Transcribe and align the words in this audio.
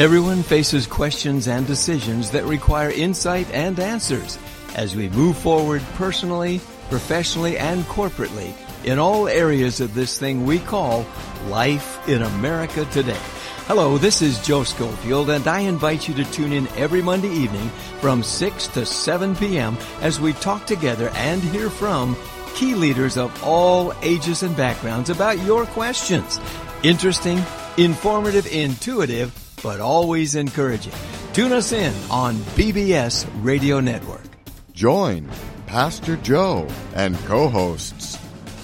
Everyone 0.00 0.42
faces 0.42 0.86
questions 0.86 1.46
and 1.46 1.66
decisions 1.66 2.30
that 2.30 2.44
require 2.44 2.88
insight 2.88 3.50
and 3.52 3.78
answers 3.78 4.38
as 4.74 4.96
we 4.96 5.10
move 5.10 5.36
forward 5.36 5.82
personally, 5.96 6.58
professionally, 6.88 7.58
and 7.58 7.84
corporately 7.84 8.54
in 8.84 8.98
all 8.98 9.28
areas 9.28 9.78
of 9.78 9.92
this 9.92 10.18
thing 10.18 10.46
we 10.46 10.58
call 10.58 11.04
life 11.48 12.08
in 12.08 12.22
America 12.22 12.86
today. 12.86 13.20
Hello, 13.66 13.98
this 13.98 14.22
is 14.22 14.42
Joe 14.42 14.64
Schofield, 14.64 15.28
and 15.28 15.46
I 15.46 15.60
invite 15.60 16.08
you 16.08 16.14
to 16.14 16.32
tune 16.32 16.54
in 16.54 16.66
every 16.78 17.02
Monday 17.02 17.28
evening 17.28 17.68
from 18.00 18.22
6 18.22 18.68
to 18.68 18.86
7 18.86 19.36
p.m. 19.36 19.76
as 20.00 20.18
we 20.18 20.32
talk 20.32 20.64
together 20.64 21.10
and 21.10 21.42
hear 21.42 21.68
from 21.68 22.16
key 22.54 22.74
leaders 22.74 23.18
of 23.18 23.44
all 23.44 23.92
ages 24.00 24.44
and 24.44 24.56
backgrounds 24.56 25.10
about 25.10 25.38
your 25.40 25.66
questions. 25.66 26.40
Interesting, 26.82 27.42
informative, 27.76 28.46
intuitive, 28.46 29.30
but 29.62 29.80
always 29.80 30.34
encouraging. 30.34 30.92
Tune 31.32 31.52
us 31.52 31.72
in 31.72 31.94
on 32.10 32.36
BBS 32.56 33.28
Radio 33.42 33.80
Network. 33.80 34.24
Join 34.72 35.28
Pastor 35.66 36.16
Joe 36.16 36.66
and 36.94 37.16
co 37.26 37.48
hosts 37.48 38.18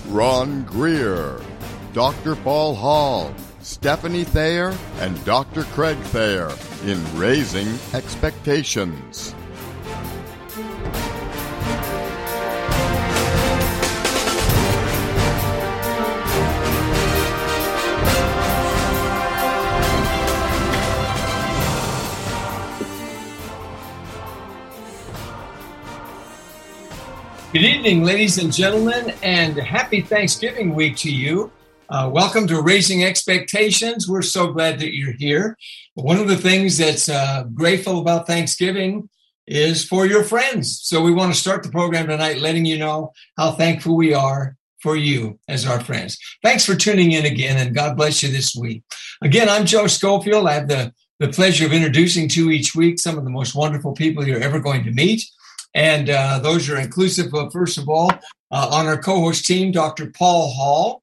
Ron 0.09 0.65
Greer, 0.65 1.41
Dr. 1.93 2.35
Paul 2.35 2.75
Hall, 2.75 3.33
Stephanie 3.61 4.25
Thayer, 4.25 4.77
and 4.99 5.25
Dr. 5.25 5.63
Craig 5.65 5.99
Thayer 5.99 6.51
in 6.85 7.01
Raising 7.17 7.69
Expectations. 7.93 9.36
Good 27.57 27.65
evening, 27.65 28.05
ladies 28.05 28.37
and 28.37 28.53
gentlemen, 28.53 29.15
and 29.23 29.57
happy 29.57 30.03
Thanksgiving 30.03 30.75
week 30.75 30.95
to 30.99 31.11
you. 31.11 31.51
Uh, 31.89 32.11
welcome 32.13 32.47
to 32.49 32.61
Raising 32.61 33.03
Expectations. 33.03 34.07
We're 34.07 34.21
so 34.21 34.53
glad 34.53 34.79
that 34.81 34.95
you're 34.95 35.15
here. 35.15 35.57
One 35.95 36.19
of 36.19 36.29
the 36.29 36.37
things 36.37 36.77
that's 36.77 37.09
uh, 37.09 37.45
grateful 37.55 37.99
about 38.01 38.27
Thanksgiving 38.27 39.09
is 39.47 39.83
for 39.83 40.05
your 40.05 40.23
friends. 40.23 40.81
So 40.83 41.01
we 41.01 41.15
want 41.15 41.33
to 41.33 41.41
start 41.41 41.63
the 41.63 41.71
program 41.71 42.09
tonight 42.09 42.43
letting 42.43 42.67
you 42.67 42.77
know 42.77 43.15
how 43.39 43.53
thankful 43.53 43.97
we 43.97 44.13
are 44.13 44.55
for 44.83 44.95
you 44.95 45.39
as 45.49 45.65
our 45.65 45.81
friends. 45.81 46.19
Thanks 46.43 46.67
for 46.67 46.75
tuning 46.75 47.13
in 47.13 47.25
again, 47.25 47.57
and 47.57 47.75
God 47.75 47.97
bless 47.97 48.23
you 48.23 48.31
this 48.31 48.55
week. 48.55 48.83
Again, 49.23 49.49
I'm 49.49 49.65
Joe 49.65 49.87
Schofield. 49.87 50.47
I 50.47 50.53
have 50.53 50.69
the, 50.69 50.93
the 51.21 51.29
pleasure 51.29 51.65
of 51.65 51.73
introducing 51.73 52.29
to 52.29 52.51
each 52.51 52.75
week 52.75 52.99
some 52.99 53.17
of 53.17 53.25
the 53.25 53.31
most 53.31 53.55
wonderful 53.55 53.95
people 53.95 54.27
you're 54.27 54.43
ever 54.43 54.61
going 54.61 54.85
to 54.85 54.91
meet. 54.91 55.23
And 55.77 56.09
uh, 56.09 56.39
those 56.39 56.71
are 56.71 56.79
inclusive 56.79 57.35
of, 57.35 57.53
first 57.53 57.77
of 57.77 57.87
all, 57.87 58.11
uh, 58.51 58.69
on 58.73 58.87
our 58.87 58.99
co 58.99 59.21
host 59.21 59.45
team, 59.45 59.73
Dr. 59.73 60.11
Paul 60.11 60.51
Hall. 60.51 61.03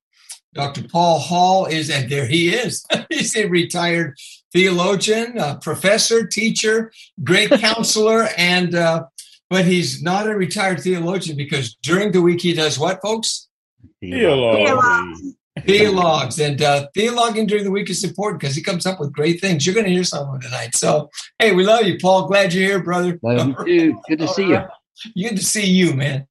Dr. 0.55 0.83
Paul 0.88 1.19
Hall 1.19 1.66
is, 1.66 1.89
and 1.89 2.09
there 2.11 2.27
he 2.27 2.49
is, 2.49 2.85
he's 3.09 3.35
a 3.35 3.45
retired 3.45 4.16
theologian, 4.51 5.39
professor, 5.61 6.27
teacher, 6.27 6.91
great 7.23 7.49
counselor, 7.59 8.29
and, 8.38 8.75
uh, 8.75 9.05
but 9.49 9.66
he's 9.66 10.03
not 10.03 10.27
a 10.27 10.35
retired 10.35 10.79
theologian 10.81 11.38
because 11.38 11.75
during 11.81 12.11
the 12.11 12.21
week 12.21 12.41
he 12.41 12.53
does 12.53 12.77
what, 12.77 13.01
folks? 13.01 13.47
Theology. 13.99 15.35
Theologues. 15.61 16.39
And 16.39 16.61
uh, 16.61 16.87
theologuing 16.95 17.47
during 17.47 17.63
the 17.63 17.71
week 17.71 17.89
is 17.89 18.03
important 18.03 18.41
because 18.41 18.55
he 18.55 18.63
comes 18.63 18.85
up 18.85 18.99
with 18.99 19.13
great 19.13 19.39
things. 19.39 19.65
You're 19.65 19.75
going 19.75 19.85
to 19.85 19.91
hear 19.91 20.03
some 20.03 20.27
of 20.27 20.31
them 20.33 20.41
tonight. 20.41 20.75
So, 20.75 21.09
hey, 21.37 21.53
we 21.53 21.63
love 21.63 21.85
you, 21.85 21.97
Paul. 22.01 22.27
Glad 22.27 22.53
you're 22.53 22.67
here, 22.67 22.83
brother. 22.83 23.19
Love 23.21 23.67
you. 23.67 24.01
Good 24.07 24.19
to 24.19 24.27
see 24.27 24.47
you. 24.47 24.61
Good 25.15 25.37
to 25.37 25.43
see 25.43 25.65
you, 25.65 25.93
man. 25.93 26.27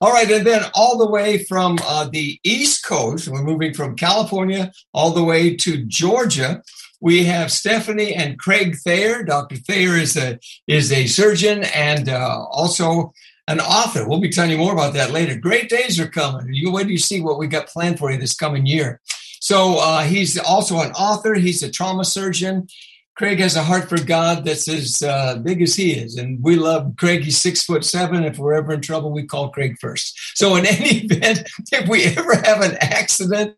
All 0.00 0.12
right, 0.12 0.30
and 0.30 0.46
then 0.46 0.62
all 0.74 0.96
the 0.96 1.10
way 1.10 1.44
from 1.44 1.78
uh, 1.84 2.08
the 2.10 2.38
East 2.44 2.84
Coast, 2.84 3.28
we're 3.28 3.42
moving 3.42 3.74
from 3.74 3.96
California 3.96 4.72
all 4.94 5.10
the 5.10 5.24
way 5.24 5.56
to 5.56 5.84
Georgia. 5.86 6.62
We 7.00 7.24
have 7.24 7.52
Stephanie 7.52 8.14
and 8.14 8.38
Craig 8.38 8.76
Thayer. 8.76 9.22
Dr. 9.22 9.56
Thayer 9.56 9.96
is 9.96 10.16
a 10.16 10.38
is 10.66 10.92
a 10.92 11.06
surgeon 11.06 11.64
and 11.64 12.08
uh, 12.08 12.44
also 12.50 13.12
an 13.48 13.60
author. 13.60 14.08
We'll 14.08 14.20
be 14.20 14.30
telling 14.30 14.50
you 14.50 14.58
more 14.58 14.72
about 14.72 14.94
that 14.94 15.12
later. 15.12 15.36
Great 15.36 15.68
days 15.68 16.00
are 16.00 16.08
coming. 16.08 16.52
You 16.52 16.72
wait 16.72 16.84
till 16.84 16.92
you 16.92 16.98
see 16.98 17.20
what 17.20 17.38
we 17.38 17.46
got 17.46 17.68
planned 17.68 17.98
for 17.98 18.10
you 18.10 18.18
this 18.18 18.34
coming 18.34 18.66
year. 18.66 19.00
So 19.40 19.78
uh, 19.78 20.02
he's 20.02 20.38
also 20.38 20.80
an 20.80 20.92
author. 20.92 21.34
He's 21.34 21.62
a 21.62 21.70
trauma 21.70 22.04
surgeon. 22.04 22.68
Craig 23.16 23.38
has 23.38 23.56
a 23.56 23.62
heart 23.62 23.88
for 23.88 23.98
God 23.98 24.44
that's 24.44 24.68
as 24.68 25.02
uh, 25.02 25.38
big 25.38 25.62
as 25.62 25.74
he 25.74 25.92
is, 25.92 26.16
and 26.16 26.42
we 26.42 26.56
love 26.56 26.94
Craig. 26.98 27.22
He's 27.22 27.40
six 27.40 27.62
foot 27.62 27.82
seven. 27.82 28.24
If 28.24 28.38
we're 28.38 28.52
ever 28.52 28.74
in 28.74 28.82
trouble, 28.82 29.10
we 29.10 29.24
call 29.24 29.48
Craig 29.48 29.76
first. 29.80 30.36
So, 30.36 30.54
in 30.56 30.66
any 30.66 30.98
event, 31.04 31.48
if 31.72 31.88
we 31.88 32.04
ever 32.04 32.34
have 32.34 32.60
an 32.60 32.76
accident, 32.78 33.56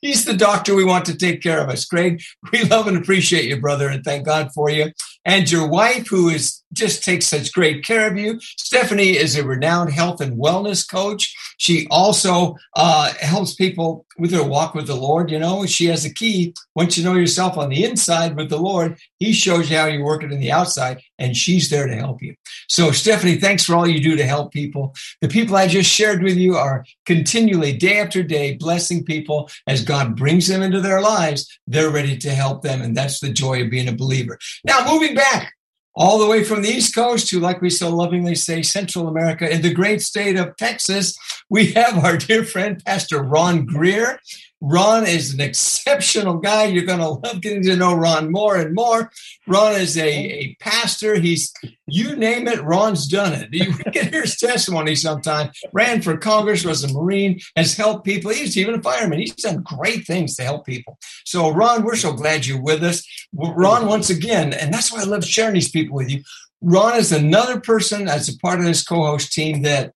he's 0.00 0.24
the 0.24 0.32
doctor 0.32 0.74
we 0.74 0.84
want 0.84 1.04
to 1.06 1.16
take 1.16 1.42
care 1.42 1.60
of 1.60 1.68
us. 1.68 1.84
Craig, 1.84 2.22
we 2.52 2.64
love 2.64 2.86
and 2.86 2.96
appreciate 2.96 3.44
you, 3.44 3.60
brother, 3.60 3.88
and 3.88 4.02
thank 4.02 4.24
God 4.24 4.50
for 4.54 4.70
you. 4.70 4.92
And 5.26 5.50
your 5.50 5.68
wife, 5.68 6.08
who 6.08 6.30
is 6.30 6.62
just 6.72 7.04
takes 7.04 7.26
such 7.26 7.52
great 7.52 7.84
care 7.84 8.10
of 8.10 8.16
you. 8.16 8.38
Stephanie 8.40 9.16
is 9.16 9.36
a 9.36 9.46
renowned 9.46 9.92
health 9.92 10.20
and 10.20 10.38
wellness 10.38 10.88
coach. 10.88 11.34
She 11.58 11.86
also 11.90 12.56
uh, 12.74 13.12
helps 13.20 13.54
people 13.54 14.06
with 14.18 14.30
their 14.30 14.44
walk 14.44 14.74
with 14.74 14.86
the 14.86 14.94
Lord. 14.94 15.30
You 15.30 15.38
know, 15.38 15.66
she 15.66 15.86
has 15.86 16.04
a 16.04 16.12
key. 16.12 16.54
Once 16.74 16.96
you 16.96 17.04
know 17.04 17.14
yourself 17.14 17.56
on 17.56 17.68
the 17.68 17.84
inside 17.84 18.36
with 18.36 18.50
the 18.50 18.58
Lord, 18.58 18.98
He 19.18 19.32
shows 19.32 19.70
you 19.70 19.76
how 19.76 19.86
you 19.86 20.04
work 20.04 20.22
it 20.22 20.32
in 20.32 20.40
the 20.40 20.52
outside, 20.52 21.00
and 21.18 21.36
she's 21.36 21.70
there 21.70 21.86
to 21.86 21.96
help 21.96 22.22
you. 22.22 22.34
So, 22.68 22.90
Stephanie, 22.90 23.36
thanks 23.36 23.64
for 23.64 23.74
all 23.74 23.86
you 23.86 24.00
do 24.00 24.16
to 24.16 24.24
help 24.24 24.52
people. 24.52 24.94
The 25.20 25.28
people 25.28 25.56
I 25.56 25.68
just 25.68 25.90
shared 25.90 26.22
with 26.22 26.36
you 26.36 26.56
are 26.56 26.84
continually, 27.04 27.72
day 27.72 27.98
after 27.98 28.22
day, 28.22 28.54
blessing 28.54 29.04
people 29.04 29.48
as 29.66 29.84
God 29.84 30.16
brings 30.16 30.48
them 30.48 30.62
into 30.62 30.80
their 30.80 31.00
lives. 31.00 31.58
They're 31.66 31.90
ready 31.90 32.16
to 32.18 32.30
help 32.30 32.62
them, 32.62 32.82
and 32.82 32.96
that's 32.96 33.20
the 33.20 33.32
joy 33.32 33.62
of 33.62 33.70
being 33.70 33.88
a 33.88 33.92
believer. 33.92 34.38
Now, 34.64 34.84
moving 34.86 35.14
back 35.14 35.55
all 35.96 36.18
the 36.18 36.28
way 36.28 36.44
from 36.44 36.62
the 36.62 36.68
East 36.68 36.94
Coast 36.94 37.28
to, 37.28 37.40
like 37.40 37.62
we 37.62 37.70
so 37.70 37.88
lovingly 37.88 38.34
say, 38.34 38.62
Central 38.62 39.08
America, 39.08 39.50
in 39.50 39.62
the 39.62 39.72
great 39.72 40.02
state 40.02 40.36
of 40.36 40.54
Texas, 40.56 41.16
we 41.48 41.72
have 41.72 42.04
our 42.04 42.18
dear 42.18 42.44
friend, 42.44 42.84
Pastor 42.84 43.22
Ron 43.22 43.64
Greer. 43.64 44.20
Ron 44.60 45.06
is 45.06 45.34
an 45.34 45.40
exceptional 45.40 46.38
guy. 46.38 46.64
You're 46.64 46.86
going 46.86 47.00
to 47.00 47.08
love 47.08 47.40
getting 47.42 47.62
to 47.64 47.76
know 47.76 47.94
Ron 47.94 48.32
more 48.32 48.56
and 48.56 48.74
more. 48.74 49.10
Ron 49.46 49.74
is 49.74 49.98
a, 49.98 50.08
a 50.08 50.56
pastor. 50.60 51.18
He's, 51.18 51.52
you 51.86 52.16
name 52.16 52.48
it, 52.48 52.62
Ron's 52.62 53.06
done 53.06 53.34
it. 53.34 53.52
You 53.52 53.72
can 53.92 54.10
hear 54.10 54.22
his 54.22 54.38
testimony 54.38 54.94
sometime. 54.94 55.50
Ran 55.72 56.00
for 56.00 56.16
Congress, 56.16 56.64
was 56.64 56.84
a 56.84 56.92
Marine, 56.92 57.38
has 57.54 57.76
helped 57.76 58.04
people. 58.04 58.30
He's 58.30 58.56
even 58.56 58.74
a 58.74 58.82
fireman. 58.82 59.20
He's 59.20 59.34
done 59.34 59.62
great 59.62 60.06
things 60.06 60.36
to 60.36 60.42
help 60.42 60.64
people. 60.64 60.98
So, 61.24 61.50
Ron, 61.50 61.84
we're 61.84 61.96
so 61.96 62.12
glad 62.12 62.46
you're 62.46 62.60
with 62.60 62.82
us. 62.82 63.06
Ron, 63.34 63.86
once 63.86 64.08
again, 64.08 64.54
and 64.54 64.72
that's 64.72 64.90
why 64.90 65.00
I 65.02 65.04
love 65.04 65.24
sharing 65.24 65.54
these 65.54 65.70
people 65.70 65.96
with 65.96 66.10
you. 66.10 66.22
Ron 66.62 66.96
is 66.96 67.12
another 67.12 67.60
person 67.60 68.08
as 68.08 68.28
a 68.28 68.38
part 68.38 68.58
of 68.58 68.64
this 68.64 68.82
co 68.82 69.04
host 69.04 69.32
team 69.32 69.62
that 69.62 69.92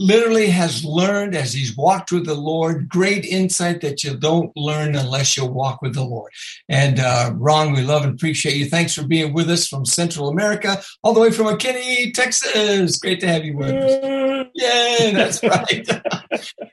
literally 0.00 0.46
has 0.46 0.82
learned 0.82 1.36
as 1.36 1.52
he's 1.52 1.76
walked 1.76 2.10
with 2.10 2.24
the 2.24 2.34
Lord, 2.34 2.88
great 2.88 3.26
insight 3.26 3.82
that 3.82 4.02
you 4.02 4.16
don't 4.16 4.50
learn 4.56 4.96
unless 4.96 5.36
you 5.36 5.44
walk 5.44 5.82
with 5.82 5.94
the 5.94 6.02
Lord. 6.02 6.32
And 6.70 6.98
uh, 6.98 7.32
Ron, 7.34 7.72
we 7.72 7.82
love 7.82 8.04
and 8.04 8.14
appreciate 8.14 8.56
you. 8.56 8.64
Thanks 8.64 8.94
for 8.94 9.06
being 9.06 9.34
with 9.34 9.50
us 9.50 9.68
from 9.68 9.84
Central 9.84 10.28
America, 10.28 10.80
all 11.04 11.12
the 11.12 11.20
way 11.20 11.30
from 11.30 11.46
McKinney, 11.46 12.14
Texas. 12.14 12.98
Great 12.98 13.20
to 13.20 13.28
have 13.28 13.44
you 13.44 13.56
with 13.56 13.70
us. 13.70 14.46
Yeah, 14.54 15.10
that's 15.12 15.42
right. 15.42 15.86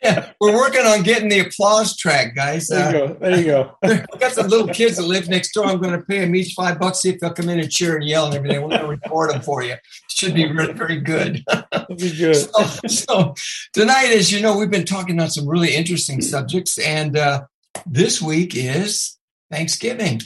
yeah, 0.01 0.31
we're 0.39 0.55
working 0.55 0.85
on 0.85 1.03
getting 1.03 1.27
the 1.27 1.39
applause 1.39 1.97
track, 1.97 2.33
guys. 2.33 2.67
There 2.67 2.79
you 2.79 3.03
uh, 3.03 3.07
go. 3.07 3.13
There 3.19 3.37
you 3.37 3.45
go. 3.45 3.77
We've 3.83 4.19
got 4.19 4.31
some 4.31 4.47
little 4.47 4.69
kids 4.69 4.95
that 4.97 5.03
live 5.03 5.27
next 5.27 5.51
door. 5.51 5.65
I'm 5.65 5.81
going 5.81 5.93
to 5.93 6.01
pay 6.01 6.19
them 6.19 6.33
each 6.33 6.53
five 6.53 6.79
bucks, 6.79 7.01
see 7.01 7.09
if 7.09 7.19
they'll 7.19 7.33
come 7.33 7.49
in 7.49 7.59
and 7.59 7.69
cheer 7.69 7.97
and 7.97 8.07
yell 8.07 8.25
and 8.27 8.35
everything. 8.35 8.61
We're 8.61 8.69
going 8.69 8.81
to 8.81 8.87
record 8.87 9.31
them 9.31 9.41
for 9.41 9.63
you. 9.63 9.75
Should 10.09 10.33
be 10.33 10.51
very, 10.51 10.73
very 10.73 10.99
good. 10.99 11.43
That'd 11.47 11.97
be 11.97 12.15
good. 12.15 12.37
So, 12.47 12.63
so 12.87 13.16
tonight, 13.73 14.11
as 14.11 14.31
you 14.31 14.41
know, 14.41 14.57
we've 14.57 14.71
been 14.71 14.85
talking 14.85 15.19
on 15.19 15.29
some 15.29 15.47
really 15.47 15.75
interesting 15.75 16.21
subjects, 16.21 16.77
and 16.77 17.17
uh, 17.17 17.43
this 17.85 18.21
week 18.21 18.55
is 18.55 19.17
Thanksgiving, 19.51 20.21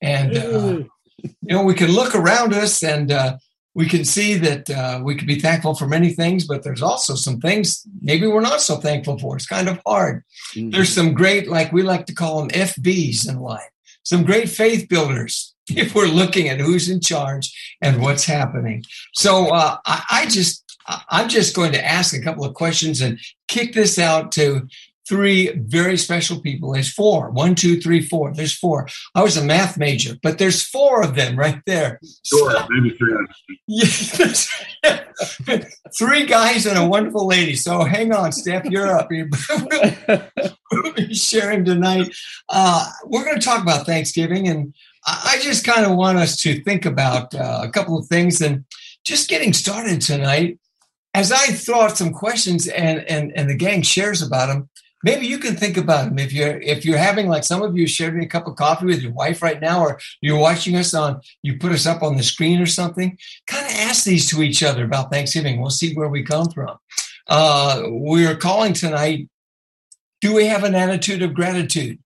and 0.00 0.36
uh, 0.36 0.82
you 1.22 1.30
know 1.42 1.64
we 1.64 1.74
can 1.74 1.90
look 1.90 2.14
around 2.14 2.54
us 2.54 2.82
and 2.82 3.12
uh, 3.12 3.36
we 3.74 3.88
can 3.88 4.04
see 4.04 4.34
that 4.36 4.70
uh, 4.70 5.00
we 5.02 5.16
could 5.16 5.26
be 5.26 5.40
thankful 5.40 5.74
for 5.74 5.86
many 5.86 6.10
things, 6.10 6.46
but 6.46 6.62
there's 6.62 6.82
also 6.82 7.14
some 7.14 7.40
things 7.40 7.86
maybe 8.00 8.26
we're 8.26 8.40
not 8.40 8.60
so 8.60 8.76
thankful 8.76 9.18
for. 9.18 9.36
It's 9.36 9.46
kind 9.46 9.68
of 9.68 9.80
hard. 9.84 10.22
Mm-hmm. 10.54 10.70
There's 10.70 10.92
some 10.92 11.12
great, 11.12 11.48
like 11.48 11.72
we 11.72 11.82
like 11.82 12.06
to 12.06 12.14
call 12.14 12.38
them 12.38 12.50
FBs 12.50 13.28
in 13.28 13.40
life, 13.40 13.68
some 14.04 14.24
great 14.24 14.48
faith 14.48 14.88
builders 14.88 15.54
if 15.68 15.94
we're 15.94 16.06
looking 16.06 16.48
at 16.48 16.60
who's 16.60 16.88
in 16.88 17.00
charge 17.00 17.76
and 17.82 18.00
what's 18.00 18.24
happening. 18.24 18.84
So 19.14 19.48
uh, 19.48 19.78
I, 19.84 20.04
I, 20.10 20.26
just 20.26 20.63
I'm 20.86 21.28
just 21.28 21.54
going 21.54 21.72
to 21.72 21.84
ask 21.84 22.14
a 22.14 22.20
couple 22.20 22.44
of 22.44 22.54
questions 22.54 23.00
and 23.00 23.18
kick 23.48 23.72
this 23.72 23.98
out 23.98 24.32
to 24.32 24.68
three 25.08 25.50
very 25.56 25.96
special 25.96 26.40
people. 26.40 26.72
There's 26.72 26.92
four. 26.92 27.30
One, 27.30 27.54
two, 27.54 27.80
three, 27.80 28.02
four. 28.02 28.32
There's 28.32 28.56
four. 28.56 28.88
I 29.14 29.22
was 29.22 29.36
a 29.36 29.44
math 29.44 29.76
major, 29.76 30.16
but 30.22 30.38
there's 30.38 30.62
four 30.62 31.02
of 31.02 31.14
them 31.14 31.36
right 31.38 31.60
there. 31.66 32.00
Sure, 32.24 32.54
maybe 32.70 32.96
three. 32.96 33.14
Yes. 33.66 34.48
three 35.98 36.26
guys 36.26 36.66
and 36.66 36.78
a 36.78 36.86
wonderful 36.86 37.26
lady. 37.26 37.56
So 37.56 37.84
hang 37.84 38.12
on, 38.12 38.32
Steph, 38.32 38.64
you're 38.64 38.96
up. 38.96 39.08
we'll 39.10 40.92
be 40.94 41.14
sharing 41.14 41.64
tonight. 41.64 42.14
Uh, 42.48 42.88
we're 43.04 43.24
going 43.24 43.38
to 43.38 43.44
talk 43.44 43.62
about 43.62 43.86
Thanksgiving, 43.86 44.48
and 44.48 44.74
I 45.06 45.38
just 45.42 45.64
kind 45.64 45.84
of 45.84 45.96
want 45.96 46.18
us 46.18 46.40
to 46.42 46.62
think 46.62 46.86
about 46.86 47.34
uh, 47.34 47.60
a 47.62 47.68
couple 47.68 47.98
of 47.98 48.06
things. 48.06 48.40
And 48.40 48.64
just 49.04 49.28
getting 49.28 49.52
started 49.52 50.00
tonight, 50.00 50.58
as 51.14 51.30
I 51.30 51.46
throw 51.46 51.82
out 51.82 51.96
some 51.96 52.12
questions 52.12 52.66
and, 52.66 53.00
and, 53.08 53.32
and 53.36 53.48
the 53.48 53.54
gang 53.54 53.82
shares 53.82 54.20
about 54.20 54.48
them, 54.48 54.68
maybe 55.04 55.26
you 55.26 55.38
can 55.38 55.54
think 55.54 55.76
about 55.76 56.06
them 56.06 56.18
if 56.18 56.32
you're 56.32 56.58
if 56.60 56.84
you're 56.84 56.98
having 56.98 57.28
like 57.28 57.44
some 57.44 57.62
of 57.62 57.76
you 57.76 57.86
sharing 57.86 58.24
a 58.24 58.28
cup 58.28 58.48
of 58.48 58.56
coffee 58.56 58.86
with 58.86 59.02
your 59.02 59.12
wife 59.12 59.42
right 59.42 59.60
now 59.60 59.80
or 59.80 60.00
you're 60.20 60.38
watching 60.38 60.74
us 60.76 60.94
on 60.94 61.20
you 61.42 61.58
put 61.58 61.72
us 61.72 61.86
up 61.86 62.02
on 62.02 62.16
the 62.16 62.22
screen 62.22 62.60
or 62.60 62.66
something 62.66 63.16
kind 63.46 63.66
of 63.66 63.72
ask 63.72 64.04
these 64.04 64.28
to 64.30 64.42
each 64.42 64.62
other 64.62 64.84
about 64.84 65.12
thanksgiving. 65.12 65.60
We'll 65.60 65.70
see 65.70 65.94
where 65.94 66.08
we 66.08 66.24
come 66.24 66.50
from. 66.50 66.76
Uh, 67.28 67.82
we're 67.86 68.36
calling 68.36 68.72
tonight 68.72 69.28
do 70.20 70.34
we 70.34 70.46
have 70.46 70.64
an 70.64 70.74
attitude 70.74 71.22
of 71.22 71.34
gratitude 71.34 71.98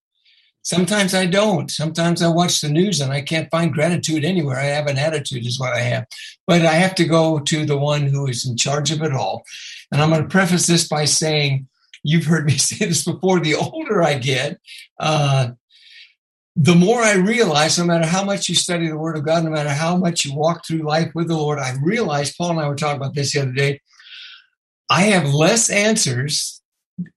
sometimes 0.68 1.14
i 1.14 1.24
don't. 1.24 1.70
Sometimes 1.70 2.20
i 2.22 2.28
watch 2.28 2.60
the 2.60 2.68
news 2.68 3.00
and 3.00 3.12
i 3.12 3.22
can't 3.22 3.50
find 3.50 3.72
gratitude 3.72 4.24
anywhere. 4.24 4.58
I 4.58 4.64
have 4.76 4.86
an 4.86 4.98
attitude 4.98 5.46
is 5.46 5.58
what 5.58 5.72
i 5.72 5.80
have. 5.80 6.04
But 6.46 6.62
i 6.62 6.74
have 6.74 6.94
to 6.96 7.04
go 7.04 7.38
to 7.38 7.64
the 7.64 7.78
one 7.78 8.02
who 8.02 8.26
is 8.26 8.46
in 8.46 8.56
charge 8.56 8.90
of 8.90 9.02
it 9.02 9.12
all. 9.12 9.44
And 9.90 10.02
i'm 10.02 10.10
going 10.10 10.22
to 10.22 10.28
preface 10.28 10.66
this 10.66 10.86
by 10.86 11.06
saying 11.06 11.66
you've 12.04 12.26
heard 12.26 12.46
me 12.46 12.56
say 12.68 12.86
this 12.86 13.04
before 13.04 13.40
the 13.40 13.54
older 13.54 14.02
I 14.02 14.14
get, 14.18 14.58
uh, 15.00 15.50
the 16.60 16.74
more 16.74 17.02
I 17.02 17.14
realize, 17.14 17.78
no 17.78 17.84
matter 17.84 18.06
how 18.06 18.24
much 18.24 18.48
you 18.48 18.56
study 18.56 18.88
the 18.88 18.98
Word 18.98 19.16
of 19.16 19.24
God, 19.24 19.44
no 19.44 19.50
matter 19.50 19.68
how 19.68 19.96
much 19.96 20.24
you 20.24 20.34
walk 20.34 20.66
through 20.66 20.82
life 20.82 21.12
with 21.14 21.28
the 21.28 21.36
Lord, 21.36 21.60
I 21.60 21.76
realize, 21.80 22.34
Paul 22.34 22.50
and 22.50 22.60
I 22.60 22.68
were 22.68 22.74
talking 22.74 23.00
about 23.00 23.14
this 23.14 23.32
the 23.32 23.42
other 23.42 23.52
day, 23.52 23.80
I 24.90 25.02
have 25.02 25.32
less 25.32 25.70
answers, 25.70 26.57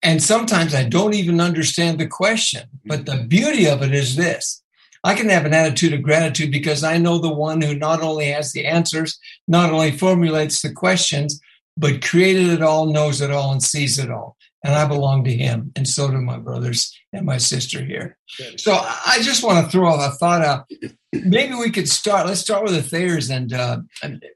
and 0.03 0.21
sometimes 0.21 0.75
I 0.75 0.83
don't 0.83 1.13
even 1.13 1.41
understand 1.41 1.99
the 1.99 2.07
question. 2.07 2.63
But 2.85 3.05
the 3.05 3.25
beauty 3.27 3.67
of 3.67 3.81
it 3.81 3.93
is 3.93 4.15
this 4.15 4.61
I 5.03 5.15
can 5.15 5.29
have 5.29 5.45
an 5.45 5.53
attitude 5.53 5.93
of 5.93 6.03
gratitude 6.03 6.51
because 6.51 6.83
I 6.83 6.97
know 6.97 7.17
the 7.17 7.33
one 7.33 7.61
who 7.61 7.75
not 7.75 8.01
only 8.01 8.27
has 8.27 8.51
the 8.51 8.65
answers, 8.65 9.17
not 9.47 9.71
only 9.71 9.91
formulates 9.91 10.61
the 10.61 10.71
questions, 10.71 11.39
but 11.75 12.03
created 12.03 12.49
it 12.49 12.61
all, 12.61 12.85
knows 12.85 13.21
it 13.21 13.31
all, 13.31 13.51
and 13.51 13.63
sees 13.63 13.97
it 13.97 14.11
all 14.11 14.37
and 14.63 14.75
I 14.75 14.85
belong 14.85 15.23
to 15.23 15.35
him, 15.35 15.71
and 15.75 15.87
so 15.87 16.09
do 16.09 16.21
my 16.21 16.37
brothers 16.37 16.95
and 17.13 17.25
my 17.25 17.37
sister 17.37 17.83
here. 17.83 18.17
So 18.57 18.73
I 18.73 19.17
just 19.21 19.43
want 19.43 19.65
to 19.65 19.71
throw 19.71 19.93
a 19.93 20.09
thought 20.11 20.43
out. 20.43 20.69
Maybe 21.11 21.55
we 21.55 21.71
could 21.71 21.89
start. 21.89 22.27
Let's 22.27 22.41
start 22.41 22.63
with 22.63 22.73
the 22.73 22.83
Thayers, 22.83 23.29
and 23.29 23.53
uh, 23.53 23.79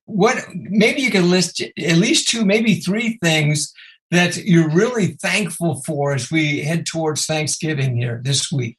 what 0.05 0.43
maybe 0.53 1.01
you 1.01 1.11
can 1.11 1.29
list 1.29 1.61
at 1.61 1.97
least 1.97 2.27
two, 2.27 2.43
maybe 2.43 2.75
three 2.75 3.19
things 3.21 3.71
that 4.15 4.37
you're 4.37 4.69
really 4.69 5.17
thankful 5.21 5.81
for 5.85 6.13
as 6.13 6.31
we 6.31 6.61
head 6.61 6.85
towards 6.85 7.25
Thanksgiving 7.25 7.97
here 7.97 8.21
this 8.23 8.51
week. 8.51 8.77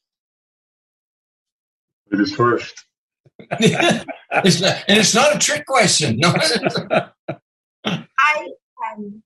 It 2.10 2.20
is 2.20 2.34
first. 2.34 2.84
it's 3.38 4.60
not, 4.60 4.84
and 4.88 4.98
it's 4.98 5.14
not 5.14 5.36
a 5.36 5.38
trick 5.38 5.66
question. 5.66 6.18
No. 6.18 6.34
I 7.84 8.48
um, 8.94 9.22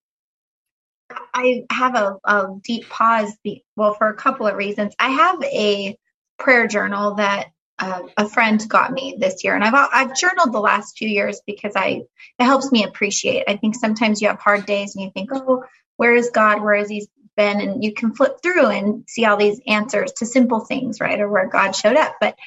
I 1.35 1.65
have 1.71 1.95
a, 1.95 2.17
a 2.25 2.49
deep 2.63 2.89
pause. 2.89 3.33
Be, 3.43 3.65
well, 3.77 3.95
for 3.95 4.09
a 4.09 4.15
couple 4.15 4.47
of 4.47 4.57
reasons. 4.57 4.95
I 4.99 5.11
have 5.11 5.43
a 5.45 5.97
prayer 6.39 6.67
journal 6.67 7.15
that 7.17 7.49
uh, 7.79 8.03
a 8.17 8.29
friend 8.29 8.63
got 8.69 8.93
me 8.93 9.17
this 9.19 9.43
year, 9.45 9.55
and 9.55 9.65
I've 9.65 9.75
I've 9.75 10.17
journaled 10.17 10.53
the 10.53 10.61
last 10.61 10.99
few 10.99 11.09
years 11.09 11.41
because 11.47 11.73
I 11.77 12.03
it 12.39 12.45
helps 12.45 12.71
me 12.73 12.85
appreciate. 12.85 13.45
I 13.49 13.57
think 13.57 13.75
sometimes 13.75 14.21
you 14.21 14.29
have 14.29 14.39
hard 14.39 14.67
days 14.67 14.95
and 14.95 15.05
you 15.05 15.11
think, 15.13 15.31
oh, 15.33 15.65
where 16.01 16.15
is 16.15 16.31
God? 16.31 16.63
Where 16.63 16.77
has 16.77 16.89
He 16.89 17.07
been? 17.37 17.61
And 17.61 17.85
you 17.85 17.93
can 17.93 18.15
flip 18.15 18.39
through 18.43 18.69
and 18.69 19.05
see 19.07 19.27
all 19.27 19.37
these 19.37 19.61
answers 19.67 20.13
to 20.13 20.25
simple 20.25 20.61
things, 20.61 20.99
right, 20.99 21.21
or 21.21 21.29
where 21.29 21.47
God 21.47 21.73
showed 21.73 21.97
up. 21.97 22.17
But 22.19 22.39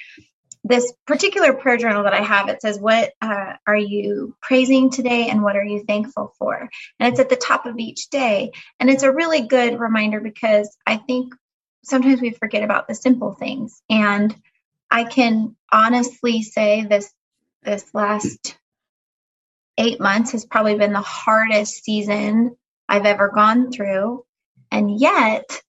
this 0.64 0.92
particular 1.06 1.54
prayer 1.54 1.78
journal 1.78 2.06
that 2.06 2.16
I 2.16 2.22
have, 2.22 2.50
it 2.50 2.64
says, 2.64 2.80
What 2.80 3.14
uh, 3.22 3.54
are 3.68 3.78
you 3.78 4.36
praising 4.42 4.90
today 4.90 5.30
and 5.30 5.44
what 5.44 5.56
are 5.56 5.64
you 5.64 5.84
thankful 5.86 6.34
for? 6.40 6.68
And 7.00 7.12
it's 7.12 7.20
at 7.20 7.30
the 7.30 7.36
top 7.36 7.68
of 7.68 7.78
each 7.78 8.10
day. 8.10 8.54
And 8.80 8.90
it's 8.90 9.04
a 9.04 9.12
really 9.12 9.42
good 9.42 9.80
reminder 9.80 10.20
because 10.20 10.76
I 10.88 10.98
think 10.98 11.36
sometimes 11.84 12.22
we 12.22 12.32
forget 12.32 12.64
about 12.64 12.88
the 12.88 12.96
simple 12.96 13.34
things. 13.36 13.84
And 13.88 14.36
I 14.90 15.04
can 15.04 15.56
honestly 15.72 16.42
say 16.42 16.88
this 16.90 17.14
this 17.62 17.86
last 17.94 18.58
eight 19.78 20.00
months 20.00 20.32
has 20.32 20.44
probably 20.44 20.74
been 20.76 20.94
the 20.94 21.02
hardest 21.02 21.84
season 21.84 22.58
I've 22.94 23.08
ever 23.08 23.30
gone 23.30 23.72
through. 23.72 24.24
And 24.70 25.00
yet, 25.00 25.64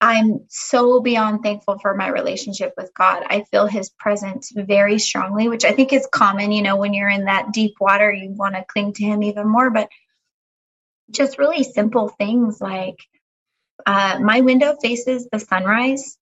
I'm 0.00 0.46
so 0.48 1.02
beyond 1.02 1.42
thankful 1.42 1.78
for 1.78 1.94
my 1.94 2.08
relationship 2.08 2.72
with 2.78 2.94
God. 2.94 3.22
I 3.28 3.44
feel 3.50 3.66
his 3.66 3.90
presence 3.90 4.50
very 4.50 4.98
strongly, 4.98 5.50
which 5.50 5.66
I 5.66 5.72
think 5.72 5.92
is 5.92 6.08
common. 6.10 6.50
You 6.50 6.62
know, 6.62 6.76
when 6.76 6.94
you're 6.94 7.10
in 7.10 7.26
that 7.26 7.52
deep 7.52 7.74
water, 7.78 8.10
you 8.10 8.30
want 8.30 8.54
to 8.54 8.64
cling 8.66 8.94
to 8.94 9.04
him 9.04 9.22
even 9.22 9.46
more. 9.46 9.68
But 9.68 9.90
just 11.10 11.36
really 11.36 11.62
simple 11.62 12.08
things 12.08 12.58
like 12.58 12.96
uh, 13.84 14.18
my 14.22 14.40
window 14.40 14.76
faces 14.80 15.28
the 15.30 15.40
sunrise. 15.40 16.16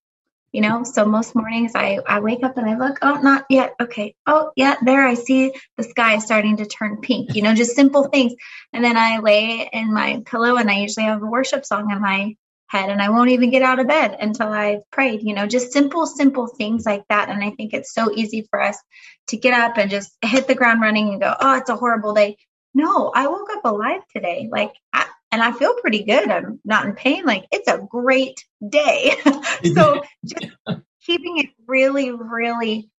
You 0.51 0.61
know, 0.61 0.83
so 0.83 1.05
most 1.05 1.35
mornings 1.35 1.73
I, 1.75 1.99
I 2.07 2.19
wake 2.21 2.43
up 2.43 2.57
and 2.57 2.67
I 2.67 2.77
look, 2.77 2.97
oh, 3.01 3.19
not 3.21 3.45
yet. 3.49 3.75
Okay. 3.79 4.15
Oh, 4.25 4.51
yeah, 4.55 4.75
there 4.83 5.05
I 5.05 5.13
see 5.13 5.53
the 5.77 5.83
sky 5.83 6.17
starting 6.19 6.57
to 6.57 6.65
turn 6.65 7.01
pink, 7.01 7.35
you 7.35 7.43
know, 7.43 7.53
just 7.53 7.75
simple 7.75 8.05
things. 8.05 8.33
And 8.73 8.83
then 8.83 8.97
I 8.97 9.19
lay 9.19 9.69
in 9.71 9.93
my 9.93 10.23
pillow 10.25 10.57
and 10.57 10.69
I 10.69 10.79
usually 10.79 11.05
have 11.05 11.21
a 11.21 11.27
worship 11.27 11.65
song 11.65 11.91
in 11.91 12.01
my 12.01 12.35
head 12.67 12.89
and 12.89 13.01
I 13.01 13.09
won't 13.09 13.31
even 13.31 13.49
get 13.49 13.63
out 13.63 13.79
of 13.79 13.87
bed 13.87 14.17
until 14.19 14.47
I've 14.47 14.89
prayed, 14.91 15.23
you 15.23 15.33
know, 15.33 15.47
just 15.47 15.71
simple, 15.71 16.05
simple 16.05 16.47
things 16.47 16.85
like 16.85 17.03
that. 17.09 17.29
And 17.29 17.43
I 17.43 17.51
think 17.51 17.73
it's 17.73 17.93
so 17.93 18.11
easy 18.13 18.47
for 18.49 18.61
us 18.61 18.77
to 19.27 19.37
get 19.37 19.53
up 19.53 19.77
and 19.77 19.89
just 19.89 20.11
hit 20.23 20.47
the 20.47 20.55
ground 20.55 20.81
running 20.81 21.09
and 21.09 21.21
go, 21.21 21.33
oh, 21.39 21.57
it's 21.57 21.69
a 21.69 21.75
horrible 21.75 22.13
day. 22.13 22.37
No, 22.73 23.11
I 23.13 23.27
woke 23.27 23.49
up 23.51 23.65
alive 23.65 24.01
today. 24.15 24.49
Like, 24.51 24.73
I, 24.93 25.07
and 25.31 25.41
I 25.41 25.51
feel 25.51 25.75
pretty 25.75 26.03
good. 26.03 26.29
I'm 26.29 26.59
not 26.65 26.85
in 26.85 26.93
pain. 26.93 27.25
Like, 27.25 27.45
it's 27.51 27.67
a 27.67 27.77
great 27.77 28.43
day. 28.67 29.13
so 29.75 30.01
just 30.25 30.47
keeping 31.05 31.37
it 31.37 31.49
really, 31.67 32.11
really 32.11 32.89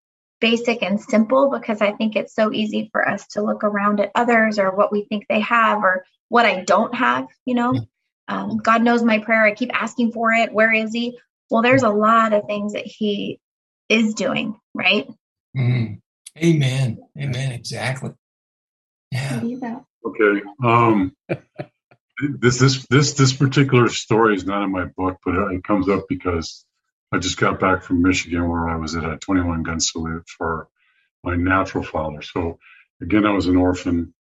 basic 0.40 0.82
and 0.82 1.00
simple 1.00 1.50
because 1.50 1.80
I 1.80 1.92
think 1.92 2.16
it's 2.16 2.34
so 2.34 2.52
easy 2.52 2.88
for 2.92 3.06
us 3.06 3.26
to 3.28 3.42
look 3.42 3.62
around 3.62 4.00
at 4.00 4.12
others 4.14 4.58
or 4.58 4.74
what 4.74 4.92
we 4.92 5.04
think 5.04 5.26
they 5.28 5.40
have 5.40 5.78
or 5.82 6.04
what 6.28 6.46
I 6.46 6.64
don't 6.64 6.94
have, 6.94 7.26
you 7.44 7.54
know. 7.54 7.74
Um, 8.28 8.58
God 8.58 8.82
knows 8.82 9.02
my 9.02 9.18
prayer. 9.18 9.44
I 9.44 9.54
keep 9.54 9.70
asking 9.74 10.12
for 10.12 10.32
it. 10.32 10.52
Where 10.52 10.72
is 10.72 10.92
He? 10.92 11.18
Well, 11.50 11.62
there's 11.62 11.82
a 11.82 11.90
lot 11.90 12.32
of 12.32 12.46
things 12.46 12.74
that 12.74 12.86
He 12.86 13.40
is 13.88 14.14
doing, 14.14 14.58
right? 14.72 15.08
Mm. 15.56 16.00
Amen. 16.38 16.98
Amen. 17.18 17.52
Exactly. 17.52 18.12
Yeah. 19.10 19.80
Okay. 20.06 20.42
Um, 20.64 21.12
this 22.20 22.58
this 22.58 22.86
this 22.86 23.12
this 23.14 23.32
particular 23.32 23.88
story 23.88 24.34
is 24.34 24.44
not 24.44 24.62
in 24.62 24.72
my 24.72 24.84
book, 24.84 25.18
but 25.24 25.34
it 25.52 25.64
comes 25.64 25.88
up 25.88 26.04
because 26.08 26.64
I 27.12 27.18
just 27.18 27.38
got 27.38 27.60
back 27.60 27.82
from 27.82 28.02
Michigan, 28.02 28.48
where 28.48 28.68
I 28.68 28.76
was 28.76 28.94
at 28.94 29.04
a 29.04 29.16
21 29.18 29.62
gun 29.62 29.80
salute 29.80 30.28
for 30.28 30.68
my 31.24 31.36
natural 31.36 31.84
father. 31.84 32.22
So 32.22 32.58
again, 33.00 33.26
I 33.26 33.32
was 33.32 33.46
an 33.46 33.56
orphan. 33.56 34.14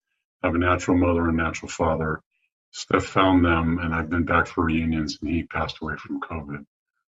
I 0.44 0.48
have 0.48 0.56
a 0.56 0.60
natural 0.60 0.98
mother 0.98 1.28
and 1.28 1.38
natural 1.38 1.70
father. 1.70 2.22
Steph 2.72 3.06
found 3.06 3.44
them, 3.44 3.80
and 3.80 3.94
I've 3.94 4.10
been 4.10 4.26
back 4.26 4.48
for 4.48 4.66
reunions, 4.66 5.18
and 5.22 5.30
he 5.30 5.44
passed 5.44 5.78
away 5.82 5.96
from 5.98 6.22
COVID 6.22 6.66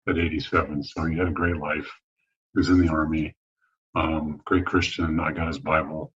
at 0.08 0.18
87. 0.18 0.84
So 0.84 1.04
he 1.04 1.18
had 1.18 1.28
a 1.28 1.32
great 1.32 1.56
life. 1.56 1.90
He 2.54 2.58
was 2.58 2.68
in 2.68 2.78
the 2.78 2.88
army. 2.88 3.34
Um, 3.94 4.40
great 4.44 4.66
Christian. 4.66 5.18
I 5.18 5.32
got 5.32 5.48
his 5.48 5.58
Bible, 5.58 6.12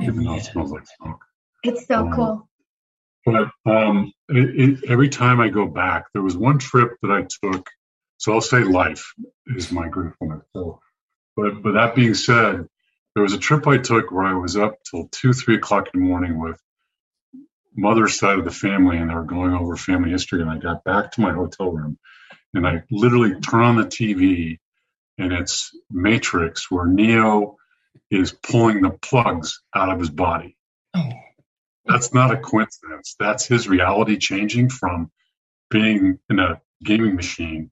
even 0.00 0.24
though 0.24 0.36
it 0.36 0.44
smells 0.44 0.72
like 0.72 0.86
smoke. 0.86 1.20
It's 1.62 1.86
so 1.86 2.06
um, 2.06 2.12
cool. 2.12 2.47
But 3.24 3.50
um, 3.66 4.12
it, 4.28 4.60
it, 4.60 4.90
every 4.90 5.08
time 5.08 5.40
I 5.40 5.48
go 5.48 5.66
back, 5.66 6.06
there 6.12 6.22
was 6.22 6.36
one 6.36 6.58
trip 6.58 6.92
that 7.02 7.10
I 7.10 7.26
took. 7.42 7.68
So 8.16 8.32
I'll 8.32 8.40
say 8.40 8.64
life 8.64 9.12
is 9.46 9.70
my 9.70 9.88
gratefulness. 9.88 10.42
So, 10.54 10.80
but 11.36 11.62
but 11.62 11.72
that 11.72 11.94
being 11.94 12.14
said, 12.14 12.66
there 13.14 13.22
was 13.22 13.34
a 13.34 13.38
trip 13.38 13.66
I 13.66 13.78
took 13.78 14.10
where 14.10 14.24
I 14.24 14.34
was 14.34 14.56
up 14.56 14.78
till 14.88 15.08
two, 15.12 15.32
three 15.32 15.56
o'clock 15.56 15.88
in 15.92 16.00
the 16.00 16.06
morning 16.06 16.40
with 16.40 16.60
mother's 17.78 18.18
side 18.18 18.38
of 18.38 18.44
the 18.44 18.50
family 18.50 18.98
and 18.98 19.08
they 19.08 19.14
were 19.14 19.24
going 19.24 19.54
over 19.54 19.76
family 19.76 20.10
history 20.10 20.40
and 20.40 20.50
i 20.50 20.58
got 20.58 20.82
back 20.84 21.12
to 21.12 21.20
my 21.20 21.32
hotel 21.32 21.70
room 21.70 21.96
and 22.52 22.66
i 22.66 22.82
literally 22.90 23.38
turn 23.40 23.62
on 23.62 23.76
the 23.76 23.84
tv 23.84 24.58
and 25.16 25.32
it's 25.32 25.70
matrix 25.90 26.70
where 26.70 26.86
neo 26.86 27.56
is 28.10 28.32
pulling 28.32 28.82
the 28.82 28.90
plugs 28.90 29.62
out 29.74 29.90
of 29.90 30.00
his 30.00 30.10
body 30.10 30.56
oh. 30.96 31.10
That's 31.88 32.12
not 32.14 32.32
a 32.32 32.36
coincidence 32.36 33.16
that's 33.18 33.46
his 33.46 33.68
reality 33.68 34.16
changing 34.16 34.68
from 34.68 35.10
being 35.70 36.18
in 36.30 36.38
a 36.38 36.60
gaming 36.84 37.16
machine 37.16 37.70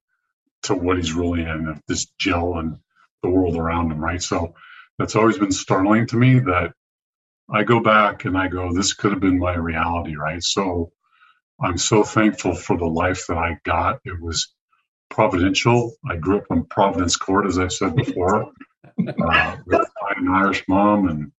to 0.62 0.74
what 0.74 0.96
he's 0.96 1.12
really 1.12 1.42
in, 1.42 1.80
this 1.88 2.06
gel 2.18 2.58
and 2.58 2.78
the 3.22 3.28
world 3.28 3.56
around 3.56 3.92
him, 3.92 3.98
right? 3.98 4.22
So 4.22 4.54
that's 4.98 5.16
always 5.16 5.38
been 5.38 5.52
startling 5.52 6.06
to 6.08 6.16
me 6.16 6.40
that 6.40 6.72
I 7.48 7.62
go 7.62 7.80
back 7.80 8.24
and 8.24 8.36
I 8.36 8.48
go, 8.48 8.72
this 8.72 8.94
could 8.94 9.12
have 9.12 9.20
been 9.20 9.38
my 9.38 9.54
reality, 9.54 10.16
right? 10.16 10.42
So 10.42 10.92
I'm 11.60 11.78
so 11.78 12.02
thankful 12.02 12.54
for 12.54 12.76
the 12.76 12.86
life 12.86 13.26
that 13.28 13.38
I 13.38 13.58
got. 13.64 14.00
It 14.04 14.20
was 14.20 14.52
providential. 15.08 15.94
I 16.08 16.16
grew 16.16 16.38
up 16.38 16.46
in 16.50 16.64
Providence 16.64 17.16
Court, 17.16 17.46
as 17.46 17.58
I 17.58 17.68
said 17.68 17.94
before, 17.94 18.50
uh, 18.98 19.56
with 19.66 19.88
an 20.16 20.28
Irish 20.28 20.64
mom 20.68 21.08
and 21.08 21.32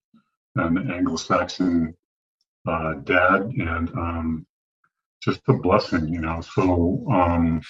an 0.56 0.92
Anglo-Saxon 0.92 1.96
uh, 2.68 2.94
dad, 3.04 3.52
and 3.58 3.90
um, 3.90 4.46
just 5.22 5.42
a 5.48 5.54
blessing, 5.54 6.08
you 6.08 6.20
know. 6.20 6.42
So, 6.42 7.06
um, 7.10 7.62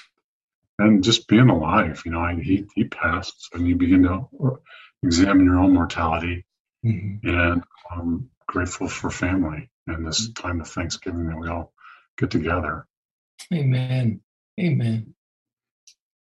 and 0.79 1.03
just 1.03 1.27
being 1.27 1.49
alive, 1.49 2.01
you 2.05 2.11
know, 2.11 2.21
I, 2.21 2.35
he 2.35 2.65
he 2.75 2.85
passed, 2.85 3.49
and 3.53 3.67
you 3.67 3.75
begin 3.75 4.03
to 4.03 4.27
examine 5.03 5.45
your 5.45 5.59
own 5.59 5.73
mortality, 5.73 6.45
mm-hmm. 6.85 7.27
and 7.27 7.63
I'm 7.91 8.29
grateful 8.47 8.87
for 8.87 9.09
family 9.09 9.69
and 9.87 10.05
this 10.05 10.29
mm-hmm. 10.29 10.47
time 10.47 10.61
of 10.61 10.67
Thanksgiving 10.67 11.27
that 11.27 11.37
we 11.37 11.49
all 11.49 11.73
get 12.17 12.31
together. 12.31 12.85
Amen. 13.53 14.21
Amen. 14.59 15.13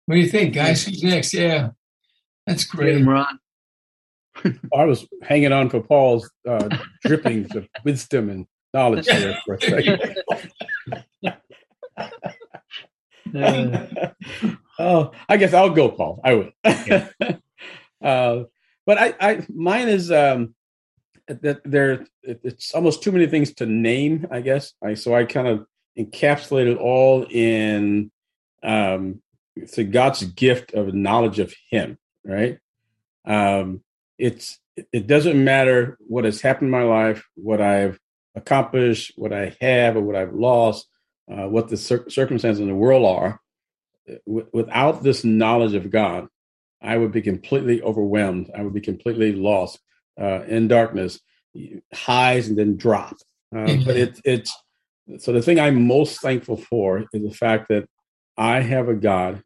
What 0.05 0.15
do 0.15 0.21
you 0.21 0.29
think, 0.29 0.53
guys? 0.53 0.83
Who's 0.83 1.03
next? 1.03 1.33
Yeah, 1.33 1.69
that's 2.47 2.63
great. 2.63 3.05
Ron. 3.05 3.39
I 4.75 4.85
was 4.85 5.05
hanging 5.21 5.51
on 5.51 5.69
for 5.69 5.81
Paul's 5.81 6.29
uh, 6.47 6.69
drippings 7.03 7.55
of 7.55 7.67
wisdom 7.83 8.29
and 8.29 8.47
knowledge 8.73 9.05
there 9.05 9.37
for 9.45 9.55
a 9.55 9.61
second. 9.61 10.17
uh, 13.35 14.07
oh, 14.79 15.11
I 15.27 15.37
guess 15.37 15.53
I'll 15.53 15.69
go, 15.69 15.89
Paul. 15.89 16.21
I 16.23 16.33
will. 16.33 16.51
Yeah. 16.63 17.07
uh, 18.01 18.43
but 18.85 18.97
I, 18.97 19.13
I, 19.19 19.45
mine 19.53 19.87
is 19.87 20.11
um, 20.11 20.55
that 21.27 21.61
there. 21.63 22.05
It's 22.23 22.73
almost 22.73 23.03
too 23.03 23.11
many 23.11 23.27
things 23.27 23.53
to 23.55 23.65
name. 23.65 24.27
I 24.31 24.41
guess. 24.41 24.73
I 24.83 24.95
so 24.95 25.15
I 25.15 25.25
kind 25.25 25.47
of 25.47 25.65
encapsulated 25.97 26.79
all 26.79 27.25
in 27.29 28.11
um, 28.63 29.21
to 29.73 29.83
God's 29.83 30.23
gift 30.23 30.73
of 30.73 30.93
knowledge 30.93 31.39
of 31.39 31.53
Him. 31.69 31.97
Right. 32.25 32.57
Um, 33.25 33.83
it's 34.17 34.59
it 34.93 35.07
doesn't 35.07 35.41
matter 35.41 35.97
what 35.99 36.25
has 36.25 36.41
happened 36.41 36.67
in 36.67 36.71
my 36.71 36.83
life, 36.83 37.27
what 37.35 37.61
I've 37.61 37.99
accomplished, 38.35 39.13
what 39.15 39.33
I 39.33 39.55
have, 39.61 39.95
or 39.95 40.01
what 40.01 40.15
I've 40.15 40.33
lost, 40.33 40.87
uh, 41.31 41.47
what 41.47 41.69
the 41.69 41.77
cir- 41.77 42.09
circumstances 42.09 42.61
in 42.61 42.67
the 42.67 42.75
world 42.75 43.05
are. 43.05 43.39
W- 44.27 44.47
without 44.53 45.03
this 45.03 45.23
knowledge 45.23 45.73
of 45.73 45.89
God, 45.89 46.27
I 46.81 46.97
would 46.97 47.11
be 47.11 47.21
completely 47.21 47.81
overwhelmed. 47.81 48.49
I 48.55 48.63
would 48.63 48.73
be 48.73 48.81
completely 48.81 49.33
lost 49.33 49.79
uh, 50.19 50.43
in 50.47 50.67
darkness, 50.67 51.19
highs 51.93 52.47
and 52.47 52.57
then 52.57 52.77
drop. 52.77 53.17
Uh, 53.55 53.75
but 53.85 53.97
it, 53.97 54.21
it's 54.23 54.55
so 55.19 55.33
the 55.33 55.41
thing 55.41 55.59
I'm 55.59 55.87
most 55.87 56.21
thankful 56.21 56.57
for 56.57 56.99
is 56.99 57.21
the 57.21 57.33
fact 57.33 57.67
that 57.69 57.87
I 58.37 58.61
have 58.61 58.87
a 58.87 58.93
God 58.93 59.43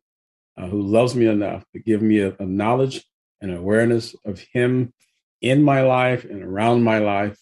uh, 0.58 0.68
who 0.68 0.82
loves 0.82 1.16
me 1.16 1.26
enough 1.28 1.64
to 1.74 1.80
give 1.80 2.02
me 2.02 2.20
a, 2.20 2.36
a 2.40 2.46
knowledge 2.46 3.04
and 3.42 3.52
awareness 3.52 4.16
of 4.26 4.40
Him 4.40 4.94
in 5.42 5.64
my 5.64 5.82
life 5.82 6.24
and 6.24 6.42
around 6.44 6.84
my 6.84 7.00
life. 7.00 7.38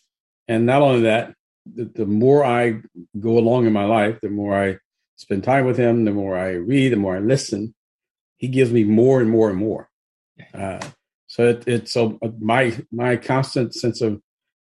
And 0.47 0.65
not 0.65 0.81
only 0.81 1.01
that, 1.01 1.33
the, 1.65 1.85
the 1.85 2.05
more 2.05 2.43
I 2.43 2.81
go 3.19 3.37
along 3.37 3.65
in 3.65 3.73
my 3.73 3.85
life, 3.85 4.19
the 4.21 4.29
more 4.29 4.55
I 4.55 4.77
spend 5.15 5.43
time 5.43 5.65
with 5.65 5.77
Him, 5.77 6.05
the 6.05 6.11
more 6.11 6.37
I 6.37 6.51
read, 6.51 6.91
the 6.91 6.97
more 6.97 7.15
I 7.15 7.19
listen, 7.19 7.73
He 8.37 8.47
gives 8.47 8.71
me 8.71 8.83
more 8.83 9.21
and 9.21 9.29
more 9.29 9.49
and 9.49 9.57
more. 9.57 9.89
Uh, 10.53 10.85
so 11.27 11.49
it, 11.49 11.63
it's 11.67 11.91
so 11.91 12.19
my 12.39 12.77
my 12.91 13.15
constant 13.15 13.73
sense 13.73 14.01
of 14.01 14.21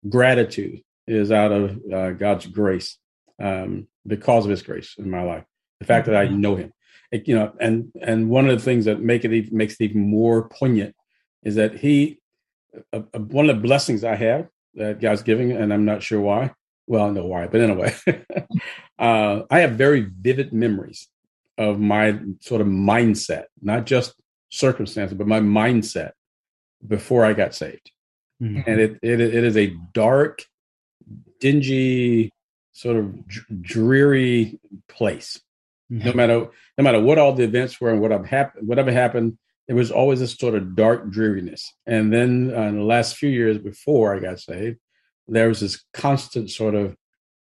gratitude 0.08 0.82
is 1.06 1.32
out 1.32 1.52
of 1.52 1.80
uh, 1.92 2.10
God's 2.12 2.46
grace 2.46 2.98
um, 3.42 3.88
because 4.06 4.44
of 4.44 4.50
His 4.50 4.62
grace 4.62 4.94
in 4.98 5.10
my 5.10 5.22
life. 5.22 5.44
The 5.78 5.86
fact 5.86 6.06
that 6.06 6.16
I 6.16 6.26
mm-hmm. 6.26 6.40
know 6.40 6.56
Him, 6.56 6.72
it, 7.10 7.26
you 7.26 7.34
know, 7.34 7.52
and 7.60 7.90
and 8.02 8.28
one 8.28 8.48
of 8.48 8.56
the 8.56 8.64
things 8.64 8.84
that 8.84 9.00
make 9.00 9.24
it 9.24 9.32
even, 9.32 9.56
makes 9.56 9.74
it 9.74 9.84
even 9.84 10.02
more 10.02 10.48
poignant 10.48 10.94
is 11.42 11.54
that 11.56 11.76
he 11.76 12.20
uh, 12.92 13.00
one 13.18 13.48
of 13.48 13.56
the 13.56 13.62
blessings 13.62 14.04
I 14.04 14.16
have 14.16 14.48
that 14.74 15.00
God's 15.00 15.22
giving, 15.22 15.52
and 15.52 15.72
I'm 15.72 15.84
not 15.84 16.02
sure 16.02 16.20
why. 16.20 16.52
Well, 16.86 17.06
I 17.06 17.10
know 17.10 17.26
why, 17.26 17.46
but 17.46 17.60
anyway, 17.60 17.94
uh, 18.98 19.42
I 19.50 19.60
have 19.60 19.72
very 19.72 20.00
vivid 20.00 20.52
memories 20.52 21.08
of 21.56 21.78
my 21.78 22.18
sort 22.40 22.60
of 22.60 22.66
mindset, 22.66 23.44
not 23.62 23.86
just 23.86 24.14
circumstances, 24.48 25.16
but 25.16 25.26
my 25.26 25.40
mindset 25.40 26.12
before 26.86 27.24
I 27.24 27.32
got 27.32 27.54
saved. 27.54 27.92
Mm-hmm. 28.42 28.68
And 28.68 28.80
it, 28.80 28.98
it 29.02 29.20
it 29.20 29.44
is 29.44 29.56
a 29.56 29.74
dark, 29.92 30.44
dingy, 31.40 32.32
sort 32.72 32.96
of 32.96 33.14
dreary 33.60 34.58
place. 34.88 35.40
Mm-hmm. 35.92 36.08
No 36.08 36.12
matter 36.14 36.48
no 36.78 36.84
matter 36.84 37.00
what 37.00 37.18
all 37.18 37.34
the 37.34 37.44
events 37.44 37.80
were 37.80 37.90
and 37.90 38.00
what 38.00 38.10
happened, 38.26 38.66
whatever 38.66 38.90
happened, 38.90 39.36
it 39.70 39.74
was 39.74 39.92
always 39.92 40.18
this 40.18 40.34
sort 40.34 40.56
of 40.56 40.74
dark 40.74 41.10
dreariness. 41.10 41.72
And 41.86 42.12
then 42.12 42.52
uh, 42.52 42.62
in 42.62 42.76
the 42.76 42.82
last 42.82 43.14
few 43.16 43.28
years 43.28 43.56
before 43.56 44.16
I 44.16 44.18
got 44.18 44.40
saved, 44.40 44.80
there 45.28 45.46
was 45.46 45.60
this 45.60 45.84
constant 45.94 46.50
sort 46.50 46.74
of 46.74 46.96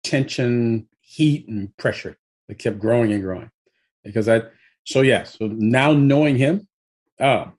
tension, 0.05 0.87
heat, 1.00 1.49
and 1.49 1.76
pressure 1.79 2.17
that 2.47 2.61
kept 2.61 2.79
growing 2.79 3.12
and 3.12 3.25
growing. 3.25 3.50
Because 4.05 4.29
I, 4.29 4.43
so 4.85 5.00
yeah, 5.00 5.25
so 5.25 5.49
now 5.49 5.95
knowing 5.95 6.37
him, 6.37 6.69
oh, 7.19 7.50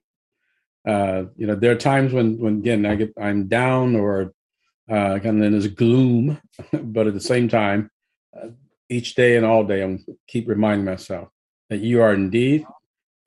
uh, 0.88 1.24
you 1.36 1.46
know, 1.46 1.55
there 1.55 1.74
are 1.74 1.75
times 1.75 2.13
when, 2.13 2.38
when 2.39 2.60
again, 2.60 2.86
I 2.86 2.96
get, 2.96 3.12
I'm 3.20 3.50
down 3.50 3.98
or 3.98 4.32
uh, 4.89 5.20
kind 5.20 5.39
of 5.39 5.41
in 5.41 5.51
this 5.51 5.67
gloom, 5.67 6.39
but 6.72 7.08
at 7.08 7.13
the 7.13 7.20
same 7.20 7.50
time, 7.50 7.91
uh, 8.34 8.48
each 8.88 9.15
day 9.15 9.36
and 9.36 9.46
all 9.46 9.65
day, 9.65 9.84
I'm 9.84 10.05
keep 10.25 10.48
reminding 10.48 10.86
myself 10.86 11.27
that 11.70 11.82
you 11.82 12.01
are 12.01 12.13
indeed 12.13 12.65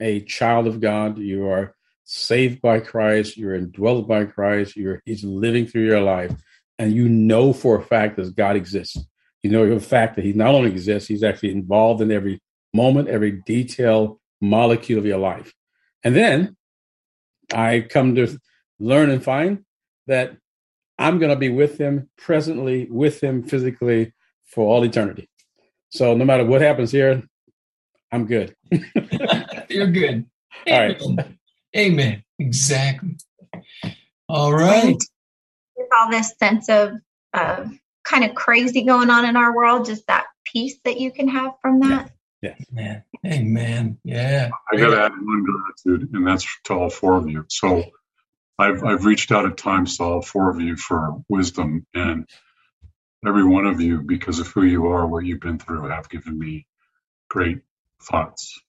a 0.00 0.20
child 0.20 0.66
of 0.66 0.80
God. 0.80 1.18
You 1.18 1.48
are 1.48 1.74
saved 2.04 2.60
by 2.60 2.80
Christ. 2.80 3.36
You're 3.36 3.54
indwelt 3.54 4.08
by 4.08 4.24
Christ. 4.24 4.76
You're 4.76 5.00
He's 5.04 5.24
living 5.24 5.66
through 5.66 5.86
your 5.86 6.00
life, 6.00 6.32
and 6.78 6.92
you 6.92 7.08
know 7.08 7.52
for 7.52 7.78
a 7.78 7.82
fact 7.82 8.16
that 8.16 8.36
God 8.36 8.56
exists. 8.56 8.98
You 9.42 9.50
know 9.50 9.66
for 9.66 9.76
a 9.76 9.80
fact 9.80 10.16
that 10.16 10.24
He 10.24 10.32
not 10.32 10.54
only 10.54 10.70
exists, 10.70 11.08
He's 11.08 11.22
actually 11.22 11.52
involved 11.52 12.00
in 12.00 12.10
every 12.10 12.40
moment, 12.72 13.08
every 13.08 13.42
detail, 13.46 14.20
molecule 14.40 14.98
of 14.98 15.06
your 15.06 15.18
life. 15.18 15.52
And 16.04 16.14
then 16.14 16.56
I 17.52 17.80
come 17.80 18.14
to 18.16 18.38
learn 18.78 19.10
and 19.10 19.22
find 19.22 19.64
that 20.06 20.36
I'm 20.98 21.18
going 21.18 21.30
to 21.30 21.36
be 21.36 21.48
with 21.48 21.78
Him 21.78 22.08
presently, 22.16 22.86
with 22.90 23.20
Him 23.20 23.42
physically 23.42 24.12
for 24.46 24.66
all 24.66 24.84
eternity. 24.84 25.28
So 25.90 26.14
no 26.14 26.24
matter 26.24 26.44
what 26.44 26.60
happens 26.60 26.90
here, 26.90 27.22
I'm 28.12 28.26
good. 28.26 28.54
You're 29.68 29.86
good. 29.86 30.26
All 30.66 30.78
right. 30.78 31.02
Amen. 31.76 32.22
Exactly. 32.38 33.16
All 34.28 34.52
right. 34.52 34.96
With 35.76 35.88
all 35.96 36.10
this 36.10 36.34
sense 36.38 36.68
of 36.68 36.94
uh, 37.32 37.66
kind 38.04 38.24
of 38.24 38.34
crazy 38.34 38.82
going 38.82 39.10
on 39.10 39.24
in 39.24 39.36
our 39.36 39.54
world, 39.54 39.86
just 39.86 40.06
that 40.06 40.26
peace 40.44 40.76
that 40.84 40.98
you 40.98 41.12
can 41.12 41.28
have 41.28 41.52
from 41.60 41.80
that. 41.80 42.10
Yeah. 42.42 42.54
Amen. 42.72 43.02
Amen. 43.26 43.98
Yeah. 44.04 44.50
I 44.72 44.76
got 44.76 44.90
to 44.90 45.02
add 45.02 45.12
one 45.12 45.44
gratitude, 45.44 46.10
and 46.14 46.26
that's 46.26 46.46
to 46.64 46.74
all 46.74 46.90
four 46.90 47.16
of 47.16 47.28
you. 47.28 47.44
So 47.48 47.84
I've, 48.58 48.84
I've 48.84 49.04
reached 49.04 49.32
out 49.32 49.46
at 49.46 49.56
times 49.56 49.96
to 49.96 50.04
all 50.04 50.22
four 50.22 50.50
of 50.50 50.60
you 50.60 50.76
for 50.76 51.22
wisdom, 51.28 51.86
and 51.94 52.26
every 53.26 53.44
one 53.44 53.66
of 53.66 53.80
you, 53.80 54.02
because 54.02 54.38
of 54.38 54.48
who 54.48 54.62
you 54.62 54.86
are, 54.86 55.06
what 55.06 55.24
you've 55.24 55.40
been 55.40 55.58
through, 55.58 55.88
have 55.88 56.08
given 56.08 56.38
me 56.38 56.66
great 57.28 57.60
thoughts. 58.02 58.60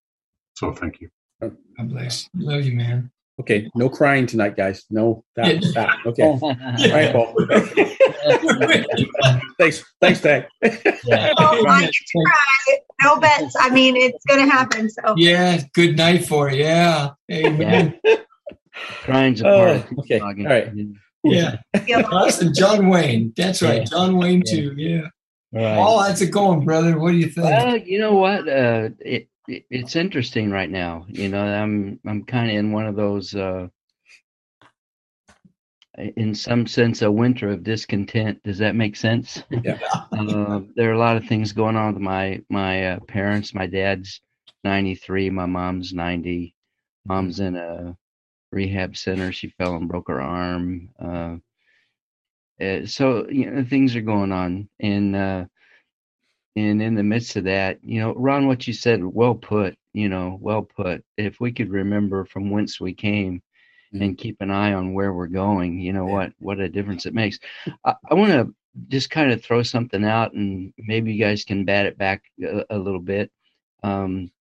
So 0.57 0.73
thank 0.73 0.99
you. 1.01 1.09
God 1.39 1.55
bless. 1.87 2.27
Love 2.33 2.63
you, 2.63 2.75
man. 2.75 3.11
Okay, 3.39 3.69
no 3.75 3.89
crying 3.89 4.25
tonight, 4.25 4.57
guys. 4.57 4.85
No, 4.89 5.23
that, 5.35 5.61
that. 5.75 5.99
Okay. 6.03 6.23
All 6.41 6.55
right, 6.55 7.13
Paul. 7.13 7.35
thanks, 9.59 9.85
thanks, 10.01 10.19
Tag. 10.19 10.47
Yeah. 11.05 11.33
Oh, 11.37 11.63
I 11.67 11.91
cry. 11.91 12.77
No 13.03 13.19
bets. 13.19 13.55
I 13.59 13.69
mean, 13.69 13.95
it's 13.95 14.25
going 14.25 14.43
to 14.43 14.51
happen. 14.51 14.89
So 14.89 15.13
yeah, 15.15 15.61
good 15.75 15.95
night 15.95 16.25
for 16.25 16.49
you. 16.49 16.57
Yeah, 16.63 17.11
amen. 17.31 17.99
Yeah. 18.03 18.15
Crying's 19.03 19.41
a 19.41 19.43
part. 19.43 19.85
Oh, 19.91 19.99
okay, 19.99 20.19
all 20.19 20.33
right. 20.33 20.73
Yeah, 21.23 21.57
us 22.11 22.41
and 22.41 22.55
John 22.55 22.87
Wayne. 22.87 23.31
That's 23.37 23.61
right, 23.61 23.87
John 23.87 24.17
Wayne 24.17 24.41
too. 24.43 24.73
Yeah. 24.75 25.09
Right. 25.53 25.77
Oh, 25.77 25.99
how's 25.99 26.21
it 26.21 26.31
going, 26.31 26.65
brother? 26.65 26.97
What 26.99 27.11
do 27.11 27.17
you 27.17 27.29
think? 27.29 27.45
Well, 27.45 27.77
you 27.77 27.99
know 27.99 28.15
what? 28.15 28.49
Uh, 28.49 28.89
it, 28.99 28.99
it, 29.01 29.29
it's 29.47 29.95
interesting 29.95 30.51
right 30.51 30.69
now. 30.69 31.05
You 31.07 31.29
know, 31.29 31.41
I'm 31.41 31.99
I'm 32.05 32.23
kind 32.23 32.49
of 32.49 32.57
in 32.57 32.71
one 32.71 32.85
of 32.85 32.95
those, 32.95 33.33
uh, 33.35 33.67
in 35.97 36.35
some 36.35 36.67
sense, 36.67 37.01
a 37.01 37.11
winter 37.11 37.49
of 37.49 37.63
discontent. 37.63 38.43
Does 38.43 38.57
that 38.59 38.75
make 38.75 38.95
sense? 38.95 39.43
Yeah. 39.63 39.79
uh, 40.11 40.61
there 40.75 40.89
are 40.89 40.95
a 40.95 40.99
lot 40.99 41.17
of 41.17 41.25
things 41.25 41.53
going 41.53 41.75
on 41.75 41.93
with 41.93 42.01
my 42.01 42.41
my 42.49 42.87
uh, 42.87 42.99
parents. 43.07 43.53
My 43.53 43.67
dad's 43.67 44.21
93. 44.63 45.29
My 45.29 45.45
mom's 45.45 45.93
90. 45.93 46.53
Mom's 47.05 47.39
in 47.39 47.55
a 47.55 47.97
rehab 48.51 48.97
center. 48.97 49.31
She 49.31 49.49
fell 49.49 49.75
and 49.75 49.87
broke 49.87 50.09
her 50.09 50.21
arm. 50.21 50.89
Uh, 50.99 51.37
uh, 52.61 52.85
so 52.85 53.27
you 53.29 53.49
know 53.49 53.63
things 53.63 53.95
are 53.95 54.01
going 54.01 54.31
on, 54.31 54.67
and 54.79 55.15
uh, 55.15 55.45
and 56.57 56.81
in 56.81 56.95
the 56.95 57.03
midst 57.03 57.35
of 57.35 57.43
that, 57.43 57.77
you 57.83 57.99
know, 57.99 58.15
Ron, 58.15 58.47
what 58.47 58.65
you 58.65 58.73
said, 58.73 59.03
well 59.03 59.35
put. 59.35 59.77
You 59.93 60.09
know, 60.09 60.37
well 60.41 60.63
put. 60.63 61.03
If 61.15 61.39
we 61.39 61.51
could 61.51 61.69
remember 61.69 62.25
from 62.25 62.49
whence 62.49 62.79
we 62.79 62.93
came, 62.93 63.41
mm-hmm. 63.93 64.03
and 64.03 64.17
keep 64.17 64.37
an 64.41 64.49
eye 64.49 64.73
on 64.73 64.93
where 64.93 65.13
we're 65.13 65.27
going, 65.27 65.79
you 65.79 65.93
know 65.93 66.05
what 66.05 66.33
what 66.39 66.59
a 66.59 66.67
difference 66.67 67.05
it 67.05 67.13
makes. 67.13 67.37
I, 67.85 67.93
I 68.09 68.15
want 68.15 68.31
to 68.31 68.55
just 68.87 69.11
kind 69.11 69.31
of 69.31 69.43
throw 69.43 69.61
something 69.61 70.03
out, 70.03 70.33
and 70.33 70.73
maybe 70.79 71.13
you 71.13 71.23
guys 71.23 71.43
can 71.43 71.63
bat 71.63 71.85
it 71.85 71.97
back 71.97 72.23
a, 72.43 72.63
a 72.71 72.77
little 72.77 73.01
bit. 73.01 73.31
Um, 73.83 74.31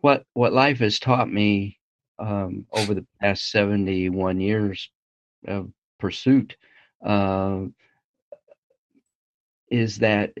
what 0.00 0.24
what 0.34 0.52
life 0.52 0.78
has 0.78 1.00
taught 1.00 1.30
me 1.30 1.80
um, 2.20 2.66
over 2.72 2.94
the 2.94 3.06
past 3.20 3.50
71 3.50 4.40
years 4.40 4.90
of 5.48 5.70
pursuit 5.98 6.56
uh, 7.04 7.62
is 9.70 9.98
that 9.98 10.32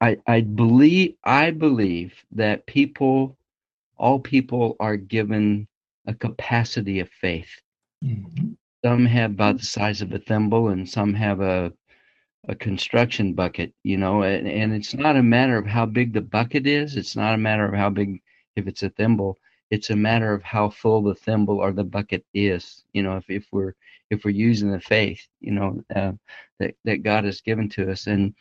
I, 0.00 0.16
I 0.26 0.40
believe 0.40 1.14
I 1.24 1.50
believe 1.50 2.14
that 2.32 2.66
people, 2.66 3.36
all 3.96 4.20
people, 4.20 4.76
are 4.80 4.96
given 4.96 5.68
a 6.06 6.14
capacity 6.14 7.00
of 7.00 7.08
faith. 7.10 7.50
Mm-hmm. 8.04 8.52
Some 8.84 9.06
have 9.06 9.32
about 9.32 9.58
the 9.58 9.66
size 9.66 10.02
of 10.02 10.12
a 10.12 10.18
thimble, 10.18 10.68
and 10.68 10.88
some 10.88 11.14
have 11.14 11.40
a 11.40 11.72
a 12.48 12.54
construction 12.54 13.34
bucket. 13.34 13.72
You 13.82 13.96
know, 13.96 14.22
and, 14.22 14.48
and 14.48 14.72
it's 14.74 14.94
not 14.94 15.16
a 15.16 15.22
matter 15.22 15.58
of 15.58 15.66
how 15.66 15.86
big 15.86 16.12
the 16.12 16.20
bucket 16.20 16.66
is. 16.66 16.96
It's 16.96 17.16
not 17.16 17.34
a 17.34 17.38
matter 17.38 17.66
of 17.66 17.74
how 17.74 17.90
big 17.90 18.20
if 18.56 18.66
it's 18.66 18.82
a 18.82 18.90
thimble 18.90 19.38
it's 19.70 19.90
a 19.90 19.96
matter 19.96 20.32
of 20.32 20.42
how 20.42 20.70
full 20.70 21.02
the 21.02 21.14
thimble 21.14 21.58
or 21.58 21.72
the 21.72 21.84
bucket 21.84 22.24
is 22.34 22.84
you 22.92 23.02
know 23.02 23.16
if, 23.16 23.28
if 23.28 23.46
we're 23.52 23.74
if 24.10 24.24
we're 24.24 24.30
using 24.30 24.70
the 24.70 24.80
faith 24.80 25.26
you 25.40 25.52
know 25.52 25.82
uh, 25.94 26.12
that 26.58 26.74
that 26.84 27.02
god 27.02 27.24
has 27.24 27.40
given 27.40 27.68
to 27.68 27.90
us 27.90 28.06
and 28.06 28.34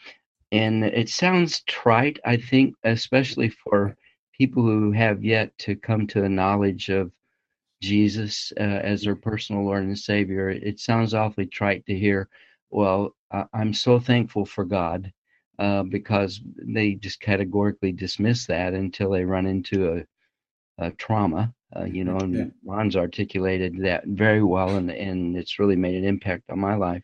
and 0.56 0.84
it 0.84 1.10
sounds 1.10 1.62
trite 1.64 2.20
i 2.26 2.38
think 2.38 2.76
especially 2.84 3.50
for 3.50 3.96
people 4.38 4.64
who 4.64 4.92
have 4.92 5.24
yet 5.24 5.56
to 5.58 5.76
come 5.76 6.06
to 6.08 6.24
a 6.24 6.30
knowledge 6.30 6.90
of 6.90 7.12
jesus 7.82 8.52
uh, 8.60 8.64
as 8.64 9.04
their 9.04 9.16
personal 9.16 9.64
lord 9.64 9.84
and 9.84 9.98
savior 9.98 10.50
it 10.50 10.80
sounds 10.80 11.14
awfully 11.14 11.46
trite 11.46 11.86
to 11.86 11.98
hear 11.98 12.30
well 12.70 13.16
i'm 13.54 13.74
so 13.74 14.00
thankful 14.00 14.46
for 14.46 14.66
god 14.66 15.12
uh, 15.60 15.84
because 15.84 16.42
they 16.58 16.94
just 16.94 17.22
categorically 17.22 17.92
dismiss 17.92 18.46
that 18.46 18.74
until 18.74 19.10
they 19.12 19.24
run 19.24 19.46
into 19.46 19.94
a 19.94 20.04
uh, 20.84 20.92
trauma. 20.98 21.54
Uh, 21.76 21.86
you 21.86 22.04
know, 22.04 22.18
and 22.18 22.36
yeah. 22.36 22.46
Ron's 22.64 22.96
articulated 22.96 23.78
that 23.80 24.06
very 24.06 24.44
well, 24.44 24.76
and 24.76 24.90
and 24.90 25.36
it's 25.36 25.60
really 25.60 25.76
made 25.76 25.96
an 25.96 26.06
impact 26.06 26.44
on 26.50 26.60
my 26.60 26.76
life. 26.76 27.04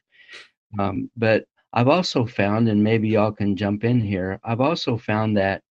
Um, 0.79 1.10
but 1.17 1.46
I've 1.74 1.88
also 1.88 2.25
found, 2.25 2.68
and 2.70 2.84
maybe 2.84 3.10
y'all 3.10 3.32
can 3.32 3.56
jump 3.56 3.84
in 3.84 4.01
here. 4.01 4.40
I've 4.44 4.62
also 4.62 4.98
found 4.98 5.38
that 5.38 5.63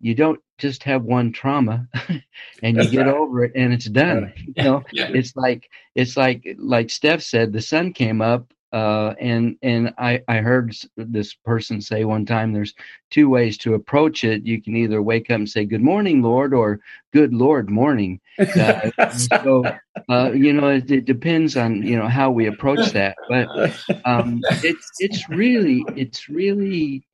you 0.00 0.14
don't 0.14 0.40
just 0.58 0.82
have 0.82 1.04
one 1.04 1.32
trauma 1.32 1.88
and 2.62 2.76
you 2.76 2.88
get 2.88 3.06
right. 3.06 3.14
over 3.14 3.44
it 3.44 3.52
and 3.54 3.72
it's 3.72 3.86
done. 3.86 4.32
You 4.56 4.64
know, 4.64 4.84
yeah. 4.92 5.08
it's 5.08 5.36
like 5.36 5.70
it's 5.94 6.16
like 6.16 6.56
like 6.58 6.90
Steph 6.90 7.22
said, 7.22 7.52
the 7.52 7.62
sun 7.62 7.92
came 7.92 8.20
up 8.20 8.52
uh, 8.72 9.14
and 9.18 9.56
and 9.62 9.94
I, 9.96 10.22
I 10.28 10.38
heard 10.38 10.74
this 10.96 11.34
person 11.34 11.80
say 11.80 12.04
one 12.04 12.26
time 12.26 12.52
there's 12.52 12.74
two 13.10 13.28
ways 13.28 13.56
to 13.58 13.74
approach 13.74 14.24
it. 14.24 14.44
You 14.44 14.60
can 14.60 14.76
either 14.76 15.02
wake 15.02 15.30
up 15.30 15.36
and 15.36 15.48
say 15.48 15.64
good 15.64 15.80
morning 15.80 16.20
lord 16.22 16.52
or 16.52 16.80
good 17.12 17.32
lord 17.32 17.70
morning. 17.70 18.20
Uh, 18.38 18.90
so 19.10 19.64
uh, 20.10 20.32
you 20.32 20.52
know 20.52 20.68
it, 20.68 20.90
it, 20.90 21.04
depends 21.06 21.56
on 21.56 21.82
you 21.82 21.96
know 21.96 22.08
how 22.08 22.30
we 22.30 22.46
approach 22.46 22.90
that. 22.92 23.16
But 23.28 23.48
um, 24.04 24.42
it's 24.62 24.90
it's 24.98 25.28
really 25.30 25.84
it's 25.96 26.28
really 26.28 27.06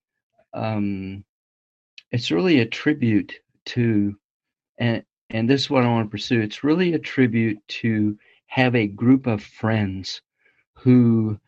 um, 0.54 1.24
it's 2.10 2.32
really 2.32 2.60
a 2.60 2.66
tribute 2.66 3.32
to 3.66 4.16
and 4.78 5.04
and 5.30 5.48
this 5.48 5.62
is 5.62 5.70
what 5.70 5.84
i 5.84 5.88
want 5.88 6.08
to 6.08 6.10
pursue. 6.10 6.40
It's 6.40 6.64
really 6.64 6.94
a 6.94 6.98
tribute 6.98 7.58
to 7.68 8.18
have 8.46 8.74
a 8.74 8.88
group 8.88 9.26
of 9.26 9.42
friends 9.42 10.20
who 10.74 11.38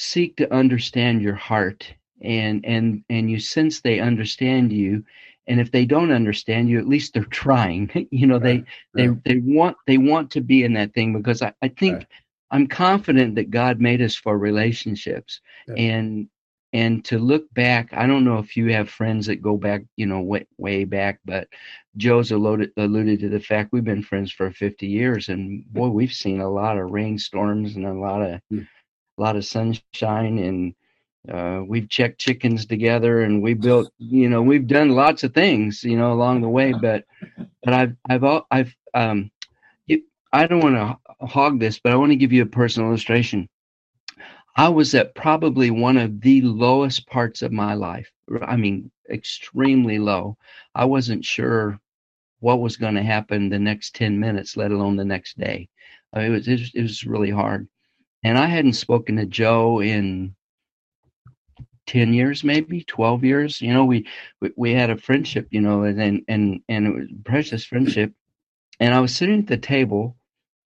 seek 0.00 0.36
to 0.36 0.54
understand 0.54 1.20
your 1.20 1.34
heart 1.34 1.92
and 2.22 2.64
and 2.64 3.02
and 3.10 3.28
you 3.28 3.40
sense 3.40 3.80
they 3.80 3.98
understand 3.98 4.72
you 4.72 5.04
and 5.48 5.60
if 5.60 5.72
they 5.72 5.84
don't 5.84 6.12
understand 6.12 6.68
you 6.68 6.78
at 6.78 6.86
least 6.86 7.12
they're 7.12 7.24
trying 7.24 7.90
you 8.12 8.24
know 8.24 8.38
right, 8.38 8.64
they 8.94 9.04
right. 9.04 9.24
they 9.24 9.34
they 9.34 9.40
want 9.40 9.76
they 9.88 9.98
want 9.98 10.30
to 10.30 10.40
be 10.40 10.62
in 10.62 10.74
that 10.74 10.94
thing 10.94 11.12
because 11.12 11.42
i, 11.42 11.52
I 11.62 11.66
think 11.66 11.96
right. 11.96 12.06
i'm 12.52 12.68
confident 12.68 13.34
that 13.34 13.50
god 13.50 13.80
made 13.80 14.00
us 14.00 14.14
for 14.14 14.38
relationships 14.38 15.40
yeah. 15.66 15.74
and 15.74 16.28
and 16.72 17.04
to 17.06 17.18
look 17.18 17.52
back 17.52 17.88
i 17.92 18.06
don't 18.06 18.24
know 18.24 18.38
if 18.38 18.56
you 18.56 18.72
have 18.72 18.88
friends 18.88 19.26
that 19.26 19.42
go 19.42 19.56
back 19.56 19.82
you 19.96 20.06
know 20.06 20.20
way, 20.20 20.46
way 20.58 20.84
back 20.84 21.18
but 21.24 21.48
joe's 21.96 22.30
alluded, 22.30 22.70
alluded 22.76 23.18
to 23.18 23.28
the 23.28 23.40
fact 23.40 23.70
we've 23.72 23.82
been 23.82 24.04
friends 24.04 24.30
for 24.30 24.52
50 24.52 24.86
years 24.86 25.28
and 25.28 25.64
boy 25.72 25.88
we've 25.88 26.12
seen 26.12 26.40
a 26.40 26.48
lot 26.48 26.78
of 26.78 26.92
rainstorms 26.92 27.74
and 27.74 27.84
a 27.84 27.92
lot 27.92 28.22
of 28.22 28.40
mm 28.52 28.64
a 29.18 29.22
lot 29.22 29.36
of 29.36 29.44
sunshine 29.44 30.38
and 30.38 30.74
uh, 31.28 31.62
we've 31.66 31.88
checked 31.88 32.18
chickens 32.18 32.64
together 32.64 33.22
and 33.22 33.42
we 33.42 33.52
built 33.52 33.90
you 33.98 34.28
know 34.28 34.40
we've 34.40 34.66
done 34.66 34.90
lots 34.90 35.24
of 35.24 35.34
things 35.34 35.84
you 35.84 35.96
know 35.96 36.12
along 36.12 36.40
the 36.40 36.48
way 36.48 36.72
but 36.80 37.04
but 37.64 37.74
i've 37.74 37.96
i've 38.08 38.24
all 38.24 38.46
i've 38.50 38.74
um 38.94 39.30
it, 39.88 40.02
i 40.32 40.46
don't 40.46 40.62
want 40.62 40.76
to 40.76 41.26
hog 41.26 41.58
this 41.58 41.78
but 41.78 41.92
i 41.92 41.96
want 41.96 42.10
to 42.10 42.16
give 42.16 42.32
you 42.32 42.42
a 42.42 42.46
personal 42.46 42.88
illustration. 42.88 43.48
I 44.56 44.68
was 44.68 44.92
at 44.96 45.14
probably 45.14 45.70
one 45.70 45.96
of 45.96 46.20
the 46.20 46.42
lowest 46.42 47.06
parts 47.06 47.42
of 47.42 47.52
my 47.52 47.74
life 47.74 48.10
i 48.42 48.56
mean 48.56 48.90
extremely 49.10 49.98
low. 49.98 50.36
I 50.74 50.84
wasn't 50.84 51.24
sure 51.24 51.80
what 52.40 52.60
was 52.60 52.76
going 52.76 52.94
to 52.94 53.02
happen 53.02 53.48
the 53.48 53.58
next 53.58 53.94
10 53.94 54.18
minutes 54.18 54.56
let 54.56 54.70
alone 54.70 54.96
the 54.96 55.04
next 55.04 55.38
day. 55.38 55.68
It 56.14 56.30
was 56.30 56.48
it 56.48 56.60
was, 56.60 56.70
it 56.74 56.82
was 56.82 57.04
really 57.04 57.30
hard 57.30 57.68
and 58.22 58.38
I 58.38 58.46
hadn't 58.46 58.74
spoken 58.74 59.16
to 59.16 59.26
Joe 59.26 59.80
in 59.80 60.34
10 61.86 62.12
years 62.12 62.44
maybe 62.44 62.84
12 62.84 63.24
years. 63.24 63.60
You 63.62 63.72
know 63.72 63.84
we 63.84 64.06
we, 64.40 64.52
we 64.56 64.72
had 64.72 64.90
a 64.90 64.96
friendship 64.96 65.48
you 65.50 65.60
know 65.60 65.82
and 65.84 66.22
and 66.28 66.60
and 66.68 66.86
it 66.86 66.94
was 66.94 67.08
precious 67.24 67.64
friendship. 67.64 68.12
And 68.80 68.94
i 68.94 69.00
was 69.00 69.14
sitting 69.14 69.40
at 69.40 69.46
the 69.48 69.56
table 69.56 70.16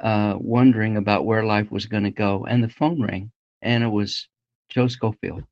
uh, 0.01 0.37
wondering 0.38 0.97
about 0.97 1.25
where 1.25 1.45
life 1.45 1.71
was 1.71 1.87
going 1.87 2.03
to 2.05 2.11
go 2.11 2.45
and 2.45 2.62
the 2.62 2.69
phone 2.69 3.01
rang 3.01 3.31
and 3.62 3.85
it 3.85 3.88
was 3.88 4.29
joe 4.69 4.88
schofield. 4.88 5.45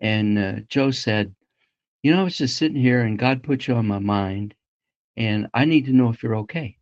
And 0.00 0.38
uh, 0.38 0.52
joe 0.68 0.90
said 0.90 1.34
you 2.02 2.12
know 2.12 2.20
i 2.20 2.24
was 2.24 2.36
just 2.38 2.56
sitting 2.56 2.80
here 2.80 3.00
and 3.02 3.18
god 3.18 3.42
put 3.42 3.66
you 3.66 3.74
on 3.74 3.86
my 3.86 3.98
mind 3.98 4.54
and 5.16 5.48
i 5.54 5.64
need 5.64 5.86
to 5.86 5.92
know 5.92 6.10
if 6.10 6.22
you're 6.22 6.36
okay 6.36 6.76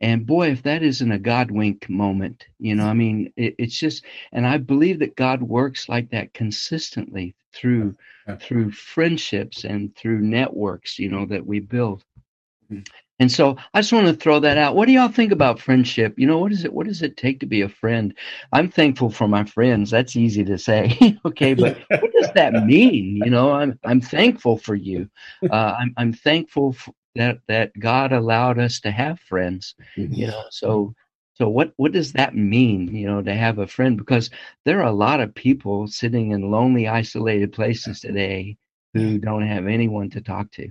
and 0.00 0.26
boy, 0.26 0.50
if 0.50 0.62
that 0.64 0.82
isn't 0.82 1.12
a 1.12 1.18
God 1.18 1.50
wink 1.50 1.88
moment, 1.88 2.44
you 2.58 2.74
know, 2.74 2.86
I 2.86 2.92
mean, 2.92 3.32
it, 3.36 3.54
it's 3.58 3.78
just, 3.78 4.04
and 4.32 4.46
I 4.46 4.58
believe 4.58 4.98
that 4.98 5.16
God 5.16 5.42
works 5.42 5.88
like 5.88 6.10
that 6.10 6.34
consistently 6.34 7.34
through 7.54 7.96
yeah. 8.26 8.36
through 8.36 8.72
friendships 8.72 9.64
and 9.64 9.94
through 9.96 10.20
networks, 10.20 10.98
you 10.98 11.08
know, 11.08 11.26
that 11.26 11.46
we 11.46 11.60
build. 11.60 12.04
Mm-hmm. 12.70 12.82
And 13.18 13.32
so 13.32 13.56
I 13.72 13.80
just 13.80 13.94
want 13.94 14.08
to 14.08 14.12
throw 14.12 14.40
that 14.40 14.58
out. 14.58 14.76
What 14.76 14.86
do 14.86 14.92
y'all 14.92 15.08
think 15.08 15.32
about 15.32 15.58
friendship? 15.58 16.18
You 16.18 16.26
know, 16.26 16.38
what 16.38 16.52
is 16.52 16.64
it? 16.64 16.72
What 16.72 16.86
does 16.86 17.00
it 17.00 17.16
take 17.16 17.40
to 17.40 17.46
be 17.46 17.62
a 17.62 17.68
friend? 17.68 18.14
I'm 18.52 18.70
thankful 18.70 19.08
for 19.08 19.26
my 19.26 19.44
friends. 19.44 19.90
That's 19.90 20.16
easy 20.16 20.44
to 20.44 20.58
say. 20.58 21.18
okay, 21.24 21.54
but 21.54 21.78
what 21.88 22.12
does 22.12 22.30
that 22.34 22.52
mean? 22.66 23.16
You 23.24 23.30
know, 23.30 23.52
I'm 23.52 23.78
I'm 23.84 24.02
thankful 24.02 24.58
for 24.58 24.74
you. 24.74 25.08
Uh, 25.50 25.76
I'm 25.78 25.94
I'm 25.96 26.12
thankful 26.12 26.74
for, 26.74 26.92
that 27.16 27.38
that 27.48 27.78
God 27.78 28.12
allowed 28.12 28.58
us 28.58 28.80
to 28.80 28.90
have 28.90 29.20
friends. 29.20 29.74
Mm-hmm. 29.96 30.14
You 30.14 30.26
know, 30.28 30.44
so 30.50 30.94
so 31.34 31.48
what 31.48 31.72
what 31.76 31.92
does 31.92 32.12
that 32.12 32.34
mean? 32.34 32.94
You 32.94 33.06
know, 33.06 33.22
to 33.22 33.34
have 33.34 33.58
a 33.58 33.66
friend 33.66 33.96
because 33.96 34.30
there 34.64 34.80
are 34.80 34.88
a 34.88 34.92
lot 34.92 35.20
of 35.20 35.34
people 35.34 35.86
sitting 35.86 36.30
in 36.30 36.50
lonely, 36.50 36.88
isolated 36.88 37.52
places 37.52 38.00
today 38.00 38.56
who 38.94 39.18
don't 39.18 39.46
have 39.46 39.66
anyone 39.66 40.08
to 40.10 40.20
talk 40.20 40.50
to. 40.52 40.68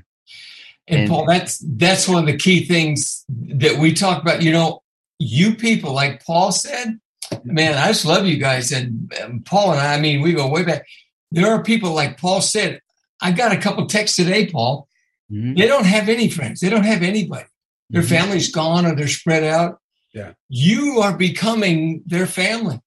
And, 0.88 1.02
and 1.02 1.10
Paul, 1.10 1.26
that's 1.28 1.64
that's 1.64 2.08
one 2.08 2.20
of 2.20 2.26
the 2.26 2.38
key 2.38 2.66
things 2.66 3.26
that 3.30 3.78
we 3.78 3.94
talk 3.94 4.22
about. 4.22 4.42
You 4.42 4.52
know, 4.52 4.82
you 5.20 5.56
people, 5.56 5.94
like 5.94 6.24
Paul 6.26 6.52
said, 6.52 7.00
man, 7.44 7.78
I 7.78 7.88
just 7.88 8.06
love 8.06 8.26
you 8.26 8.38
guys. 8.38 8.72
And, 8.72 9.12
and 9.20 9.46
Paul 9.46 9.72
and 9.72 9.80
I, 9.80 9.96
I 9.96 10.00
mean, 10.00 10.22
we 10.22 10.34
go 10.34 10.48
way 10.48 10.64
back. 10.64 10.86
There 11.32 11.52
are 11.52 11.64
people 11.64 11.94
like 11.94 12.20
Paul 12.20 12.42
said. 12.42 12.82
I 13.22 13.32
got 13.32 13.54
a 13.54 13.58
couple 13.58 13.86
texts 13.88 14.18
today, 14.18 14.48
Paul, 14.48 14.88
Mm-hmm. 15.32 15.56
They 15.56 15.68
don't 15.68 15.86
have 15.86 16.10
any 16.10 16.30
friends. 16.30 16.60
They 16.60 16.70
don't 16.70 16.86
have 16.86 17.04
anybody. 17.04 17.46
Their 17.90 18.02
mm-hmm. 18.02 18.10
family's 18.10 18.52
gone 18.52 18.86
or 18.86 18.96
they're 18.96 19.08
spread 19.08 19.44
out. 19.44 19.80
Yeah. 20.14 20.34
You 20.50 21.00
are 21.02 21.16
becoming 21.16 22.04
their 22.06 22.26
family. 22.26 22.80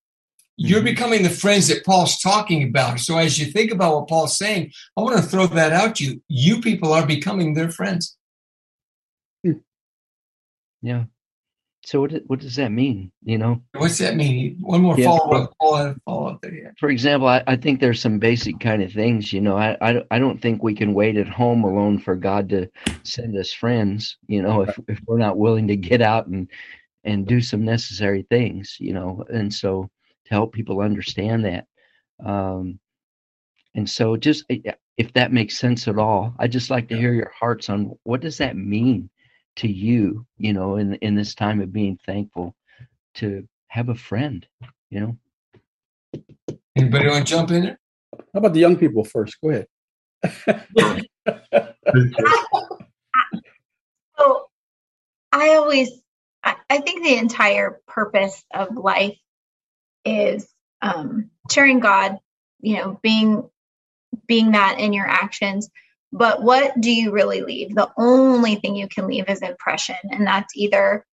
You're 0.56 0.78
mm-hmm. 0.78 0.86
becoming 0.86 1.22
the 1.22 1.30
friends 1.30 1.68
that 1.68 1.84
Paul's 1.84 2.18
talking 2.18 2.64
about. 2.64 3.00
So 3.00 3.16
as 3.16 3.38
you 3.38 3.46
think 3.46 3.70
about 3.70 3.94
what 3.94 4.08
Paul's 4.08 4.36
saying, 4.36 4.72
I 4.96 5.02
want 5.02 5.16
to 5.16 5.22
throw 5.22 5.46
that 5.46 5.72
out 5.72 5.96
to 5.96 6.04
you. 6.04 6.22
You 6.28 6.60
people 6.60 6.92
are 6.92 7.06
becoming 7.06 7.54
their 7.54 7.70
friends. 7.70 8.16
Hmm. 9.44 9.52
Yeah. 10.82 11.04
So 11.88 12.02
what 12.02 12.12
what 12.26 12.40
does 12.40 12.56
that 12.56 12.70
mean? 12.70 13.10
You 13.24 13.38
know, 13.38 13.62
what's 13.74 13.96
that 13.96 14.14
mean? 14.14 14.58
One 14.60 14.82
more 14.82 14.98
yeah. 14.98 15.06
follow 15.06 15.44
up, 15.44 15.54
follow, 15.58 15.96
follow 16.04 16.26
up 16.28 16.42
there. 16.42 16.54
Yeah. 16.54 16.70
For 16.78 16.90
example, 16.90 17.28
I, 17.28 17.42
I 17.46 17.56
think 17.56 17.80
there's 17.80 17.98
some 17.98 18.18
basic 18.18 18.60
kind 18.60 18.82
of 18.82 18.92
things. 18.92 19.32
You 19.32 19.40
know, 19.40 19.56
I, 19.56 19.74
I 19.80 20.02
I 20.10 20.18
don't 20.18 20.38
think 20.38 20.62
we 20.62 20.74
can 20.74 20.92
wait 20.92 21.16
at 21.16 21.30
home 21.30 21.64
alone 21.64 21.98
for 21.98 22.14
God 22.14 22.50
to 22.50 22.68
send 23.04 23.38
us 23.38 23.54
friends. 23.54 24.18
You 24.26 24.42
know, 24.42 24.60
if 24.60 24.78
if 24.86 25.00
we're 25.06 25.16
not 25.16 25.38
willing 25.38 25.68
to 25.68 25.76
get 25.76 26.02
out 26.02 26.26
and 26.26 26.50
and 27.04 27.26
do 27.26 27.40
some 27.40 27.64
necessary 27.64 28.26
things. 28.28 28.76
You 28.78 28.92
know, 28.92 29.24
and 29.32 29.52
so 29.52 29.88
to 30.26 30.30
help 30.30 30.52
people 30.52 30.80
understand 30.80 31.46
that. 31.46 31.64
Um, 32.22 32.80
and 33.74 33.88
so 33.88 34.18
just 34.18 34.44
if 34.50 35.12
that 35.14 35.32
makes 35.32 35.56
sense 35.56 35.88
at 35.88 35.98
all, 35.98 36.34
I'd 36.38 36.52
just 36.52 36.68
like 36.68 36.88
to 36.88 36.98
hear 36.98 37.14
your 37.14 37.32
hearts 37.34 37.70
on 37.70 37.96
what 38.02 38.20
does 38.20 38.36
that 38.38 38.58
mean 38.58 39.08
to 39.58 39.68
you, 39.68 40.26
you 40.38 40.52
know, 40.52 40.76
in 40.76 40.94
in 40.96 41.14
this 41.14 41.34
time 41.34 41.60
of 41.60 41.72
being 41.72 41.98
thankful 42.06 42.54
to 43.14 43.46
have 43.68 43.88
a 43.88 43.94
friend, 43.94 44.46
you 44.90 45.00
know. 45.00 45.18
Anybody 46.76 47.08
want 47.08 47.26
to 47.26 47.30
jump 47.32 47.50
in 47.50 47.62
there? 47.62 47.78
How 48.32 48.38
about 48.38 48.52
the 48.54 48.60
young 48.60 48.76
people 48.76 49.04
first? 49.04 49.36
Go 49.42 49.50
ahead. 49.50 49.66
so 54.18 54.46
I 55.32 55.54
always 55.54 55.90
I 56.44 56.78
think 56.78 57.02
the 57.02 57.16
entire 57.16 57.80
purpose 57.86 58.44
of 58.54 58.76
life 58.76 59.16
is 60.04 60.48
um 60.82 61.30
sharing 61.50 61.80
God, 61.80 62.18
you 62.60 62.76
know, 62.76 63.00
being 63.02 63.48
being 64.26 64.52
that 64.52 64.78
in 64.78 64.92
your 64.92 65.06
actions 65.06 65.68
but 66.12 66.42
what 66.42 66.80
do 66.80 66.90
you 66.90 67.10
really 67.10 67.42
leave? 67.42 67.74
The 67.74 67.90
only 67.96 68.56
thing 68.56 68.76
you 68.76 68.88
can 68.88 69.06
leave 69.06 69.28
is 69.28 69.42
impression. 69.42 69.96
And 70.10 70.26
that's 70.26 70.56
either 70.56 71.04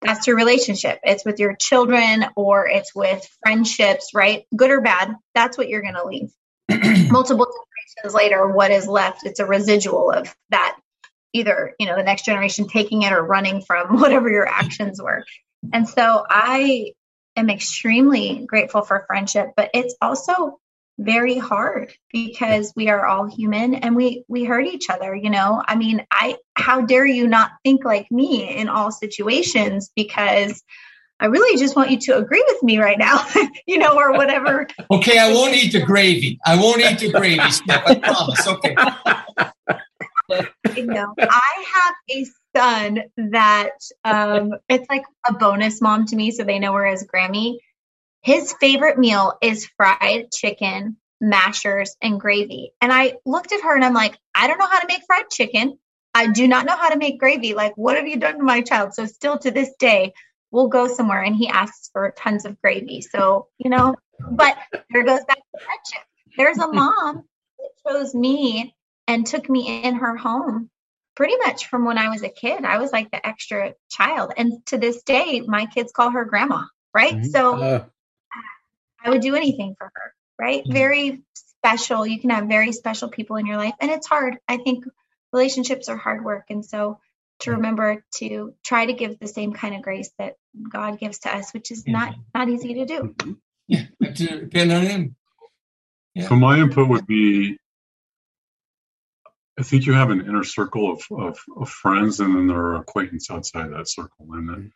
that's 0.00 0.26
your 0.26 0.36
relationship. 0.36 1.00
It's 1.02 1.24
with 1.24 1.38
your 1.38 1.56
children 1.56 2.26
or 2.36 2.68
it's 2.68 2.94
with 2.94 3.26
friendships, 3.42 4.10
right? 4.14 4.44
Good 4.54 4.70
or 4.70 4.80
bad. 4.80 5.14
That's 5.34 5.56
what 5.56 5.68
you're 5.68 5.82
going 5.82 5.94
to 5.94 6.04
leave. 6.04 6.30
Multiple 7.10 7.46
generations 7.46 8.14
later, 8.14 8.46
what 8.46 8.70
is 8.70 8.86
left? 8.86 9.24
It's 9.24 9.40
a 9.40 9.46
residual 9.46 10.10
of 10.10 10.34
that 10.50 10.76
either, 11.32 11.74
you 11.80 11.86
know, 11.86 11.96
the 11.96 12.02
next 12.02 12.24
generation 12.24 12.68
taking 12.68 13.02
it 13.02 13.12
or 13.12 13.22
running 13.22 13.62
from 13.62 13.98
whatever 14.00 14.30
your 14.30 14.46
actions 14.46 15.00
were. 15.00 15.24
And 15.72 15.88
so 15.88 16.24
I 16.28 16.92
am 17.36 17.50
extremely 17.50 18.44
grateful 18.46 18.82
for 18.82 19.04
friendship, 19.06 19.52
but 19.56 19.70
it's 19.74 19.96
also 20.00 20.60
very 20.98 21.38
hard 21.38 21.92
because 22.12 22.72
we 22.76 22.88
are 22.88 23.04
all 23.04 23.26
human 23.26 23.74
and 23.74 23.96
we 23.96 24.24
we 24.28 24.44
hurt 24.44 24.66
each 24.66 24.88
other 24.90 25.14
you 25.14 25.30
know? 25.30 25.62
I 25.66 25.76
mean 25.76 26.06
i 26.10 26.36
how 26.54 26.82
dare 26.82 27.06
you 27.06 27.26
not 27.26 27.50
think 27.64 27.84
like 27.84 28.10
me 28.10 28.56
in 28.56 28.68
all 28.68 28.92
situations 28.92 29.90
because 29.96 30.62
i 31.18 31.26
really 31.26 31.58
just 31.58 31.74
want 31.74 31.90
you 31.90 31.98
to 31.98 32.16
agree 32.16 32.44
with 32.46 32.62
me 32.62 32.78
right 32.78 32.98
now 32.98 33.26
you 33.66 33.78
know 33.78 33.96
or 33.96 34.12
whatever 34.12 34.68
okay 34.90 35.18
i 35.18 35.32
won't 35.32 35.54
eat 35.54 35.72
the 35.72 35.80
gravy. 35.80 36.38
I 36.44 36.56
won't 36.56 36.80
eat 36.80 37.00
the 37.00 37.10
gravy 37.10 37.40
i 37.68 37.94
promise 37.96 38.46
okay. 38.46 38.76
You 40.74 40.86
know. 40.86 41.14
I 41.18 41.64
have 41.74 41.94
a 42.10 42.26
son 42.56 43.02
that 43.30 43.72
um 44.04 44.52
it's 44.68 44.88
like 44.88 45.04
a 45.28 45.34
bonus 45.34 45.80
mom 45.80 46.06
to 46.06 46.16
me 46.16 46.30
so 46.30 46.44
they 46.44 46.58
know 46.58 46.72
her 46.72 46.86
as 46.86 47.04
grammy 47.04 47.58
his 48.24 48.54
favorite 48.58 48.98
meal 48.98 49.34
is 49.42 49.68
fried 49.76 50.32
chicken, 50.32 50.96
mashers, 51.20 51.94
and 52.00 52.18
gravy. 52.18 52.72
And 52.80 52.90
I 52.90 53.18
looked 53.26 53.52
at 53.52 53.60
her 53.60 53.74
and 53.74 53.84
I'm 53.84 53.92
like, 53.92 54.18
I 54.34 54.46
don't 54.46 54.58
know 54.58 54.66
how 54.66 54.80
to 54.80 54.86
make 54.86 55.02
fried 55.06 55.28
chicken. 55.30 55.78
I 56.14 56.28
do 56.28 56.48
not 56.48 56.64
know 56.64 56.76
how 56.76 56.88
to 56.88 56.96
make 56.96 57.20
gravy. 57.20 57.52
Like, 57.52 57.76
what 57.76 57.96
have 57.96 58.08
you 58.08 58.16
done 58.16 58.38
to 58.38 58.42
my 58.42 58.62
child? 58.62 58.94
So, 58.94 59.04
still 59.04 59.36
to 59.38 59.50
this 59.50 59.70
day, 59.78 60.14
we'll 60.50 60.68
go 60.68 60.88
somewhere 60.88 61.20
and 61.20 61.36
he 61.36 61.48
asks 61.48 61.90
for 61.92 62.14
tons 62.16 62.46
of 62.46 62.58
gravy. 62.62 63.02
So, 63.02 63.48
you 63.58 63.68
know, 63.68 63.94
but 64.18 64.56
there 64.90 65.04
goes 65.04 65.24
back 65.24 65.36
to 65.36 65.64
friendship. 65.64 66.06
There's 66.36 66.58
a 66.58 66.72
mom 66.72 67.24
that 67.58 67.92
chose 67.92 68.14
me 68.14 68.74
and 69.06 69.26
took 69.26 69.50
me 69.50 69.82
in 69.82 69.96
her 69.96 70.16
home 70.16 70.70
pretty 71.14 71.36
much 71.36 71.66
from 71.66 71.84
when 71.84 71.98
I 71.98 72.08
was 72.08 72.22
a 72.22 72.30
kid. 72.30 72.64
I 72.64 72.78
was 72.78 72.90
like 72.90 73.10
the 73.10 73.24
extra 73.24 73.74
child. 73.90 74.32
And 74.36 74.64
to 74.66 74.78
this 74.78 75.02
day, 75.02 75.42
my 75.46 75.66
kids 75.66 75.92
call 75.92 76.10
her 76.10 76.24
grandma, 76.24 76.62
right? 76.94 77.14
Mm-hmm. 77.14 77.24
So, 77.26 77.54
uh, 77.56 77.84
I 79.04 79.10
would 79.10 79.20
do 79.20 79.34
anything 79.34 79.74
for 79.78 79.90
her, 79.94 80.14
right? 80.38 80.62
Mm-hmm. 80.62 80.72
Very 80.72 81.22
special. 81.64 82.06
You 82.06 82.20
can 82.20 82.30
have 82.30 82.48
very 82.48 82.72
special 82.72 83.08
people 83.08 83.36
in 83.36 83.46
your 83.46 83.56
life, 83.56 83.74
and 83.80 83.90
it's 83.90 84.06
hard. 84.06 84.38
I 84.48 84.56
think 84.56 84.84
relationships 85.32 85.88
are 85.88 85.96
hard 85.96 86.24
work. 86.24 86.46
And 86.50 86.64
so 86.64 86.98
to 87.40 87.52
remember 87.52 88.04
to 88.16 88.54
try 88.64 88.86
to 88.86 88.92
give 88.92 89.18
the 89.18 89.26
same 89.26 89.52
kind 89.52 89.74
of 89.74 89.82
grace 89.82 90.10
that 90.18 90.34
God 90.70 90.98
gives 90.98 91.20
to 91.20 91.34
us, 91.34 91.52
which 91.52 91.70
is 91.70 91.86
not 91.86 92.14
not 92.34 92.48
easy 92.48 92.74
to 92.74 92.86
do. 92.86 93.00
Mm-hmm. 93.00 93.32
Yeah, 93.66 93.84
to 94.14 94.40
depend 94.40 94.72
on 94.72 94.82
Him. 94.82 95.16
Yeah. 96.14 96.28
So 96.28 96.36
my 96.36 96.58
input 96.58 96.88
would 96.88 97.06
be, 97.06 97.58
I 99.58 99.62
think 99.62 99.86
you 99.86 99.94
have 99.94 100.10
an 100.10 100.20
inner 100.20 100.44
circle 100.44 100.92
of, 100.92 101.02
of, 101.10 101.38
of 101.56 101.68
friends, 101.68 102.20
and 102.20 102.36
then 102.36 102.46
there 102.46 102.56
are 102.56 102.76
acquaintances 102.76 103.30
outside 103.30 103.72
that 103.72 103.88
circle, 103.88 104.26
and 104.32 104.48
then 104.48 104.72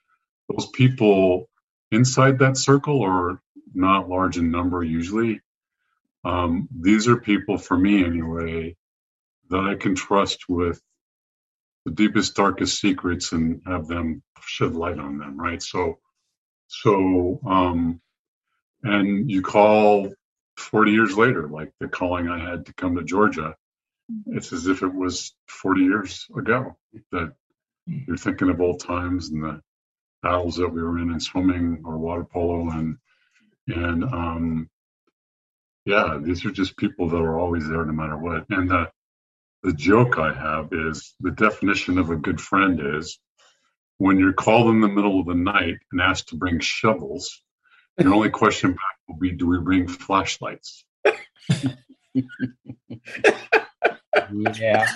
those 0.48 0.66
people 0.68 1.48
inside 1.92 2.40
that 2.40 2.56
circle 2.56 3.02
are 3.02 3.40
not 3.78 4.08
large 4.08 4.36
in 4.36 4.50
number 4.50 4.82
usually. 4.82 5.40
Um, 6.24 6.68
these 6.76 7.08
are 7.08 7.16
people, 7.16 7.56
for 7.58 7.78
me 7.78 8.04
anyway, 8.04 8.76
that 9.50 9.60
I 9.60 9.76
can 9.76 9.94
trust 9.94 10.48
with 10.48 10.80
the 11.84 11.92
deepest, 11.92 12.34
darkest 12.34 12.80
secrets 12.80 13.32
and 13.32 13.62
have 13.66 13.86
them 13.86 14.22
shed 14.42 14.74
light 14.74 14.98
on 14.98 15.18
them, 15.18 15.40
right? 15.40 15.62
So, 15.62 15.98
so, 16.66 17.40
um, 17.46 18.00
and 18.82 19.30
you 19.30 19.42
call 19.42 20.12
40 20.56 20.92
years 20.92 21.16
later, 21.16 21.48
like 21.48 21.72
the 21.80 21.88
calling 21.88 22.28
I 22.28 22.38
had 22.38 22.66
to 22.66 22.74
come 22.74 22.96
to 22.96 23.04
Georgia, 23.04 23.54
it's 24.26 24.52
as 24.52 24.66
if 24.66 24.82
it 24.82 24.92
was 24.92 25.34
40 25.46 25.82
years 25.82 26.26
ago 26.36 26.76
that 27.12 27.32
you're 27.86 28.16
thinking 28.16 28.50
of 28.50 28.60
old 28.60 28.80
times 28.80 29.30
and 29.30 29.42
the 29.42 29.62
battles 30.22 30.56
that 30.56 30.68
we 30.68 30.82
were 30.82 30.98
in 30.98 31.12
in 31.12 31.20
swimming 31.20 31.82
or 31.84 31.98
water 31.98 32.24
polo 32.24 32.70
and 32.70 32.98
and 33.68 34.04
um 34.04 34.68
yeah 35.84 36.18
these 36.20 36.44
are 36.44 36.50
just 36.50 36.76
people 36.76 37.08
that 37.08 37.16
are 37.16 37.38
always 37.38 37.68
there 37.68 37.84
no 37.84 37.92
matter 37.92 38.16
what 38.16 38.44
and 38.50 38.70
the 38.70 38.90
the 39.62 39.72
joke 39.72 40.18
i 40.18 40.32
have 40.32 40.68
is 40.72 41.14
the 41.20 41.30
definition 41.30 41.98
of 41.98 42.10
a 42.10 42.16
good 42.16 42.40
friend 42.40 42.80
is 42.96 43.18
when 43.98 44.18
you're 44.18 44.32
called 44.32 44.68
in 44.70 44.80
the 44.80 44.88
middle 44.88 45.20
of 45.20 45.26
the 45.26 45.34
night 45.34 45.76
and 45.92 46.00
asked 46.00 46.28
to 46.28 46.36
bring 46.36 46.60
shovels 46.60 47.42
your 47.98 48.14
only 48.14 48.30
question 48.30 48.70
back 48.72 48.96
will 49.08 49.16
be 49.18 49.32
do 49.32 49.46
we 49.46 49.58
bring 49.58 49.86
flashlights 49.88 50.84
yeah 54.54 54.86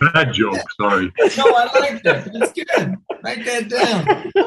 Bad 0.00 0.32
joke. 0.32 0.58
Sorry. 0.80 1.12
No, 1.36 1.44
I 1.54 1.78
like 1.78 2.02
that. 2.02 2.32
That's 2.32 2.52
good. 2.52 2.96
Write 3.22 3.44
that 3.44 3.68
down. 3.68 4.44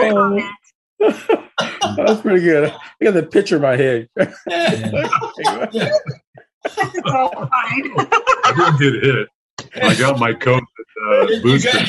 That's 0.00 1.26
great. 1.26 1.50
That's 1.96 2.20
pretty 2.20 2.44
good. 2.44 2.72
I 2.72 3.04
got 3.04 3.14
the 3.14 3.22
picture 3.22 3.56
in 3.56 3.62
my 3.62 3.76
head. 3.76 4.08
I 4.18 4.28
didn't 8.56 8.78
get 8.78 8.94
hit. 9.02 9.28
I 9.82 9.94
got 9.94 10.18
my 10.18 10.32
coat 10.32 10.62
uh, 11.04 11.26
boosted. 11.42 11.88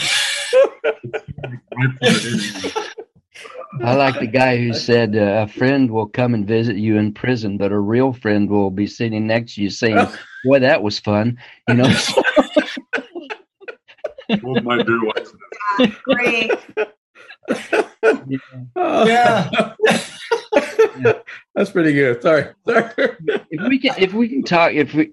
I 3.84 3.94
like 3.96 4.20
the 4.20 4.28
guy 4.28 4.58
who 4.58 4.74
said 4.74 5.16
uh, 5.16 5.46
a 5.46 5.48
friend 5.48 5.92
will 5.92 6.08
come 6.08 6.34
and 6.34 6.48
visit 6.48 6.78
you 6.78 6.98
in 6.98 7.14
prison, 7.14 7.58
but 7.58 7.72
a 7.72 7.80
real 7.80 8.14
friend 8.14 8.50
will 8.50 8.72
be 8.72 8.88
sitting 8.88 9.28
next 9.28 9.56
to 9.56 9.62
you 9.62 9.70
saying, 9.70 10.08
"Boy, 10.46 10.60
that 10.60 10.82
was 10.82 11.00
fun," 11.00 11.38
you 11.68 11.76
know. 11.76 11.94
what 14.42 14.64
my 14.64 14.82
beer 14.84 15.04
was. 15.04 15.34
Great. 16.04 16.52
Yeah. 18.28 18.38
yeah. 18.76 19.50
That's 21.56 21.72
pretty 21.72 21.94
good. 21.94 22.22
Sorry. 22.22 22.48
Sorry. 22.68 22.92
If 23.50 23.68
we 23.68 23.80
can, 23.80 23.96
if 23.98 24.14
we 24.14 24.30
can 24.30 24.44
talk, 24.44 24.74
if 24.74 24.94
we 24.94 25.08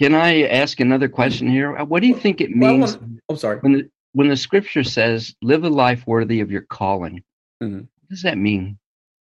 can, 0.00 0.14
I 0.14 0.42
ask 0.42 0.80
another 0.80 1.08
question 1.08 1.48
here? 1.48 1.74
What 1.84 2.00
do 2.00 2.08
you 2.08 2.14
think 2.14 2.40
it 2.40 2.50
means? 2.50 2.96
Well, 2.96 3.10
I'm 3.30 3.36
sorry. 3.36 3.58
When 3.60 3.72
the 3.72 3.90
when 4.12 4.28
the 4.28 4.36
scripture 4.36 4.84
says, 4.84 5.34
"Live 5.42 5.64
a 5.64 5.68
life 5.68 6.06
worthy 6.06 6.40
of 6.40 6.50
your 6.50 6.62
calling," 6.62 7.22
mm-hmm. 7.62 7.78
what 7.78 8.08
does 8.08 8.22
that 8.22 8.38
mean 8.38 8.78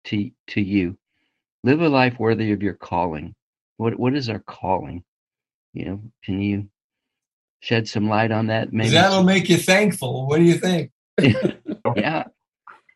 to 0.06 0.32
to 0.48 0.62
you? 0.62 0.98
Live 1.64 1.82
a 1.82 1.90
life 1.90 2.20
worthy 2.20 2.52
of 2.52 2.62
your 2.62 2.76
calling. 2.76 3.36
What 3.78 3.98
what 4.00 4.16
is 4.16 4.30
our 4.30 4.40
calling? 4.40 5.04
You 5.74 5.86
know, 5.86 6.02
can 6.24 6.42
you 6.42 6.70
shed 7.60 7.88
some 7.88 8.08
light 8.08 8.32
on 8.32 8.48
that? 8.48 8.72
Maybe 8.72 8.92
that'll 8.92 9.24
make 9.24 9.50
you 9.50 9.58
thankful. 9.58 10.28
What 10.28 10.38
do 10.38 10.44
you 10.44 10.58
think? 10.58 10.92
yeah. 11.96 12.26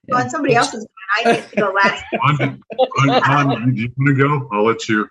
Well, 0.10 0.24
on 0.24 0.30
somebody 0.30 0.56
else's 0.56 0.88
I 1.18 1.24
get 1.24 1.50
to 1.50 1.56
go 1.56 1.72
last. 1.72 2.04
on, 2.24 2.64
on, 2.78 3.52
on, 3.52 3.74
do 3.74 3.82
you 3.82 3.92
want 3.98 4.18
to 4.18 4.24
go? 4.24 4.50
I'll 4.52 4.66
let 4.66 4.88
you. 4.88 5.08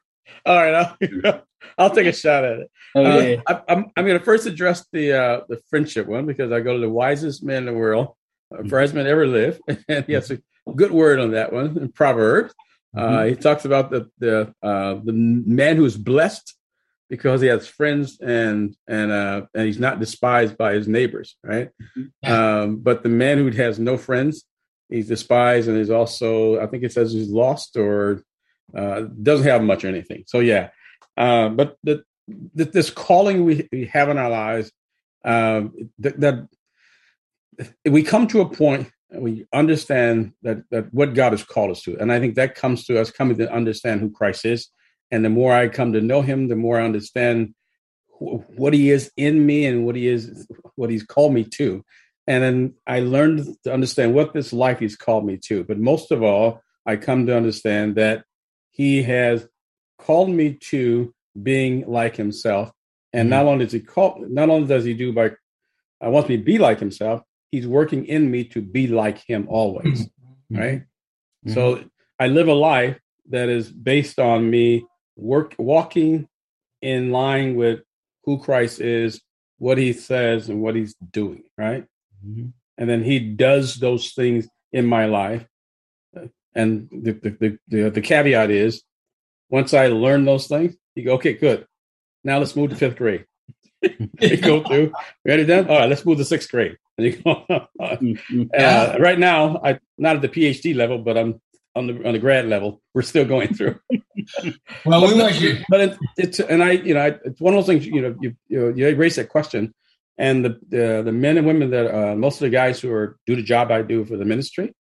All 0.46 0.56
right. 0.56 1.42
I'll 1.76 1.90
take 1.94 2.06
a 2.06 2.12
shot 2.12 2.44
at 2.44 2.58
it. 2.60 2.70
Okay. 2.94 3.36
Uh, 3.46 3.60
I, 3.68 3.72
am 3.72 3.90
I'm 3.96 4.06
going 4.06 4.18
to 4.18 4.24
first 4.24 4.46
address 4.46 4.86
the 4.92 5.12
uh, 5.12 5.40
the 5.48 5.60
friendship 5.68 6.06
one 6.06 6.26
because 6.26 6.52
I 6.52 6.60
go 6.60 6.74
to 6.74 6.80
the 6.80 6.88
wisest 6.88 7.42
man 7.42 7.58
in 7.58 7.66
the 7.66 7.78
world, 7.78 8.14
uh, 8.56 8.62
man 8.62 9.06
ever 9.06 9.26
lived, 9.26 9.60
and 9.88 10.04
he 10.06 10.12
has 10.14 10.30
a 10.30 10.38
good 10.74 10.90
word 10.90 11.20
on 11.20 11.32
that 11.32 11.52
one 11.52 11.76
in 11.76 11.92
Proverbs. 11.92 12.54
Uh, 12.96 13.00
mm-hmm. 13.00 13.28
he 13.28 13.36
talks 13.36 13.64
about 13.64 13.90
the 13.90 14.10
the 14.18 14.54
uh, 14.62 14.94
the 15.04 15.12
man 15.12 15.76
who 15.76 15.84
is 15.84 15.96
blessed 15.96 16.54
because 17.10 17.40
he 17.40 17.48
has 17.48 17.66
friends 17.66 18.18
and 18.20 18.74
and 18.86 19.12
uh, 19.12 19.42
and 19.54 19.66
he's 19.66 19.78
not 19.78 20.00
despised 20.00 20.56
by 20.56 20.74
his 20.74 20.88
neighbors, 20.88 21.36
right? 21.42 21.70
Mm-hmm. 21.96 22.32
Um, 22.32 22.76
but 22.76 23.02
the 23.02 23.08
man 23.08 23.38
who 23.38 23.50
has 23.50 23.78
no 23.78 23.98
friends, 23.98 24.44
he's 24.88 25.08
despised 25.08 25.68
and 25.68 25.78
he's 25.78 25.90
also 25.90 26.60
I 26.60 26.66
think 26.66 26.84
it 26.84 26.92
says 26.92 27.12
he's 27.12 27.28
lost 27.28 27.76
or 27.76 28.22
uh, 28.76 29.02
doesn't 29.22 29.46
have 29.46 29.62
much 29.62 29.84
or 29.84 29.88
anything. 29.88 30.24
So 30.26 30.40
yeah, 30.40 30.70
uh, 31.16 31.48
but 31.48 31.76
the, 31.82 32.02
the, 32.54 32.64
this 32.64 32.90
calling 32.90 33.44
we, 33.44 33.68
we 33.72 33.86
have 33.86 34.08
in 34.08 34.18
our 34.18 34.30
lives 34.30 34.72
um, 35.24 35.90
we 37.84 38.02
come 38.02 38.26
to 38.28 38.40
a 38.40 38.48
point 38.48 38.90
we 39.10 39.46
understand 39.54 40.32
that 40.42 40.58
that 40.70 40.92
what 40.92 41.14
God 41.14 41.32
has 41.32 41.42
called 41.42 41.70
us 41.70 41.82
to, 41.82 41.96
and 41.98 42.12
I 42.12 42.20
think 42.20 42.34
that 42.34 42.54
comes 42.54 42.84
to 42.86 43.00
us 43.00 43.10
coming 43.10 43.38
to 43.38 43.50
understand 43.50 44.00
who 44.00 44.10
Christ 44.10 44.44
is 44.44 44.68
and 45.10 45.24
the 45.24 45.30
more 45.30 45.52
I 45.52 45.68
come 45.68 45.92
to 45.92 46.00
know 46.00 46.22
him, 46.22 46.48
the 46.48 46.56
more 46.56 46.80
I 46.80 46.84
understand 46.84 47.54
wh- 48.18 48.40
what 48.58 48.74
he 48.74 48.90
is 48.90 49.10
in 49.16 49.44
me 49.46 49.66
and 49.66 49.86
what 49.86 49.96
he 49.96 50.06
is, 50.06 50.46
what 50.76 50.90
he's 50.90 51.04
called 51.04 51.32
me 51.32 51.44
to. 51.44 51.84
And 52.28 52.44
then 52.44 52.74
I 52.86 53.00
learned 53.00 53.56
to 53.64 53.72
understand 53.72 54.14
what 54.14 54.34
this 54.34 54.52
life 54.52 54.80
he's 54.80 54.96
called 54.96 55.24
me 55.24 55.38
to. 55.46 55.64
But 55.64 55.78
most 55.78 56.12
of 56.12 56.22
all, 56.22 56.60
I 56.84 56.96
come 56.96 57.26
to 57.26 57.34
understand 57.34 57.96
that 57.96 58.24
he 58.70 59.02
has 59.04 59.48
called 59.98 60.28
me 60.28 60.58
to 60.68 61.14
being 61.42 61.86
like 61.86 62.16
himself. 62.16 62.70
And 63.14 63.24
mm-hmm. 63.24 63.30
not 63.30 63.46
only 63.46 63.64
does 63.64 63.72
he 63.72 63.80
call, 63.80 64.22
not 64.28 64.50
only 64.50 64.68
does 64.68 64.84
he 64.84 64.92
do 64.92 65.10
by, 65.10 65.30
I 66.02 66.06
uh, 66.06 66.10
wants 66.10 66.28
me 66.28 66.36
to 66.36 66.42
be 66.42 66.58
like 66.58 66.78
himself, 66.78 67.22
he's 67.50 67.66
working 67.66 68.04
in 68.04 68.30
me 68.30 68.44
to 68.44 68.60
be 68.60 68.88
like 68.88 69.18
him 69.26 69.46
always. 69.48 70.06
Mm-hmm. 70.50 70.58
Right. 70.58 70.80
Mm-hmm. 71.46 71.54
So 71.54 71.84
I 72.18 72.26
live 72.26 72.48
a 72.48 72.54
life 72.54 72.98
that 73.30 73.48
is 73.48 73.70
based 73.70 74.18
on 74.18 74.50
me 74.50 74.84
work 75.16 75.54
walking 75.58 76.28
in 76.82 77.10
line 77.10 77.56
with 77.56 77.80
who 78.24 78.38
Christ 78.38 78.80
is, 78.80 79.22
what 79.58 79.78
he 79.78 79.94
says, 79.94 80.50
and 80.50 80.60
what 80.60 80.74
he's 80.74 80.94
doing, 80.94 81.44
right? 81.56 81.86
Mm-hmm. 82.26 82.48
And 82.76 82.90
then 82.90 83.02
he 83.02 83.18
does 83.18 83.76
those 83.76 84.12
things 84.12 84.48
in 84.72 84.86
my 84.86 85.06
life. 85.06 85.46
And 86.54 86.88
the, 86.90 87.12
the, 87.12 87.58
the, 87.68 87.90
the, 87.90 88.00
caveat 88.00 88.50
is 88.50 88.82
once 89.50 89.74
I 89.74 89.88
learn 89.88 90.24
those 90.24 90.46
things, 90.48 90.74
you 90.94 91.04
go, 91.04 91.14
okay, 91.14 91.34
good. 91.34 91.66
Now 92.24 92.38
let's 92.38 92.56
move 92.56 92.70
to 92.70 92.76
fifth 92.76 92.96
grade. 92.96 93.26
you 94.20 94.36
go 94.38 94.62
through, 94.62 94.92
ready 95.24 95.44
done? 95.44 95.68
All 95.68 95.78
right, 95.78 95.88
let's 95.88 96.04
move 96.04 96.18
to 96.18 96.24
sixth 96.24 96.50
grade. 96.50 96.76
And 96.96 97.06
you 97.06 97.16
go, 97.22 97.44
uh, 98.58 98.96
right 98.98 99.18
now, 99.18 99.60
I 99.62 99.78
not 99.98 100.16
at 100.16 100.22
the 100.22 100.28
PhD 100.28 100.74
level, 100.74 100.98
but 100.98 101.16
I'm 101.16 101.40
on 101.76 101.86
the 101.86 102.06
on 102.06 102.12
the 102.12 102.18
grad 102.18 102.46
level. 102.46 102.82
We're 102.92 103.02
still 103.02 103.24
going 103.24 103.54
through. 103.54 103.78
well, 104.84 105.00
but, 105.00 105.08
we 105.08 105.14
want 105.14 105.40
you. 105.40 105.58
But 105.68 105.80
it, 105.80 105.98
it's 106.16 106.40
and 106.40 106.62
I, 106.62 106.72
you 106.72 106.94
know, 106.94 107.00
I, 107.00 107.06
it's 107.24 107.40
one 107.40 107.54
of 107.54 107.58
those 107.58 107.66
things. 107.66 107.86
You 107.86 108.02
know, 108.02 108.16
you 108.20 108.36
you, 108.48 108.58
know, 108.60 108.68
you 108.68 108.96
raise 108.96 109.16
that 109.16 109.28
question, 109.28 109.72
and 110.18 110.44
the, 110.44 110.58
the 110.68 111.02
the 111.04 111.12
men 111.12 111.38
and 111.38 111.46
women 111.46 111.70
that 111.70 111.94
uh, 111.94 112.16
most 112.16 112.36
of 112.36 112.40
the 112.40 112.50
guys 112.50 112.80
who 112.80 112.92
are 112.92 113.16
do 113.26 113.36
the 113.36 113.42
job 113.42 113.70
I 113.70 113.82
do 113.82 114.04
for 114.04 114.16
the 114.16 114.24
ministry. 114.24 114.74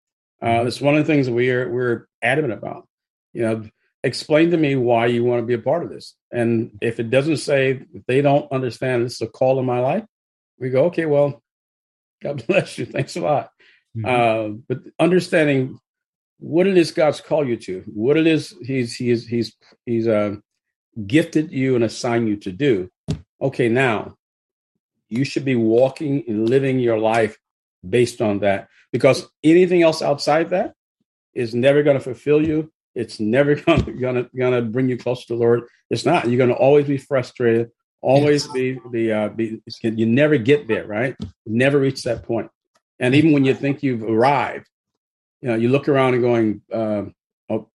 Uh, 0.40 0.46
mm-hmm. 0.46 0.68
it's 0.68 0.80
one 0.80 0.96
of 0.96 1.04
the 1.04 1.12
things 1.12 1.26
that 1.26 1.32
we're 1.32 1.68
we're 1.68 2.06
adamant 2.22 2.52
about. 2.54 2.88
You 3.32 3.42
know, 3.42 3.68
explain 4.04 4.50
to 4.52 4.56
me 4.56 4.76
why 4.76 5.06
you 5.06 5.24
want 5.24 5.42
to 5.42 5.46
be 5.46 5.54
a 5.54 5.58
part 5.58 5.82
of 5.82 5.90
this. 5.90 6.14
And 6.32 6.78
if 6.80 7.00
it 7.00 7.10
doesn't 7.10 7.38
say 7.38 7.82
if 7.92 8.06
they 8.06 8.22
don't 8.22 8.50
understand 8.52 9.04
this 9.04 9.14
is 9.14 9.22
a 9.22 9.26
call 9.26 9.58
in 9.58 9.66
my 9.66 9.80
life, 9.80 10.04
we 10.58 10.70
go, 10.70 10.84
okay, 10.84 11.06
well, 11.06 11.42
God 12.22 12.44
bless 12.48 12.78
you. 12.78 12.86
Thanks 12.86 13.16
a 13.16 13.20
lot. 13.20 13.50
Mm-hmm. 13.96 14.04
Uh, 14.06 14.56
but 14.68 14.78
understanding 15.00 15.78
what 16.38 16.66
it 16.66 16.76
is 16.76 16.92
God's 16.92 17.20
called 17.20 17.48
you 17.48 17.56
to, 17.56 17.82
what 17.86 18.16
it 18.16 18.26
is 18.26 18.54
He's 18.62 18.94
He's 18.94 19.26
He's 19.26 19.56
He's 19.84 20.06
uh, 20.06 20.36
gifted 21.06 21.50
you 21.50 21.74
and 21.74 21.82
assigned 21.82 22.28
you 22.28 22.36
to 22.36 22.52
do. 22.52 22.90
Okay, 23.40 23.68
now 23.68 24.16
you 25.08 25.24
should 25.24 25.44
be 25.44 25.56
walking 25.56 26.24
and 26.28 26.48
living 26.48 26.78
your 26.78 26.98
life 26.98 27.36
based 27.88 28.20
on 28.20 28.40
that, 28.40 28.68
because 28.92 29.28
anything 29.42 29.82
else 29.82 30.02
outside 30.02 30.50
that 30.50 30.74
is 31.34 31.54
never 31.54 31.82
going 31.82 31.98
to 31.98 32.02
fulfill 32.02 32.46
you. 32.46 32.72
It's 32.94 33.18
never 33.18 33.54
gonna 33.66 33.92
gonna 33.92 34.30
gonna 34.36 34.62
bring 34.62 34.88
you 34.88 34.96
closer 34.96 35.26
to 35.26 35.34
the 35.34 35.40
Lord. 35.40 35.64
It's 35.90 36.04
not. 36.04 36.28
You're 36.28 36.38
gonna 36.38 36.58
always 36.58 36.86
be 36.86 36.98
frustrated. 36.98 37.70
Always 38.00 38.46
be 38.48 38.78
be 38.90 39.10
uh, 39.10 39.28
be. 39.30 39.60
You 39.82 40.06
never 40.06 40.36
get 40.36 40.68
there, 40.68 40.86
right? 40.86 41.16
Never 41.46 41.78
reach 41.78 42.02
that 42.04 42.22
point. 42.22 42.50
And 43.00 43.14
even 43.14 43.32
when 43.32 43.44
you 43.44 43.54
think 43.54 43.82
you've 43.82 44.02
arrived, 44.02 44.68
you 45.40 45.48
know, 45.48 45.54
you 45.56 45.68
look 45.68 45.88
around 45.88 46.14
and 46.14 46.22
going, 46.22 46.62
uh, 46.72 47.04
"Oh, 47.48 47.68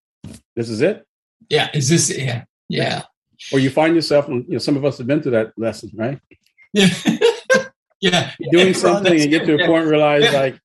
this 0.55 0.69
is 0.69 0.81
it." 0.81 1.05
Yeah, 1.49 1.69
is 1.73 1.89
this? 1.89 2.15
Yeah, 2.15 2.43
yeah. 2.69 3.03
Or 3.51 3.59
you 3.59 3.69
find 3.69 3.95
yourself, 3.95 4.27
you 4.27 4.45
know, 4.47 4.57
some 4.59 4.77
of 4.77 4.85
us 4.85 4.97
have 4.97 5.07
been 5.07 5.21
through 5.21 5.31
that 5.31 5.53
lesson, 5.57 5.91
right? 5.95 6.19
Yeah, 6.73 6.89
yeah. 8.01 8.31
Doing 8.51 8.73
something 8.73 9.19
and 9.19 9.29
get 9.29 9.45
to 9.45 9.63
a 9.63 9.67
point, 9.67 9.87
realize 9.87 10.23
yeah. 10.23 10.31
like, 10.31 10.59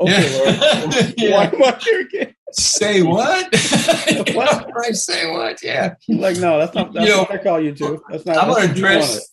okay. 0.00 0.38
Lord, 0.38 1.14
why 1.18 1.44
am 1.46 1.62
I 1.62 1.78
here 1.82 2.00
again? 2.00 2.34
Say 2.52 3.02
what? 3.02 3.44
what? 4.34 4.70
I 4.84 4.92
say 4.92 5.30
what? 5.30 5.62
Yeah. 5.62 5.94
Like, 6.08 6.36
no, 6.38 6.58
that's 6.58 6.74
not. 6.74 6.92
That's 6.92 7.08
you 7.08 7.18
what 7.18 7.30
I 7.32 7.38
call 7.38 7.60
you 7.60 7.74
to. 7.74 8.02
That's 8.08 8.24
not. 8.24 8.36
I 8.36 8.48
want 8.48 8.64
to 8.64 8.70
address. 8.70 9.30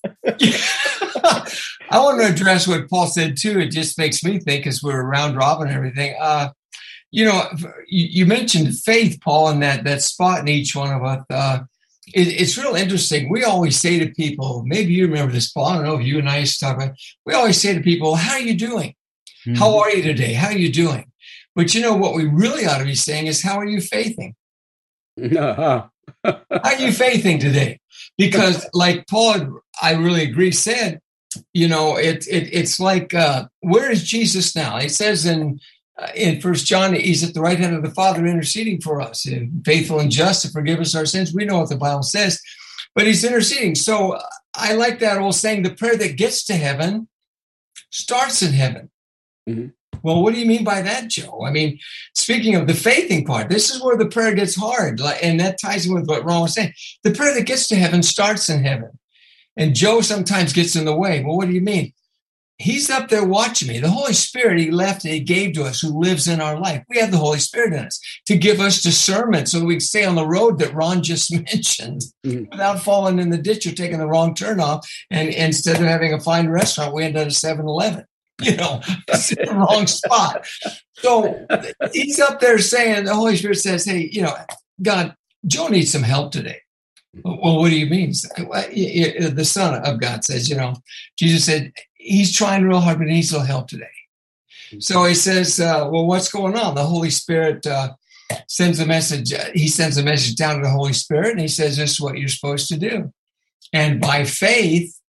I 1.90 2.00
want 2.00 2.22
to 2.22 2.28
address 2.28 2.68
what 2.68 2.90
Paul 2.90 3.08
said 3.08 3.38
too. 3.38 3.60
It 3.60 3.70
just 3.70 3.98
makes 3.98 4.24
me 4.24 4.40
think, 4.40 4.66
as 4.66 4.82
we're 4.82 5.04
round 5.04 5.38
robin 5.38 5.68
and 5.68 5.76
everything. 5.76 6.16
Uh, 6.20 6.50
you 7.12 7.26
know, 7.26 7.44
you, 7.88 8.26
mentioned 8.26 8.76
faith, 8.80 9.20
Paul, 9.22 9.50
in 9.50 9.60
that 9.60 9.84
that 9.84 10.02
spot 10.02 10.40
in 10.40 10.48
each 10.48 10.76
one 10.76 10.92
of 10.92 11.04
us. 11.04 11.24
Uh, 11.30 11.60
it, 12.08 12.28
it's 12.28 12.58
real 12.58 12.76
interesting. 12.76 13.30
We 13.30 13.44
always 13.44 13.80
say 13.80 14.00
to 14.00 14.12
people, 14.12 14.64
maybe 14.66 14.94
you 14.94 15.08
remember 15.08 15.32
this, 15.32 15.52
Paul. 15.52 15.66
I 15.66 15.76
don't 15.76 15.86
know 15.86 15.98
if 15.98 16.06
you 16.06 16.20
and 16.20 16.30
I 16.30 16.40
used 16.40 16.60
to 16.60 16.66
talk 16.66 16.76
about. 16.76 16.96
We 17.26 17.34
always 17.34 17.60
say 17.60 17.74
to 17.74 17.82
people, 17.82 18.16
"How 18.16 18.34
are 18.34 18.42
you 18.42 18.56
doing? 18.56 18.96
Mm-hmm. 19.46 19.56
How 19.56 19.80
are 19.80 19.92
you 19.92 20.04
today? 20.04 20.34
How 20.34 20.48
are 20.48 20.58
you 20.58 20.72
doing?" 20.72 21.06
But 21.56 21.74
you 21.74 21.82
know 21.82 21.96
what 21.96 22.16
we 22.16 22.26
really 22.26 22.66
ought 22.66 22.80
to 22.80 22.86
be 22.86 22.96
saying 22.96 23.28
is, 23.28 23.42
"How 23.42 23.58
are 23.58 23.66
you 23.66 23.82
faithing? 23.82 24.36
Uh-huh. 25.22 25.88
how 26.24 26.40
are 26.50 26.80
you 26.80 26.92
faithing 26.92 27.40
today?" 27.40 27.80
Because, 28.18 28.68
like 28.74 29.08
Paul, 29.08 29.62
I 29.82 29.94
really 29.94 30.24
agree. 30.24 30.52
Said, 30.52 31.00
you 31.54 31.68
know, 31.68 31.96
it, 31.96 32.28
it 32.28 32.50
it's 32.54 32.80
like, 32.80 33.14
uh, 33.14 33.48
where 33.62 33.92
is 33.92 34.04
Jesus 34.04 34.56
now? 34.56 34.80
He 34.80 34.90
says 34.90 35.26
in 35.26 35.60
Uh, 36.00 36.08
in 36.16 36.42
First 36.42 36.66
John, 36.66 36.94
he's 36.94 37.24
at 37.24 37.36
the 37.36 37.42
right 37.42 37.60
hand 37.60 37.76
of 37.76 37.84
the 37.84 37.92
Father 37.92 38.26
interceding 38.26 38.82
for 38.82 39.00
us, 39.00 39.28
uh, 39.28 39.42
faithful 39.64 40.00
and 40.00 40.10
just 40.10 40.42
to 40.42 40.50
forgive 40.50 40.80
us 40.80 40.96
our 40.96 41.06
sins. 41.06 41.34
We 41.34 41.46
know 41.46 41.60
what 41.60 41.70
the 41.70 41.78
Bible 41.78 42.04
says, 42.04 42.42
but 42.96 43.06
he's 43.06 43.24
interceding. 43.24 43.76
So 43.76 44.14
uh, 44.14 44.22
I 44.56 44.74
like 44.74 45.00
that 45.00 45.20
old 45.20 45.36
saying: 45.36 45.62
the 45.62 45.76
prayer 45.76 45.96
that 45.98 46.18
gets 46.18 46.46
to 46.46 46.56
heaven 46.56 47.08
starts 47.92 48.42
in 48.42 48.54
heaven. 48.54 48.90
Mm-hmm. 49.48 49.68
Well, 50.02 50.22
what 50.22 50.34
do 50.34 50.40
you 50.40 50.48
mean 50.48 50.64
by 50.64 50.82
that, 50.82 51.10
Joe? 51.10 51.44
I 51.46 51.52
mean, 51.52 51.80
speaking 52.16 52.56
of 52.56 52.68
the 52.68 52.74
faithing 52.74 53.26
part, 53.26 53.50
this 53.50 53.70
is 53.70 53.82
where 53.82 53.96
the 53.96 54.08
prayer 54.08 54.34
gets 54.34 54.56
hard, 54.56 55.00
and 55.00 55.40
that 55.40 55.62
ties 55.62 55.86
in 55.86 55.94
with 55.94 56.08
what 56.08 56.26
Ron 56.26 56.42
was 56.42 56.56
saying. 56.56 56.74
The 57.04 57.12
prayer 57.12 57.34
that 57.36 57.46
gets 57.46 57.68
to 57.68 57.76
heaven 57.76 58.02
starts 58.04 58.50
in 58.50 58.64
heaven, 58.64 58.98
and 59.56 59.76
Joe 59.76 60.02
sometimes 60.02 60.54
gets 60.54 60.76
in 60.76 60.86
the 60.86 60.96
way. 60.96 61.24
Well, 61.24 61.38
what 61.38 61.48
do 61.48 61.54
you 61.54 61.62
mean? 61.62 61.94
He's 62.58 62.90
up 62.90 63.10
there 63.10 63.26
watching 63.26 63.68
me. 63.68 63.80
The 63.80 63.90
Holy 63.90 64.14
Spirit 64.14 64.60
He 64.60 64.72
left 64.72 65.04
and 65.04 65.14
He 65.14 65.20
gave 65.20 65.54
to 65.54 65.64
us 65.64 65.82
who 65.82 66.00
lives 66.00 66.28
in 66.28 66.40
our 66.40 66.60
life. 66.60 66.84
We 66.90 67.00
have 67.00 67.12
the 67.12 67.18
Holy 67.18 67.40
Spirit 67.40 67.74
in 67.74 67.80
us 67.80 68.00
to 68.28 68.38
give 68.38 68.60
us 68.60 68.82
discernment 68.82 69.50
so 69.50 69.64
we 69.64 69.76
can 69.76 69.82
stay 69.82 70.06
on 70.06 70.16
the 70.16 70.28
road 70.28 70.60
that 70.60 70.74
Ron 70.74 71.02
just 71.02 71.32
mentioned 71.54 72.02
mm-hmm. 72.26 72.46
without 72.52 72.82
falling 72.82 73.20
in 73.20 73.30
the 73.30 73.38
ditch 73.38 73.66
or 73.66 73.74
taking 73.74 74.00
the 74.00 74.08
wrong 74.08 74.36
turn 74.36 74.60
off. 74.60 74.88
And 75.10 75.30
instead 75.30 75.78
of 75.78 75.88
having 75.88 76.14
a 76.14 76.20
fine 76.20 76.50
restaurant, 76.50 76.94
we 76.94 77.04
end 77.04 77.18
up 77.18 77.28
at 77.28 77.34
7 77.34 77.68
Eleven. 77.68 78.06
You 78.42 78.58
know, 78.58 78.82
it's 79.08 79.32
in 79.32 79.46
the 79.46 79.54
wrong 79.54 79.86
spot. 79.86 80.46
So 80.96 81.46
he's 81.94 82.20
up 82.20 82.40
there 82.40 82.58
saying, 82.58 83.06
the 83.06 83.14
Holy 83.14 83.38
Spirit 83.38 83.60
says, 83.60 83.86
Hey, 83.86 84.10
you 84.12 84.24
know, 84.24 84.36
God, 84.82 85.16
Joe 85.46 85.68
needs 85.68 85.92
some 85.92 86.02
help 86.02 86.32
today. 86.32 86.60
Well, 87.24 87.60
what 87.60 87.70
do 87.70 87.78
you 87.78 87.86
mean? 87.86 88.10
The 88.10 89.46
Son 89.46 89.86
of 89.86 90.00
God 90.00 90.24
says, 90.24 90.50
you 90.50 90.56
know, 90.56 90.76
Jesus 91.18 91.46
said, 91.46 91.72
he's 92.04 92.36
trying 92.36 92.64
real 92.64 92.80
hard, 92.80 93.00
but 93.00 93.08
he 93.08 93.16
needs 93.16 93.32
a 93.32 93.36
little 93.36 93.48
help 93.48 93.68
today. 93.68 93.86
So 94.80 95.06
he 95.06 95.14
says, 95.14 95.60
uh, 95.60 95.88
well, 95.92 96.06
what's 96.06 96.32
going 96.32 96.58
on? 96.58 96.76
The 96.76 96.84
Holy 96.84 97.12
Spirit 97.12 97.66
uh, 97.68 97.94
sends 98.48 98.80
a 98.80 98.86
message. 98.86 99.32
Uh, 99.34 99.46
he 99.54 99.68
sends 99.68 99.98
a 99.98 100.04
message 100.04 100.36
down 100.36 100.56
to 100.58 100.64
the 100.64 100.70
Holy 100.70 100.94
Spirit, 100.94 101.32
and 101.32 101.42
he 101.42 101.48
says, 101.48 101.78
this 101.78 101.92
is 101.92 102.02
what 102.02 102.18
you're 102.18 102.28
supposed 102.28 102.68
to 102.70 102.78
do. 102.78 103.14
And 103.72 104.02
by 104.02 104.24
faith, 104.24 105.00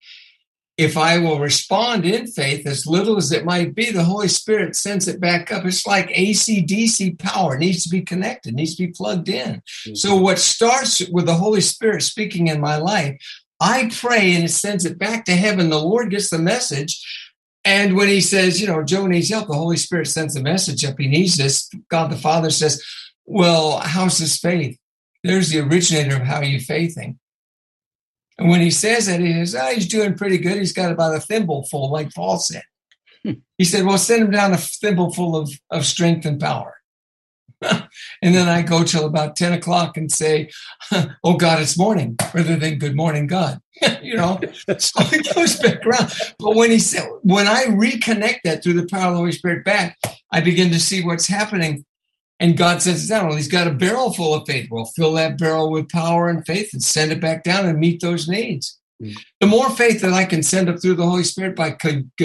if 0.77 0.97
I 0.97 1.19
will 1.19 1.39
respond 1.39 2.05
in 2.05 2.27
faith, 2.27 2.67
as 2.67 2.87
little 2.87 3.17
as 3.17 3.31
it 3.31 3.45
might 3.45 3.75
be, 3.75 3.91
the 3.91 4.03
Holy 4.03 4.27
Spirit 4.27 4.75
sends 4.75 5.07
it 5.07 5.21
back 5.21 5.53
up. 5.53 5.65
It's 5.65 5.87
like 5.87 6.11
AC 6.13 6.65
DC 6.65 7.19
power, 7.19 7.55
it 7.55 7.61
needs 7.61 7.85
to 7.85 7.89
be 7.89 8.01
connected, 8.01 8.55
needs 8.55 8.75
to 8.77 8.87
be 8.87 8.93
plugged 8.93 9.29
in. 9.29 9.63
Mm-hmm. 9.87 9.95
So, 9.95 10.17
what 10.17 10.41
starts 10.41 11.09
with 11.11 11.27
the 11.27 11.35
Holy 11.35 11.61
Spirit 11.61 12.03
speaking 12.03 12.49
in 12.49 12.61
my 12.61 12.77
life, 12.77 13.17
I 13.61 13.91
pray 13.93 14.35
and 14.35 14.45
it 14.45 14.51
sends 14.51 14.85
it 14.85 14.99
back 14.99 15.25
to 15.25 15.37
heaven. 15.37 15.71
The 15.71 15.79
Lord 15.79 16.11
gets 16.11 16.31
the 16.31 16.39
message. 16.39 17.03
And 17.65 17.97
when 17.97 18.09
he 18.09 18.21
says, 18.21 18.61
you 18.61 18.67
know, 18.67 18.83
Joe 18.83 19.07
needs 19.07 19.31
help, 19.31 19.49
the 19.49 19.55
Holy 19.55 19.77
Spirit 19.79 20.07
sends 20.07 20.35
the 20.35 20.43
message 20.43 20.85
up. 20.85 20.99
He 20.99 21.09
needs 21.09 21.37
this. 21.37 21.71
God 21.89 22.11
the 22.11 22.17
Father 22.17 22.51
says, 22.51 22.83
well, 23.25 23.79
how's 23.79 24.19
his 24.19 24.37
faith? 24.37 24.79
There's 25.23 25.49
the 25.49 25.61
originator 25.61 26.17
of 26.17 26.23
how 26.23 26.43
you 26.43 26.61
faithing. 26.61 27.19
And 28.37 28.51
when 28.51 28.61
he 28.61 28.71
says 28.71 29.07
that, 29.07 29.21
he 29.21 29.33
says, 29.33 29.55
oh, 29.55 29.75
he's 29.75 29.89
doing 29.89 30.15
pretty 30.15 30.39
good. 30.39 30.59
He's 30.59 30.73
got 30.73 30.93
about 30.93 31.15
a 31.15 31.21
thimbleful, 31.21 31.91
like 31.91 32.13
Paul 32.13 32.39
said. 32.39 32.65
Hmm. 33.25 33.33
He 33.57 33.65
said, 33.65 33.87
well, 33.87 33.97
send 33.97 34.25
him 34.25 34.31
down 34.31 34.53
a 34.53 34.59
thimbleful 34.59 35.37
of, 35.37 35.51
of 35.71 35.87
strength 35.87 36.27
and 36.27 36.41
power. 36.41 36.75
And 38.23 38.35
then 38.35 38.49
I 38.49 38.63
go 38.63 38.85
till 38.85 39.07
about 39.07 39.37
10 39.37 39.53
o'clock 39.53 39.97
and 39.97 40.11
say, 40.11 40.51
oh 41.25 41.37
God, 41.37 41.61
it's 41.61 41.79
morning, 41.79 42.17
rather 42.33 42.57
than 42.57 42.79
good 42.79 42.97
morning, 42.97 43.27
God. 43.27 43.61
you 44.03 44.17
know, 44.17 44.39
so 44.79 45.01
it 45.13 45.35
goes 45.35 45.59
back 45.59 45.85
around. 45.85 46.13
But 46.39 46.55
when 46.55 46.71
he 46.71 46.79
said, 46.79 47.09
when 47.23 47.47
I 47.49 47.65
reconnect 47.65 48.41
that 48.45 48.63
through 48.63 48.75
the 48.75 48.87
power 48.87 49.09
of 49.09 49.15
the 49.15 49.19
Holy 49.19 49.33
Spirit 49.33 49.65
back, 49.65 49.99
I 50.31 50.41
begin 50.41 50.71
to 50.71 50.81
see 50.81 51.05
what's 51.05 51.27
happening 51.27 51.85
and 52.41 52.57
God 52.57 52.83
sends 52.83 53.05
it 53.05 53.09
down. 53.09 53.29
Well, 53.29 53.37
he's 53.37 53.49
got 53.49 53.69
a 53.69 53.73
barrel 53.73 54.13
full 54.13 54.35
of 54.35 54.47
faith. 54.47 54.69
Well, 54.71 54.91
fill 54.97 55.13
that 55.15 55.39
barrel 55.39 55.71
with 55.71 55.89
power 55.89 56.29
and 56.29 56.45
faith 56.45 56.71
and 56.73 56.83
send 56.83 57.13
it 57.13 57.21
back 57.21 57.45
down 57.45 57.67
and 57.67 57.79
meet 57.79 58.01
those 58.01 58.29
needs. 58.29 58.79
The 59.01 59.47
more 59.47 59.71
faith 59.71 60.01
that 60.03 60.13
I 60.13 60.25
can 60.25 60.43
send 60.43 60.69
up 60.69 60.81
through 60.81 60.95
the 60.95 61.07
Holy 61.07 61.25
Spirit 61.25 61.57
by 61.57 61.77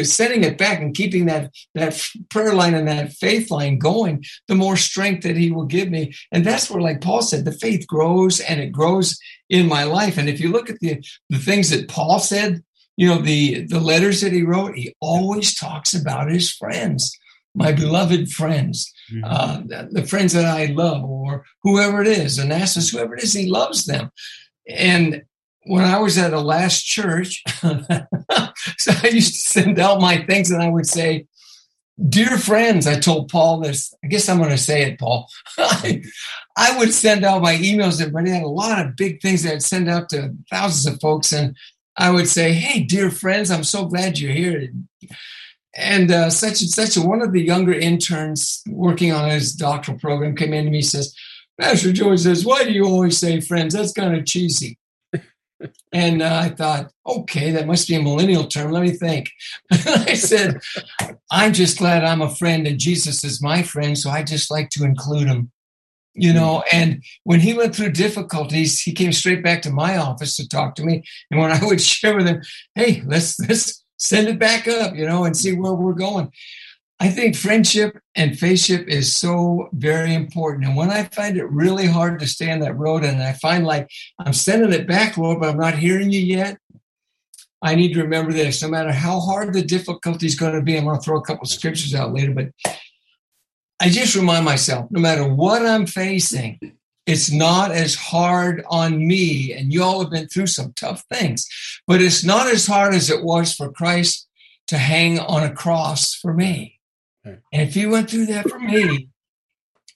sending 0.03 0.43
it 0.43 0.57
back 0.57 0.79
and 0.79 0.95
keeping 0.95 1.25
that, 1.25 1.51
that 1.75 2.01
prayer 2.29 2.53
line 2.53 2.73
and 2.73 2.87
that 2.87 3.13
faith 3.13 3.51
line 3.51 3.79
going, 3.79 4.23
the 4.47 4.55
more 4.55 4.77
strength 4.77 5.23
that 5.23 5.35
He 5.35 5.51
will 5.51 5.65
give 5.65 5.89
me. 5.89 6.13
And 6.31 6.45
that's 6.45 6.69
where, 6.69 6.81
like 6.81 7.01
Paul 7.01 7.21
said, 7.21 7.45
the 7.45 7.51
faith 7.51 7.87
grows 7.87 8.39
and 8.39 8.59
it 8.59 8.71
grows 8.71 9.17
in 9.49 9.67
my 9.67 9.83
life. 9.83 10.17
And 10.17 10.29
if 10.29 10.39
you 10.39 10.49
look 10.49 10.69
at 10.69 10.79
the, 10.79 11.03
the 11.29 11.39
things 11.39 11.71
that 11.71 11.89
Paul 11.89 12.19
said, 12.19 12.63
you 12.97 13.07
know, 13.07 13.21
the, 13.21 13.65
the 13.65 13.79
letters 13.79 14.21
that 14.21 14.33
he 14.33 14.43
wrote, 14.43 14.75
he 14.75 14.93
always 14.99 15.55
talks 15.55 15.93
about 15.93 16.29
his 16.29 16.51
friends, 16.51 17.17
my 17.55 17.71
beloved 17.71 18.29
friends 18.31 18.93
mm-hmm. 19.11 19.23
uh, 19.25 19.85
the 19.91 20.05
friends 20.05 20.33
that 20.33 20.45
I 20.45 20.67
love, 20.67 21.03
or 21.03 21.45
whoever 21.63 22.01
it 22.01 22.07
is, 22.07 22.39
Onesimus, 22.39 22.89
whoever 22.89 23.15
it 23.15 23.23
is, 23.23 23.33
he 23.33 23.49
loves 23.49 23.85
them. 23.85 24.11
And 24.67 25.23
when 25.63 25.83
I 25.83 25.99
was 25.99 26.17
at 26.17 26.33
a 26.33 26.39
last 26.39 26.83
church, 26.83 27.43
so 27.61 28.91
I 29.03 29.09
used 29.11 29.33
to 29.33 29.49
send 29.49 29.79
out 29.79 30.01
my 30.01 30.23
things 30.25 30.51
and 30.51 30.61
I 30.61 30.69
would 30.69 30.87
say, 30.87 31.27
Dear 32.07 32.37
friends, 32.37 32.87
I 32.87 32.97
told 32.97 33.27
Paul 33.29 33.59
this. 33.59 33.93
I 34.01 34.07
guess 34.07 34.29
I'm 34.29 34.37
going 34.37 34.51
to 34.51 34.57
say 34.57 34.83
it, 34.83 34.99
Paul. 34.99 35.27
I 35.57 36.77
would 36.77 36.93
send 36.93 37.25
out 37.25 37.41
my 37.41 37.55
emails. 37.55 37.99
Everybody 37.99 38.29
had 38.29 38.43
a 38.43 38.47
lot 38.47 38.85
of 38.85 38.95
big 38.95 39.21
things 39.21 39.43
that 39.43 39.55
I'd 39.55 39.63
send 39.63 39.89
out 39.89 40.07
to 40.09 40.33
thousands 40.49 40.85
of 40.85 41.01
folks. 41.01 41.33
And 41.33 41.57
I 41.97 42.09
would 42.09 42.29
say, 42.29 42.53
Hey, 42.53 42.83
dear 42.83 43.11
friends, 43.11 43.51
I'm 43.51 43.65
so 43.65 43.83
glad 43.85 44.17
you're 44.17 44.31
here 44.31 44.69
and 45.75 46.11
uh, 46.11 46.29
such 46.29 46.61
and 46.61 46.69
such. 46.69 46.97
one 46.97 47.21
of 47.21 47.31
the 47.31 47.41
younger 47.41 47.73
interns 47.73 48.61
working 48.67 49.11
on 49.11 49.29
his 49.29 49.53
doctoral 49.53 49.97
program 49.97 50.35
came 50.35 50.53
in 50.53 50.65
to 50.65 50.71
me 50.71 50.79
and 50.79 50.85
says, 50.85 51.15
Pastor 51.59 51.91
George 51.91 52.19
says, 52.19 52.45
why 52.45 52.63
do 52.63 52.71
you 52.71 52.85
always 52.85 53.17
say 53.17 53.41
friends? 53.41 53.73
That's 53.73 53.93
kind 53.93 54.15
of 54.15 54.25
cheesy. 54.25 54.77
And 55.91 56.21
uh, 56.21 56.41
I 56.43 56.49
thought, 56.49 56.91
okay, 57.05 57.51
that 57.51 57.67
must 57.67 57.87
be 57.87 57.95
a 57.95 58.01
millennial 58.01 58.45
term. 58.45 58.71
Let 58.71 58.83
me 58.83 58.91
think. 58.91 59.29
I 59.71 60.13
said, 60.13 60.59
I'm 61.31 61.53
just 61.53 61.77
glad 61.77 62.03
I'm 62.03 62.21
a 62.21 62.33
friend 62.35 62.67
and 62.67 62.79
Jesus 62.79 63.23
is 63.23 63.41
my 63.41 63.63
friend, 63.63 63.97
so 63.97 64.09
I 64.09 64.23
just 64.23 64.51
like 64.51 64.69
to 64.71 64.83
include 64.83 65.27
him. 65.27 65.51
You 66.15 66.33
know, 66.33 66.63
and 66.71 67.01
when 67.23 67.39
he 67.39 67.53
went 67.53 67.73
through 67.73 67.91
difficulties, 67.91 68.81
he 68.81 68.91
came 68.91 69.13
straight 69.13 69.43
back 69.43 69.61
to 69.61 69.69
my 69.69 69.95
office 69.95 70.35
to 70.35 70.49
talk 70.49 70.75
to 70.75 70.83
me. 70.83 71.03
And 71.31 71.39
when 71.39 71.51
I 71.51 71.59
would 71.65 71.79
share 71.79 72.15
with 72.15 72.27
him, 72.27 72.41
hey, 72.75 73.03
let's 73.05 73.39
let's 73.39 73.85
send 73.97 74.27
it 74.27 74.39
back 74.39 74.67
up, 74.67 74.95
you 74.95 75.05
know, 75.05 75.25
and 75.25 75.37
see 75.37 75.53
where 75.53 75.73
we're 75.73 75.93
going. 75.93 76.31
I 77.01 77.09
think 77.09 77.37
friendship 77.37 77.97
and 78.15 78.33
faithship 78.33 78.87
is 78.87 79.15
so 79.15 79.69
very 79.71 80.13
important. 80.13 80.65
And 80.65 80.75
when 80.75 80.89
I 80.89 81.03
find 81.03 81.37
it 81.37 81.49
really 81.49 81.87
hard 81.87 82.19
to 82.19 82.27
stay 82.27 82.51
on 82.51 82.59
that 82.59 82.77
road 82.77 83.05
and 83.05 83.23
I 83.23 83.33
find 83.33 83.65
like 83.65 83.89
I'm 84.19 84.33
sending 84.33 84.73
it 84.73 84.85
back, 84.85 85.17
Lord, 85.17 85.39
but 85.39 85.49
I'm 85.49 85.57
not 85.57 85.75
hearing 85.75 86.11
you 86.11 86.19
yet, 86.19 86.57
I 87.61 87.75
need 87.75 87.93
to 87.93 88.01
remember 88.01 88.33
this. 88.33 88.61
No 88.61 88.67
matter 88.67 88.91
how 88.91 89.19
hard 89.21 89.53
the 89.53 89.61
difficulty 89.61 90.25
is 90.25 90.35
going 90.35 90.53
to 90.53 90.61
be, 90.61 90.77
I'm 90.77 90.83
going 90.83 90.97
to 90.97 91.01
throw 91.01 91.17
a 91.17 91.23
couple 91.23 91.45
scriptures 91.45 91.95
out 91.95 92.13
later, 92.13 92.33
but 92.33 92.49
I 93.81 93.89
just 93.89 94.15
remind 94.15 94.43
myself 94.43 94.91
no 94.91 94.99
matter 94.99 95.25
what 95.25 95.65
I'm 95.65 95.85
facing, 95.85 96.59
it's 97.05 97.31
not 97.31 97.71
as 97.71 97.95
hard 97.95 98.63
on 98.69 99.07
me. 99.07 99.53
And 99.53 99.71
you 99.71 99.83
all 99.83 100.01
have 100.01 100.11
been 100.11 100.27
through 100.27 100.47
some 100.47 100.73
tough 100.73 101.03
things, 101.11 101.47
but 101.87 102.01
it's 102.01 102.25
not 102.25 102.47
as 102.47 102.67
hard 102.67 102.93
as 102.93 103.09
it 103.09 103.23
was 103.23 103.53
for 103.53 103.71
Christ 103.71 104.27
to 104.67 104.77
hang 104.77 105.17
on 105.19 105.43
a 105.43 105.53
cross 105.53 106.13
for 106.13 106.33
me. 106.33 106.78
And 107.25 107.41
if 107.51 107.75
you 107.75 107.89
went 107.89 108.09
through 108.09 108.27
that 108.27 108.49
for 108.49 108.59
me, 108.59 109.09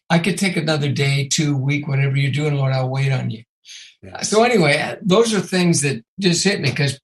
I 0.10 0.20
could 0.20 0.38
take 0.38 0.58
another 0.58 0.92
day, 0.92 1.28
two, 1.32 1.56
week, 1.58 1.88
whatever 1.88 2.16
you're 2.18 2.32
doing, 2.32 2.56
Lord, 2.56 2.74
I'll 2.74 2.90
wait 2.90 3.12
on 3.12 3.30
you. 3.30 3.44
So 4.22 4.44
anyway, 4.44 4.78
uh, 4.78 4.98
those 5.02 5.34
are 5.34 5.40
things 5.40 5.82
that 5.82 6.04
just 6.20 6.44
hit 6.44 6.60
me 6.60 6.70
because 6.70 7.00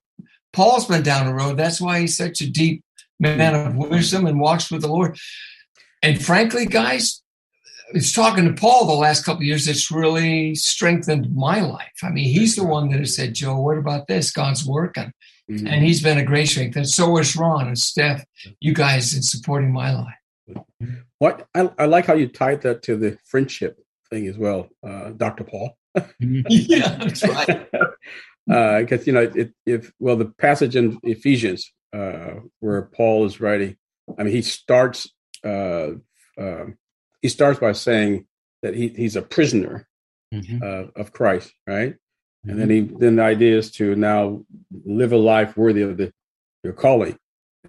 Paul's 0.52 0.86
been 0.86 1.02
down 1.02 1.28
the 1.28 1.34
road. 1.34 1.58
That's 1.58 1.80
why 1.80 2.02
he's 2.02 2.18
such 2.18 2.42
a 2.42 2.50
deep 2.50 2.84
man 3.20 3.56
of 3.56 3.76
wisdom 3.76 4.26
and 4.26 4.40
walks 4.40 4.70
with 4.70 4.82
the 4.82 4.90
Lord. 4.90 5.18
And 6.04 6.22
frankly, 6.24 6.66
guys, 6.66 7.22
it's 7.94 8.12
talking 8.12 8.46
to 8.46 8.54
Paul 8.54 8.86
the 8.86 8.94
last 8.94 9.26
couple 9.26 9.44
years 9.44 9.68
it's 9.68 9.92
really 9.92 10.56
strengthened 10.56 11.36
my 11.36 11.62
life. 11.62 11.92
I 12.04 12.10
mean, 12.10 12.26
he's 12.26 12.56
the 12.56 12.64
one 12.64 12.90
that 12.90 13.00
has 13.00 13.16
said, 13.16 13.34
Joe, 13.34 13.60
what 13.60 13.78
about 13.78 14.08
this? 14.08 14.32
God's 14.32 14.66
working. 14.66 15.12
Mm-hmm. 15.50 15.68
And 15.68 15.84
he's 15.84 16.02
been 16.02 16.20
a 16.20 16.24
great 16.24 16.48
strength. 16.48 16.76
And 16.76 16.88
so 16.88 17.18
is 17.18 17.36
Ron 17.36 17.68
and 17.68 17.78
Steph, 17.78 18.24
you 18.60 18.74
guys 18.74 19.16
in 19.16 19.24
supporting 19.24 19.72
my 19.72 19.96
life. 19.96 20.64
What 21.18 21.48
I, 21.54 21.70
I 21.78 21.86
like 21.86 22.06
how 22.06 22.14
you 22.14 22.28
tied 22.28 22.62
that 22.62 22.84
to 22.84 22.96
the 22.96 23.18
friendship 23.26 23.80
thing 24.10 24.28
as 24.28 24.38
well, 24.38 24.70
uh, 24.88 25.10
Dr. 25.10 25.44
Paul. 25.44 25.78
yeah, 26.20 26.96
that's 26.96 27.28
right. 27.28 27.68
Because 28.46 29.02
uh, 29.02 29.04
you 29.06 29.14
know, 29.14 29.32
it, 29.36 29.54
if 29.66 29.92
well, 30.00 30.16
the 30.16 30.26
passage 30.26 30.76
in 30.76 31.00
Ephesians 31.04 31.72
uh, 31.94 32.36
where 32.60 32.84
Paul 32.84 33.26
is 33.26 33.40
writing, 33.40 33.78
I 34.18 34.24
mean, 34.24 34.34
he 34.34 34.42
starts 34.42 35.12
uh, 35.44 35.92
um, 36.38 36.78
he 37.22 37.30
starts 37.30 37.60
by 37.60 37.72
saying 37.72 38.26
that 38.62 38.76
he, 38.76 38.90
he's 38.90 39.16
a 39.16 39.22
prisoner 39.22 39.88
mm-hmm. 40.34 40.64
uh, 40.64 41.02
of 41.02 41.12
Christ, 41.12 41.54
right? 41.68 41.94
Mm-hmm. 41.94 42.50
And 42.50 42.60
then 42.60 42.70
he 42.70 42.82
then 42.82 43.16
the 43.18 43.24
idea 43.24 43.58
is 43.58 43.72
to 43.74 43.96
now 43.96 44.44
live 44.86 45.12
a 45.12 45.18
life 45.18 45.58
worthy 45.58 45.82
of 45.82 45.98
the 45.98 46.14
your 46.64 46.74
calling. 46.74 47.18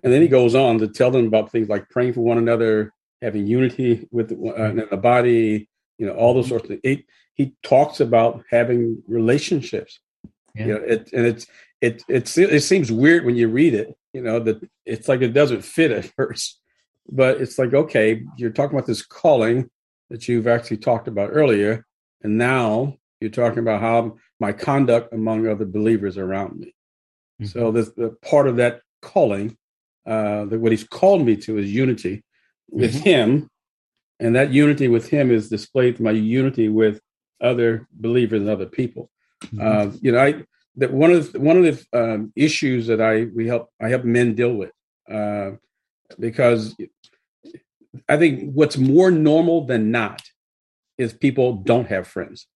And 0.02 0.12
then 0.12 0.22
he 0.22 0.28
goes 0.28 0.54
on 0.54 0.78
to 0.78 0.88
tell 0.88 1.10
them 1.10 1.26
about 1.26 1.50
things 1.50 1.68
like 1.68 1.88
praying 1.90 2.14
for 2.14 2.20
one 2.20 2.38
another, 2.38 2.92
having 3.20 3.46
unity 3.46 4.08
with 4.10 4.28
the, 4.28 4.50
uh, 4.50 4.86
the 4.90 4.96
body, 4.96 5.68
you 5.98 6.06
know, 6.06 6.12
all 6.14 6.34
those 6.34 6.44
mm-hmm. 6.44 6.50
sorts 6.50 6.64
of 6.64 6.68
things. 6.68 6.80
He, 6.82 7.06
he 7.34 7.54
talks 7.62 8.00
about 8.00 8.44
having 8.50 9.02
relationships. 9.06 9.98
Yeah. 10.54 10.66
You 10.66 10.72
know, 10.72 10.80
it, 10.80 11.10
and 11.12 11.26
it's 11.26 11.46
it 11.80 12.04
it's 12.08 12.36
it 12.36 12.62
seems 12.62 12.92
weird 12.92 13.24
when 13.24 13.36
you 13.36 13.48
read 13.48 13.74
it. 13.74 13.94
You 14.12 14.22
know 14.22 14.40
that 14.40 14.68
it's 14.84 15.08
like 15.08 15.22
it 15.22 15.32
doesn't 15.32 15.62
fit 15.62 15.90
at 15.90 16.04
first, 16.16 16.60
but 17.11 17.40
it's 17.40 17.59
like 17.59 17.75
okay 17.75 18.23
you're 18.37 18.51
talking 18.51 18.77
about 18.77 18.87
this 18.87 19.05
calling 19.05 19.68
that 20.11 20.29
you've 20.29 20.46
actually 20.46 20.77
talked 20.77 21.09
about 21.09 21.31
earlier 21.33 21.85
and 22.23 22.38
now 22.38 22.94
you're 23.20 23.31
talking 23.31 23.59
about 23.59 23.81
how 23.81 24.16
my 24.38 24.53
conduct 24.53 25.12
among 25.12 25.46
other 25.46 25.64
believers 25.64 26.16
around 26.16 26.59
me 26.59 26.75
mm-hmm. 27.40 27.46
so 27.46 27.70
this 27.70 27.90
the 27.90 28.11
part 28.23 28.46
of 28.49 28.57
that 28.57 28.81
calling 29.03 29.57
uh 30.07 30.44
that 30.46 30.61
what 30.61 30.73
he's 30.73 30.85
called 30.85 31.25
me 31.25 31.37
to 31.37 31.59
is 31.59 31.73
unity 31.73 32.23
with 32.70 32.94
mm-hmm. 32.94 33.05
him 33.05 33.51
and 34.20 34.37
that 34.37 34.53
unity 34.53 34.88
with 34.88 35.09
him 35.09 35.31
is 35.31 35.49
displayed 35.49 35.96
through 35.96 36.05
my 36.05 36.11
unity 36.12 36.68
with 36.68 37.01
other 37.40 37.88
believers 37.92 38.40
and 38.40 38.51
other 38.51 38.66
people 38.66 39.11
mm-hmm. 39.44 39.61
uh, 39.61 39.92
you 40.01 40.12
know 40.12 40.21
i 40.21 40.42
that 40.77 40.92
one 40.92 41.11
of 41.11 41.33
the, 41.33 41.40
one 41.40 41.56
of 41.56 41.65
the 41.65 41.98
um, 41.98 42.33
issues 42.37 42.87
that 42.87 43.00
i 43.00 43.25
we 43.35 43.46
help 43.46 43.69
i 43.83 43.88
help 43.88 44.04
men 44.04 44.35
deal 44.35 44.54
with 44.54 44.73
uh, 45.11 45.50
because 46.19 46.77
I 48.08 48.17
think 48.17 48.52
what's 48.52 48.77
more 48.77 49.11
normal 49.11 49.67
than 49.67 49.90
not 49.90 50.23
is 50.98 51.13
people 51.13 51.54
don't 51.54 51.88
have 51.88 52.06
friends 52.06 52.46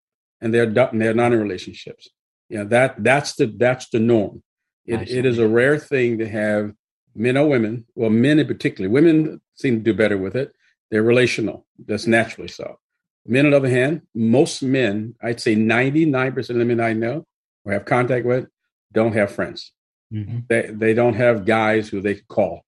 and 0.40 0.52
they're 0.52 0.66
they're 0.66 1.14
not 1.14 1.32
in 1.32 1.40
relationships. 1.40 2.08
You 2.48 2.58
know, 2.58 2.64
that 2.66 3.02
that's 3.02 3.34
the 3.34 3.46
that's 3.46 3.88
the 3.88 3.98
norm. 3.98 4.42
It, 4.86 5.10
it 5.10 5.24
is 5.24 5.38
a 5.38 5.48
rare 5.48 5.78
thing 5.78 6.18
to 6.18 6.28
have 6.28 6.72
men 7.14 7.38
or 7.38 7.48
women, 7.48 7.86
well, 7.94 8.10
men 8.10 8.38
in 8.38 8.46
particular. 8.46 8.90
Women 8.90 9.40
seem 9.54 9.76
to 9.76 9.82
do 9.82 9.94
better 9.94 10.18
with 10.18 10.36
it. 10.36 10.52
They're 10.90 11.02
relational. 11.02 11.66
That's 11.86 12.06
naturally 12.06 12.48
so. 12.48 12.78
Men, 13.26 13.46
on 13.46 13.52
the 13.52 13.56
other 13.56 13.70
hand, 13.70 14.02
most 14.14 14.62
men, 14.62 15.14
I'd 15.22 15.40
say 15.40 15.56
99% 15.56 16.36
of 16.50 16.56
the 16.56 16.64
men 16.66 16.80
I 16.80 16.92
know 16.92 17.24
or 17.64 17.72
have 17.72 17.86
contact 17.86 18.26
with, 18.26 18.46
don't 18.92 19.14
have 19.14 19.32
friends. 19.32 19.72
Mm-hmm. 20.12 20.40
They 20.48 20.70
they 20.70 20.94
don't 20.94 21.14
have 21.14 21.46
guys 21.46 21.88
who 21.88 22.02
they 22.02 22.14
can 22.14 22.24
call. 22.28 22.64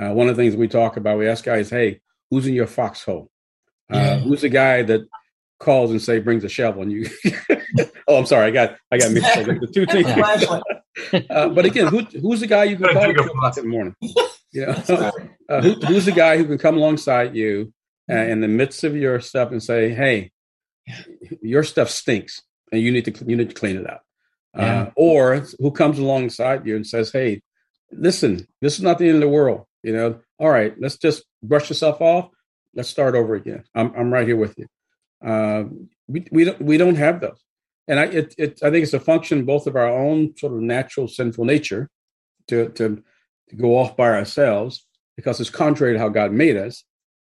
Uh, 0.00 0.12
one 0.12 0.28
of 0.28 0.36
the 0.36 0.42
things 0.42 0.56
we 0.56 0.68
talk 0.68 0.96
about, 0.96 1.18
we 1.18 1.28
ask 1.28 1.44
guys, 1.44 1.70
"Hey, 1.70 2.00
who's 2.30 2.46
in 2.46 2.54
your 2.54 2.66
foxhole? 2.66 3.30
Uh, 3.92 3.96
yeah. 3.96 4.18
Who's 4.20 4.42
the 4.42 4.48
guy 4.48 4.82
that 4.82 5.06
calls 5.60 5.90
and 5.90 6.00
say 6.02 6.18
brings 6.18 6.42
a 6.42 6.48
shovel 6.48 6.82
and 6.82 6.90
you 6.90 7.06
oh 8.08 8.16
i'm 8.16 8.26
sorry 8.26 8.46
i 8.46 8.50
got 8.50 8.76
i 8.90 8.96
got 8.96 9.12
mixed 9.12 9.36
up. 9.36 9.44
The 9.44 9.66
two 9.66 9.86
things 9.86 11.26
uh, 11.30 11.48
but 11.50 11.66
again 11.66 11.86
who, 11.86 12.00
who's 12.18 12.40
the 12.40 12.46
guy 12.46 12.64
you 12.64 12.76
can 12.76 12.86
call 12.86 13.02
at 13.04 13.14
two 13.14 13.20
o'clock 13.20 13.56
in 13.58 13.64
the 13.64 13.70
morning? 13.70 13.94
You 14.52 14.66
know? 14.66 15.12
Uh, 15.48 15.62
who, 15.62 15.74
who's 15.74 16.06
the 16.06 16.12
guy 16.12 16.36
who 16.36 16.44
can 16.44 16.58
come 16.58 16.76
alongside 16.76 17.36
you 17.36 17.72
uh, 18.10 18.16
in 18.16 18.40
the 18.40 18.48
midst 18.48 18.82
of 18.82 18.96
your 18.96 19.20
stuff 19.20 19.52
and 19.52 19.62
say 19.62 19.90
hey 19.90 20.32
your 21.40 21.62
stuff 21.62 21.88
stinks 21.88 22.42
and 22.72 22.80
you 22.80 22.90
need 22.90 23.04
to 23.04 23.24
you 23.26 23.36
need 23.36 23.50
to 23.50 23.54
clean 23.54 23.76
it 23.76 23.88
up. 23.88 24.02
Uh, 24.58 24.62
yeah. 24.62 24.90
or 24.96 25.44
who 25.60 25.70
comes 25.70 26.00
alongside 26.00 26.66
you 26.66 26.74
and 26.74 26.84
says 26.84 27.12
hey 27.12 27.42
listen 27.92 28.44
this 28.60 28.74
is 28.74 28.82
not 28.82 28.98
the 28.98 29.06
end 29.06 29.14
of 29.14 29.20
the 29.20 29.28
world 29.28 29.66
you 29.82 29.92
know 29.92 30.20
all 30.38 30.50
right 30.50 30.74
let's 30.80 30.96
just 30.96 31.24
brush 31.42 31.68
yourself 31.68 32.00
off 32.00 32.28
let's 32.74 32.88
start 32.88 33.14
over 33.14 33.34
again 33.34 33.64
i'm, 33.74 33.92
I'm 33.96 34.12
right 34.12 34.26
here 34.26 34.36
with 34.36 34.58
you 34.58 34.66
uh, 35.24 35.64
we 36.08 36.26
we 36.30 36.44
don't 36.44 36.60
we 36.60 36.76
don't 36.76 36.96
have 36.96 37.20
those, 37.20 37.38
and 37.86 38.00
I 38.00 38.04
it, 38.04 38.34
it 38.38 38.62
I 38.62 38.70
think 38.70 38.84
it's 38.84 38.94
a 38.94 39.00
function 39.00 39.44
both 39.44 39.66
of 39.66 39.76
our 39.76 39.88
own 39.88 40.36
sort 40.36 40.52
of 40.52 40.60
natural 40.60 41.08
sinful 41.08 41.44
nature 41.44 41.88
to 42.48 42.68
to 42.70 43.02
to 43.48 43.56
go 43.56 43.76
off 43.76 43.96
by 43.96 44.10
ourselves 44.10 44.86
because 45.16 45.40
it's 45.40 45.50
contrary 45.50 45.94
to 45.94 45.98
how 45.98 46.08
God 46.08 46.32
made 46.32 46.56
us, 46.56 46.84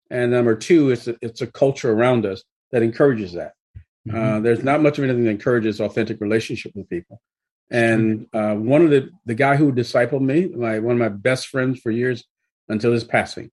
and 0.08 0.30
number 0.30 0.54
two, 0.54 0.90
it's 0.90 1.08
a, 1.08 1.16
it's 1.20 1.40
a 1.40 1.46
culture 1.46 1.90
around 1.90 2.26
us 2.26 2.44
that 2.70 2.82
encourages 2.82 3.32
that. 3.32 3.54
Mm-hmm. 4.08 4.16
Uh, 4.16 4.40
there's 4.40 4.62
not 4.62 4.82
much 4.82 4.98
of 4.98 5.04
anything 5.04 5.24
that 5.24 5.30
encourages 5.30 5.80
authentic 5.80 6.20
relationship 6.20 6.72
with 6.74 6.88
people. 6.88 7.20
And 7.70 8.26
uh, 8.32 8.54
one 8.54 8.82
of 8.82 8.90
the 8.90 9.10
the 9.26 9.34
guy 9.34 9.56
who 9.56 9.72
discipled 9.72 10.22
me, 10.22 10.46
my 10.46 10.78
one 10.78 10.94
of 10.94 11.00
my 11.00 11.08
best 11.08 11.48
friends 11.48 11.80
for 11.80 11.90
years 11.90 12.24
until 12.70 12.92
his 12.92 13.04
passing, 13.04 13.50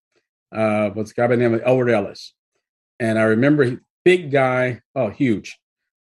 uh, 0.56 0.90
was 0.96 1.12
a 1.12 1.14
guy 1.14 1.28
by 1.28 1.36
the 1.36 1.42
name 1.42 1.54
of 1.54 1.62
Elwood 1.66 1.90
Ellis. 1.90 2.34
And 3.00 3.20
I 3.20 3.24
remember 3.24 3.64
he, 3.64 3.78
big 4.06 4.32
guy, 4.32 4.82
oh, 4.96 5.10
huge. 5.10 5.58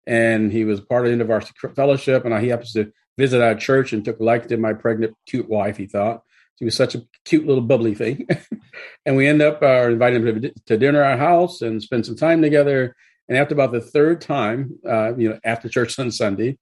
And 0.05 0.51
he 0.51 0.66
was 0.66 0.82
part 0.82 1.07
of 1.07 1.18
the 1.18 1.24
InterVarsity 1.24 1.76
Fellowship, 1.76 2.26
and 2.26 2.39
he 2.39 2.49
happens 2.49 2.74
to 2.74 2.91
visit 3.18 3.41
our 3.41 3.55
church 3.55 3.93
and 3.93 4.03
took 4.03 4.20
a 4.20 4.24
liking 4.24 4.49
to 4.49 4.57
my 4.57 4.74
pregnant, 4.74 5.16
cute 5.26 5.49
wife, 5.49 5.78
he 5.78 5.88
thought. 5.88 6.22
She 6.59 6.66
was 6.66 6.76
such 6.76 6.95
a 6.95 7.03
cute 7.26 7.45
little 7.45 7.63
bubbly 7.63 7.95
thing. 7.95 8.28
and 9.05 9.16
we 9.16 9.28
end 9.28 9.41
up 9.41 9.61
uh, 9.61 9.89
inviting 9.89 10.26
him 10.26 10.41
to, 10.41 10.53
to 10.68 10.78
dinner 10.78 11.01
at 11.01 11.11
our 11.11 11.18
house 11.18 11.61
and 11.61 11.82
spend 11.82 12.05
some 12.05 12.16
time 12.16 12.41
together. 12.41 12.95
And 13.28 13.38
after 13.38 13.53
about 13.53 13.72
the 13.72 13.82
third 13.82 14.22
time, 14.22 14.78
uh, 14.88 15.16
you 15.16 15.30
know, 15.30 15.39
after 15.43 15.68
church 15.68 15.97
on 15.99 16.11
Sunday, 16.11 16.57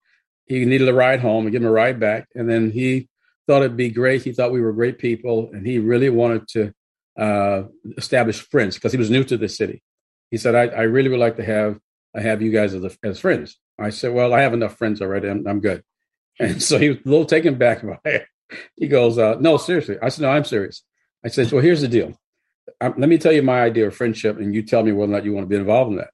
he 0.46 0.66
needed 0.66 0.90
a 0.90 0.94
ride 0.94 1.20
home. 1.20 1.46
We 1.46 1.52
give 1.52 1.62
him 1.62 1.68
a 1.68 1.72
ride 1.72 2.00
back. 2.00 2.28
And 2.36 2.50
then 2.50 2.72
he 2.72 3.08
thought 3.48 3.62
it'd 3.62 3.78
be 3.78 3.90
great. 3.90 4.24
He 4.24 4.32
thought 4.32 4.52
we 4.52 4.62
were 4.62 4.74
great 4.74 5.00
people. 5.00 5.50
And 5.54 5.66
he 5.66 5.80
really 5.80 6.10
wanted 6.10 6.48
to 6.50 6.74
uh, 7.18 7.64
establish 7.98 8.42
friends 8.42 8.76
because 8.76 8.92
he 8.92 8.98
was 8.98 9.10
new 9.10 9.24
to 9.24 9.38
the 9.38 9.50
city 9.50 9.84
he 10.34 10.38
said, 10.38 10.56
I, 10.56 10.64
I 10.64 10.82
really 10.82 11.10
would 11.10 11.20
like 11.20 11.36
to 11.36 11.46
have 11.46 11.80
I 12.16 12.22
have 12.22 12.42
you 12.42 12.52
guys 12.52 12.74
as, 12.74 12.98
as 13.04 13.20
friends. 13.20 13.60
I 13.78 13.92
said, 13.92 14.14
well, 14.16 14.34
I 14.34 14.42
have 14.42 14.56
enough 14.56 14.80
friends 14.80 15.00
already. 15.00 15.30
I'm, 15.30 15.46
I'm 15.46 15.60
good. 15.60 15.84
And 16.40 16.60
so 16.64 16.80
he 16.80 16.90
was 16.90 16.98
a 17.06 17.08
little 17.08 17.28
taken 17.28 17.60
back 17.60 17.84
by 17.84 18.00
it. 18.06 18.26
He 18.76 18.88
goes, 18.88 19.20
uh, 19.20 19.36
no, 19.40 19.58
seriously. 19.58 19.98
I 20.02 20.10
said, 20.10 20.24
no, 20.24 20.32
I'm 20.32 20.44
serious. 20.44 20.82
I 21.24 21.28
said, 21.28 21.52
well, 21.52 21.62
here's 21.62 21.82
the 21.82 21.88
deal. 21.88 22.20
Um, 22.82 22.96
let 22.98 23.10
me 23.10 23.20
tell 23.20 23.32
you 23.32 23.44
my 23.44 23.62
idea 23.62 23.86
of 23.86 23.96
friendship, 23.96 24.40
and 24.40 24.56
you 24.56 24.64
tell 24.64 24.82
me 24.82 24.92
whether 24.92 25.12
or 25.12 25.16
not 25.16 25.24
you 25.24 25.34
want 25.34 25.46
to 25.46 25.50
be 25.50 25.56
involved 25.56 25.92
in 25.92 25.98
that. 25.98 26.10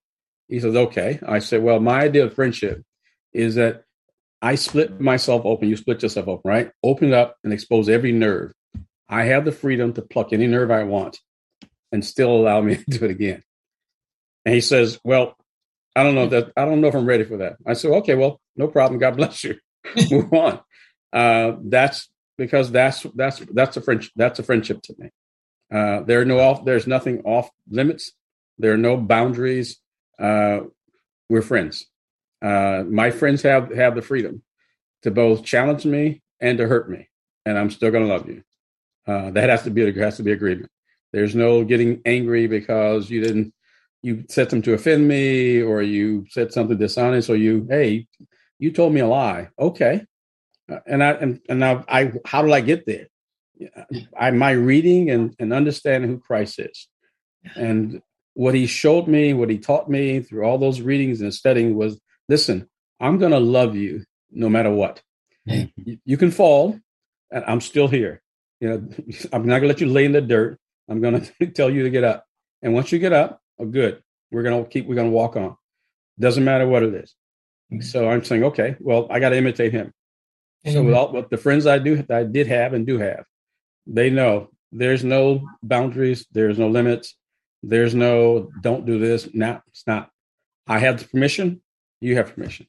He 0.49 0.59
says, 0.59 0.75
okay. 0.75 1.21
I 1.25 1.39
said, 1.39 1.63
well, 1.63 1.79
my 1.79 2.01
idea 2.01 2.25
of 2.25 2.33
friendship 2.33 2.83
is 3.31 3.55
that 3.55 3.85
I 4.41 4.55
split 4.55 4.99
myself 5.01 5.45
open. 5.45 5.69
You 5.69 5.75
split 5.75 6.01
yourself 6.01 6.27
open, 6.27 6.49
right? 6.49 6.71
Open 6.83 7.09
it 7.09 7.13
up 7.13 7.35
and 7.43 7.51
expose 7.51 7.89
every 7.89 8.11
nerve. 8.11 8.53
I 9.07 9.23
have 9.23 9.43
the 9.43 9.51
freedom 9.51 9.93
to 9.93 10.01
pluck 10.01 10.31
any 10.31 10.47
nerve 10.47 10.71
I 10.71 10.83
want 10.83 11.19
and 11.91 12.05
still 12.05 12.31
allow 12.31 12.61
me 12.61 12.75
to 12.89 12.99
do 12.99 13.05
it 13.05 13.11
again. 13.11 13.43
And 14.45 14.55
he 14.55 14.61
says, 14.61 14.99
Well, 15.03 15.35
I 15.95 16.03
don't 16.03 16.15
know 16.15 16.27
that 16.27 16.51
I 16.55 16.65
don't 16.65 16.81
know 16.81 16.87
if 16.87 16.95
I'm 16.95 17.05
ready 17.05 17.25
for 17.25 17.37
that. 17.37 17.57
I 17.65 17.73
said, 17.73 17.91
Okay, 17.91 18.15
well, 18.15 18.39
no 18.55 18.67
problem. 18.67 18.99
God 18.99 19.17
bless 19.17 19.43
you. 19.43 19.57
Move 20.11 20.33
on. 20.33 20.59
Uh, 21.11 21.53
that's 21.63 22.09
because 22.37 22.71
that's 22.71 23.05
that's 23.15 23.39
that's 23.53 23.77
a 23.77 23.81
friendship 23.81 24.11
that's 24.15 24.39
a 24.39 24.43
friendship 24.43 24.81
to 24.83 24.95
me. 24.97 25.09
Uh, 25.71 26.01
there 26.01 26.21
are 26.21 26.25
no 26.25 26.39
off 26.39 26.65
there's 26.65 26.87
nothing 26.87 27.21
off 27.21 27.49
limits. 27.69 28.13
There 28.57 28.73
are 28.73 28.77
no 28.77 28.97
boundaries. 28.97 29.79
Uh, 30.17 30.61
we're 31.29 31.41
friends. 31.41 31.85
Uh, 32.41 32.83
my 32.87 33.11
friends 33.11 33.41
have 33.41 33.73
have 33.73 33.95
the 33.95 34.01
freedom 34.01 34.43
to 35.03 35.11
both 35.11 35.43
challenge 35.43 35.85
me 35.85 36.21
and 36.39 36.57
to 36.57 36.67
hurt 36.67 36.89
me, 36.89 37.09
and 37.45 37.57
I'm 37.57 37.69
still 37.69 37.91
going 37.91 38.07
to 38.07 38.13
love 38.13 38.27
you. 38.27 38.43
Uh, 39.07 39.31
that 39.31 39.49
has 39.49 39.63
to 39.63 39.71
be 39.71 39.91
has 39.93 40.17
to 40.17 40.23
be 40.23 40.31
agreement. 40.31 40.71
There's 41.11 41.35
no 41.35 41.63
getting 41.63 42.01
angry 42.05 42.47
because 42.47 43.09
you 43.09 43.21
didn't 43.21 43.53
you 44.01 44.25
said 44.29 44.49
something 44.49 44.61
to 44.63 44.73
offend 44.73 45.07
me 45.07 45.61
or 45.61 45.81
you 45.81 46.25
said 46.29 46.53
something 46.53 46.77
dishonest 46.77 47.29
or 47.29 47.35
you 47.35 47.67
hey 47.69 48.07
you 48.57 48.71
told 48.71 48.93
me 48.93 49.01
a 49.01 49.07
lie 49.07 49.49
okay 49.59 50.05
uh, 50.71 50.79
and 50.85 51.03
i 51.03 51.11
and, 51.11 51.41
and 51.49 51.59
now 51.59 51.83
i 51.87 52.11
how 52.25 52.41
did 52.41 52.51
i 52.51 52.61
get 52.61 52.85
there 52.85 53.07
i 54.17 54.31
my 54.31 54.51
reading 54.51 55.09
and, 55.09 55.35
and 55.39 55.51
understanding 55.53 56.09
who 56.09 56.19
christ 56.19 56.59
is 56.59 56.87
and 57.55 58.01
what 58.35 58.55
he 58.55 58.65
showed 58.65 59.07
me 59.07 59.33
what 59.33 59.49
he 59.49 59.57
taught 59.57 59.89
me 59.89 60.21
through 60.21 60.43
all 60.43 60.57
those 60.57 60.81
readings 60.81 61.21
and 61.21 61.33
studying 61.33 61.75
was 61.75 61.99
listen 62.29 62.69
i'm 62.99 63.17
going 63.17 63.31
to 63.31 63.39
love 63.39 63.75
you 63.75 64.05
no 64.31 64.47
matter 64.47 64.71
what 64.71 65.01
you, 65.45 65.97
you 66.05 66.15
can 66.15 66.31
fall 66.31 66.79
and 67.31 67.43
i'm 67.45 67.59
still 67.59 67.87
here 67.87 68.21
you 68.61 68.69
know 68.69 68.75
i'm 69.33 69.45
not 69.45 69.59
going 69.59 69.63
to 69.63 69.67
let 69.67 69.81
you 69.81 69.87
lay 69.87 70.05
in 70.05 70.13
the 70.13 70.21
dirt 70.21 70.57
i'm 70.87 71.01
going 71.01 71.19
to 71.41 71.47
tell 71.47 71.69
you 71.69 71.83
to 71.83 71.89
get 71.89 72.05
up 72.05 72.25
and 72.61 72.73
once 72.73 72.91
you 72.91 72.99
get 72.99 73.11
up 73.11 73.41
Oh, 73.59 73.65
good. 73.65 74.01
We're 74.31 74.43
gonna 74.43 74.63
keep. 74.65 74.87
We're 74.87 74.95
gonna 74.95 75.09
walk 75.09 75.35
on. 75.35 75.57
Doesn't 76.19 76.43
matter 76.43 76.67
what 76.67 76.83
it 76.83 76.93
is. 76.93 77.13
Mm-hmm. 77.71 77.81
So 77.81 78.09
I'm 78.09 78.23
saying, 78.23 78.45
okay, 78.45 78.75
well, 78.79 79.07
I 79.09 79.19
got 79.19 79.29
to 79.29 79.37
imitate 79.37 79.73
him. 79.73 79.93
Mm-hmm. 80.65 80.73
So 80.73 80.83
with 80.83 80.93
all 80.93 81.11
with 81.11 81.29
the 81.29 81.37
friends 81.37 81.67
I 81.67 81.79
do, 81.79 82.03
I 82.09 82.23
did 82.23 82.47
have 82.47 82.73
and 82.73 82.87
do 82.87 82.97
have, 82.97 83.25
they 83.85 84.09
know 84.09 84.49
there's 84.71 85.03
no 85.03 85.47
boundaries, 85.61 86.25
there's 86.31 86.57
no 86.57 86.69
limits, 86.69 87.15
there's 87.63 87.93
no 87.93 88.49
don't 88.61 88.85
do 88.85 88.97
this. 88.97 89.29
Now 89.33 89.61
it's 89.67 89.85
not. 89.85 90.09
I 90.67 90.79
have 90.79 90.99
the 90.99 91.07
permission. 91.07 91.61
You 92.01 92.15
have 92.15 92.33
permission. 92.33 92.67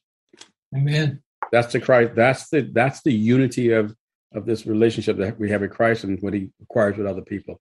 Amen. 0.75 1.23
That's 1.53 1.73
the 1.73 1.81
Christ. 1.81 2.15
That's 2.15 2.49
the 2.49 2.63
that's 2.73 3.03
the 3.03 3.13
unity 3.13 3.73
of 3.73 3.95
of 4.33 4.47
this 4.47 4.67
relationship 4.67 5.17
that 5.19 5.39
we 5.39 5.51
have 5.51 5.63
with 5.63 5.73
Christ 5.73 6.05
and 6.05 6.21
what 6.23 6.35
He 6.35 6.51
requires 6.61 6.97
with 6.97 7.07
other 7.07 7.23
people. 7.23 7.61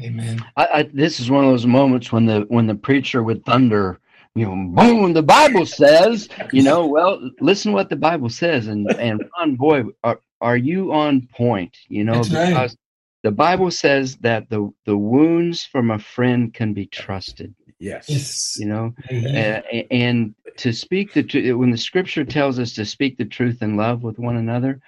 Amen. 0.00 0.44
I, 0.56 0.66
I, 0.66 0.82
this 0.92 1.18
is 1.18 1.30
one 1.30 1.44
of 1.44 1.50
those 1.50 1.66
moments 1.66 2.12
when 2.12 2.26
the 2.26 2.46
when 2.48 2.66
the 2.66 2.74
preacher 2.74 3.22
would 3.22 3.44
thunder, 3.44 3.98
you 4.34 4.46
know, 4.46 4.72
boom. 4.72 5.12
The 5.12 5.22
Bible 5.22 5.66
says, 5.80 6.28
you 6.52 6.62
know, 6.62 6.86
well, 6.86 7.20
listen 7.40 7.72
what 7.72 7.90
the 7.90 7.96
Bible 7.96 8.28
says, 8.28 8.68
and 8.68 8.90
and 8.98 9.22
Ron, 9.38 9.56
boy, 9.56 9.84
are 10.04 10.20
are 10.40 10.56
you 10.56 10.92
on 10.92 11.26
point? 11.32 11.76
You 11.88 12.04
know, 12.04 12.14
That's 12.14 12.28
because 12.28 12.52
right. 12.54 12.76
the 13.24 13.32
Bible 13.32 13.70
says 13.70 14.16
that 14.18 14.48
the 14.48 14.72
the 14.86 14.96
wounds 14.96 15.64
from 15.64 15.90
a 15.90 15.98
friend 15.98 16.54
can 16.54 16.72
be 16.74 16.86
trusted. 16.86 17.54
Yes. 17.78 18.08
yes. 18.08 18.56
You 18.58 18.66
know, 18.66 18.94
uh, 19.10 19.60
and 19.90 20.34
to 20.56 20.72
speak 20.72 21.12
the 21.12 21.22
truth 21.22 21.56
when 21.56 21.70
the 21.70 21.78
Scripture 21.78 22.24
tells 22.24 22.58
us 22.58 22.74
to 22.74 22.84
speak 22.84 23.16
the 23.16 23.24
truth 23.24 23.62
in 23.62 23.76
love 23.76 24.02
with 24.02 24.18
one 24.18 24.36
another, 24.36 24.80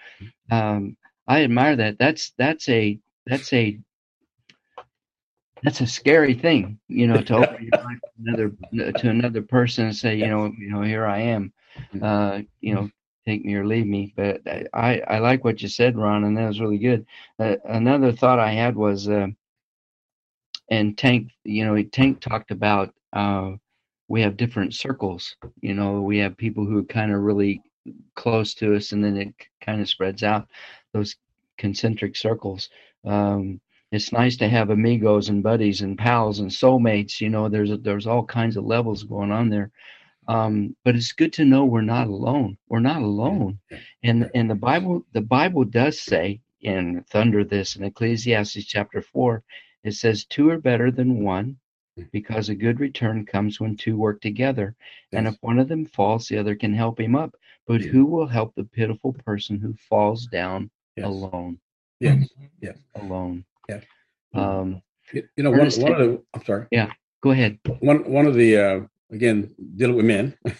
um, 0.50 0.96
I 1.28 1.44
admire 1.44 1.76
that. 1.76 1.98
That's 1.98 2.32
that's 2.36 2.68
a 2.68 2.98
that's 3.26 3.52
a 3.52 3.78
that's 5.62 5.80
a 5.80 5.86
scary 5.86 6.34
thing, 6.34 6.78
you 6.88 7.06
know, 7.06 7.20
to 7.22 7.36
open 7.36 7.68
your 7.72 7.82
life 7.84 8.00
to 8.00 8.10
another 8.26 8.92
to 8.98 9.08
another 9.08 9.42
person 9.42 9.86
and 9.86 9.96
say, 9.96 10.16
you 10.16 10.26
know, 10.26 10.46
you 10.58 10.70
know, 10.70 10.82
here 10.82 11.06
I 11.06 11.20
am, 11.20 11.52
mm-hmm. 11.94 12.02
uh, 12.02 12.40
you 12.60 12.74
know, 12.74 12.90
take 13.26 13.44
me 13.44 13.54
or 13.54 13.66
leave 13.66 13.86
me. 13.86 14.12
But 14.16 14.42
I 14.72 15.00
I 15.06 15.18
like 15.18 15.44
what 15.44 15.62
you 15.62 15.68
said, 15.68 15.96
Ron, 15.96 16.24
and 16.24 16.36
that 16.36 16.48
was 16.48 16.60
really 16.60 16.78
good. 16.78 17.06
Uh, 17.38 17.56
another 17.64 18.12
thought 18.12 18.38
I 18.38 18.52
had 18.52 18.74
was, 18.74 19.08
uh, 19.08 19.28
and 20.70 20.96
Tank, 20.96 21.30
you 21.44 21.64
know, 21.64 21.82
Tank 21.82 22.20
talked 22.20 22.50
about 22.50 22.94
uh, 23.12 23.52
we 24.08 24.20
have 24.22 24.36
different 24.36 24.74
circles. 24.74 25.36
You 25.60 25.74
know, 25.74 26.00
we 26.00 26.18
have 26.18 26.36
people 26.36 26.64
who 26.64 26.78
are 26.78 26.84
kind 26.84 27.12
of 27.12 27.20
really 27.20 27.62
close 28.14 28.54
to 28.54 28.74
us, 28.74 28.92
and 28.92 29.02
then 29.04 29.16
it 29.16 29.34
kind 29.60 29.80
of 29.80 29.88
spreads 29.88 30.22
out 30.22 30.48
those 30.92 31.16
concentric 31.58 32.16
circles. 32.16 32.68
Um, 33.04 33.60
it's 33.92 34.12
nice 34.12 34.36
to 34.36 34.48
have 34.48 34.70
amigos 34.70 35.28
and 35.28 35.42
buddies 35.42 35.80
and 35.80 35.98
pals 35.98 36.38
and 36.38 36.50
soulmates. 36.50 37.20
You 37.20 37.28
know, 37.28 37.48
there's 37.48 37.70
a, 37.72 37.76
there's 37.76 38.06
all 38.06 38.24
kinds 38.24 38.56
of 38.56 38.64
levels 38.64 39.02
going 39.04 39.32
on 39.32 39.48
there. 39.48 39.70
Um, 40.28 40.76
but 40.84 40.94
it's 40.94 41.12
good 41.12 41.32
to 41.34 41.44
know 41.44 41.64
we're 41.64 41.80
not 41.80 42.06
alone. 42.06 42.56
We're 42.68 42.78
not 42.78 43.02
alone. 43.02 43.58
And 44.04 44.30
and 44.34 44.48
the 44.48 44.54
Bible 44.54 45.04
the 45.12 45.22
Bible 45.22 45.64
does 45.64 46.00
say 46.00 46.40
in 46.60 47.04
thunder 47.10 47.42
this 47.42 47.76
in 47.76 47.84
Ecclesiastes 47.84 48.64
chapter 48.64 49.02
four, 49.02 49.42
it 49.84 49.92
says 49.92 50.24
two 50.24 50.50
are 50.50 50.58
better 50.58 50.90
than 50.90 51.22
one 51.22 51.56
because 52.12 52.48
a 52.48 52.54
good 52.54 52.80
return 52.80 53.26
comes 53.26 53.60
when 53.60 53.76
two 53.76 53.96
work 53.96 54.20
together. 54.20 54.74
Yes. 55.10 55.18
And 55.18 55.28
if 55.28 55.36
one 55.40 55.58
of 55.58 55.68
them 55.68 55.86
falls, 55.86 56.28
the 56.28 56.38
other 56.38 56.54
can 56.54 56.72
help 56.72 57.00
him 57.00 57.14
up. 57.14 57.34
But 57.66 57.82
who 57.82 58.04
will 58.04 58.26
help 58.26 58.54
the 58.54 58.64
pitiful 58.64 59.12
person 59.12 59.58
who 59.60 59.74
falls 59.88 60.26
down 60.26 60.70
yes. 60.96 61.06
alone. 61.06 61.58
Yes. 62.00 62.16
Mm-hmm. 62.16 62.44
Yes. 62.60 62.78
Alone. 62.96 63.44
Yeah. 63.68 63.80
Um, 64.34 64.82
you, 65.12 65.28
you 65.36 65.44
know, 65.44 65.50
one, 65.50 65.70
one 65.70 65.92
of 65.92 65.98
the. 65.98 66.22
I'm 66.34 66.44
sorry. 66.44 66.66
Yeah. 66.70 66.90
Go 67.22 67.30
ahead. 67.30 67.58
One 67.80 68.10
one 68.10 68.26
of 68.26 68.34
the 68.34 68.56
uh, 68.56 68.80
again 69.12 69.54
dealing 69.76 69.96
with 69.96 70.06
men. 70.06 70.36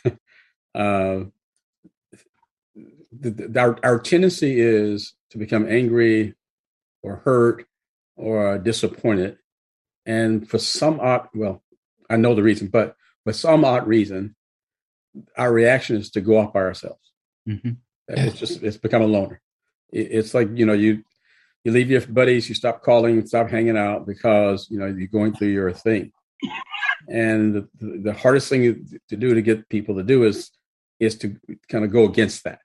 uh, 0.75 1.25
the, 3.13 3.31
the, 3.31 3.61
our 3.61 3.79
our 3.83 3.99
tendency 3.99 4.61
is 4.61 5.15
to 5.31 5.39
become 5.39 5.67
angry, 5.69 6.35
or 7.03 7.17
hurt, 7.17 7.67
or 8.21 8.59
disappointed, 8.59 9.39
and 10.07 10.49
for 10.49 10.59
some 10.59 11.01
odd 11.01 11.29
well, 11.35 11.63
I 12.09 12.17
know 12.17 12.35
the 12.35 12.43
reason, 12.43 12.69
but 12.69 12.97
for 13.25 13.33
some 13.33 13.65
odd 13.65 13.87
reason, 13.87 14.37
our 15.37 15.53
reaction 15.53 15.97
is 15.97 16.11
to 16.13 16.21
go 16.21 16.39
off 16.39 16.53
by 16.53 16.61
ourselves. 16.61 17.01
Mm-hmm. 17.49 17.73
It's 18.09 18.39
just 18.39 18.63
it's 18.63 18.77
become 18.77 19.03
a 19.03 19.07
loner. 19.07 19.41
It's 19.93 20.35
like 20.35 20.49
you 20.55 20.67
know 20.67 20.73
you 20.73 21.03
you 21.65 21.73
leave 21.73 21.91
your 21.91 22.01
buddies, 22.07 22.49
you 22.49 22.55
stop 22.55 22.83
calling, 22.83 23.25
stop 23.27 23.51
hanging 23.51 23.77
out 23.77 24.07
because 24.07 24.69
you 24.71 24.79
know 24.79 24.87
you're 24.87 25.09
going 25.09 25.35
through 25.35 25.49
your 25.49 25.73
thing. 25.73 26.13
And 27.09 27.55
the, 27.55 27.69
the 28.03 28.13
hardest 28.13 28.49
thing 28.49 28.87
to 29.09 29.17
do 29.17 29.35
to 29.35 29.43
get 29.43 29.69
people 29.69 29.97
to 29.97 30.03
do 30.03 30.25
is 30.25 30.51
is 30.99 31.17
to 31.19 31.37
kind 31.69 31.85
of 31.85 31.91
go 31.91 32.05
against 32.05 32.45
that. 32.45 32.61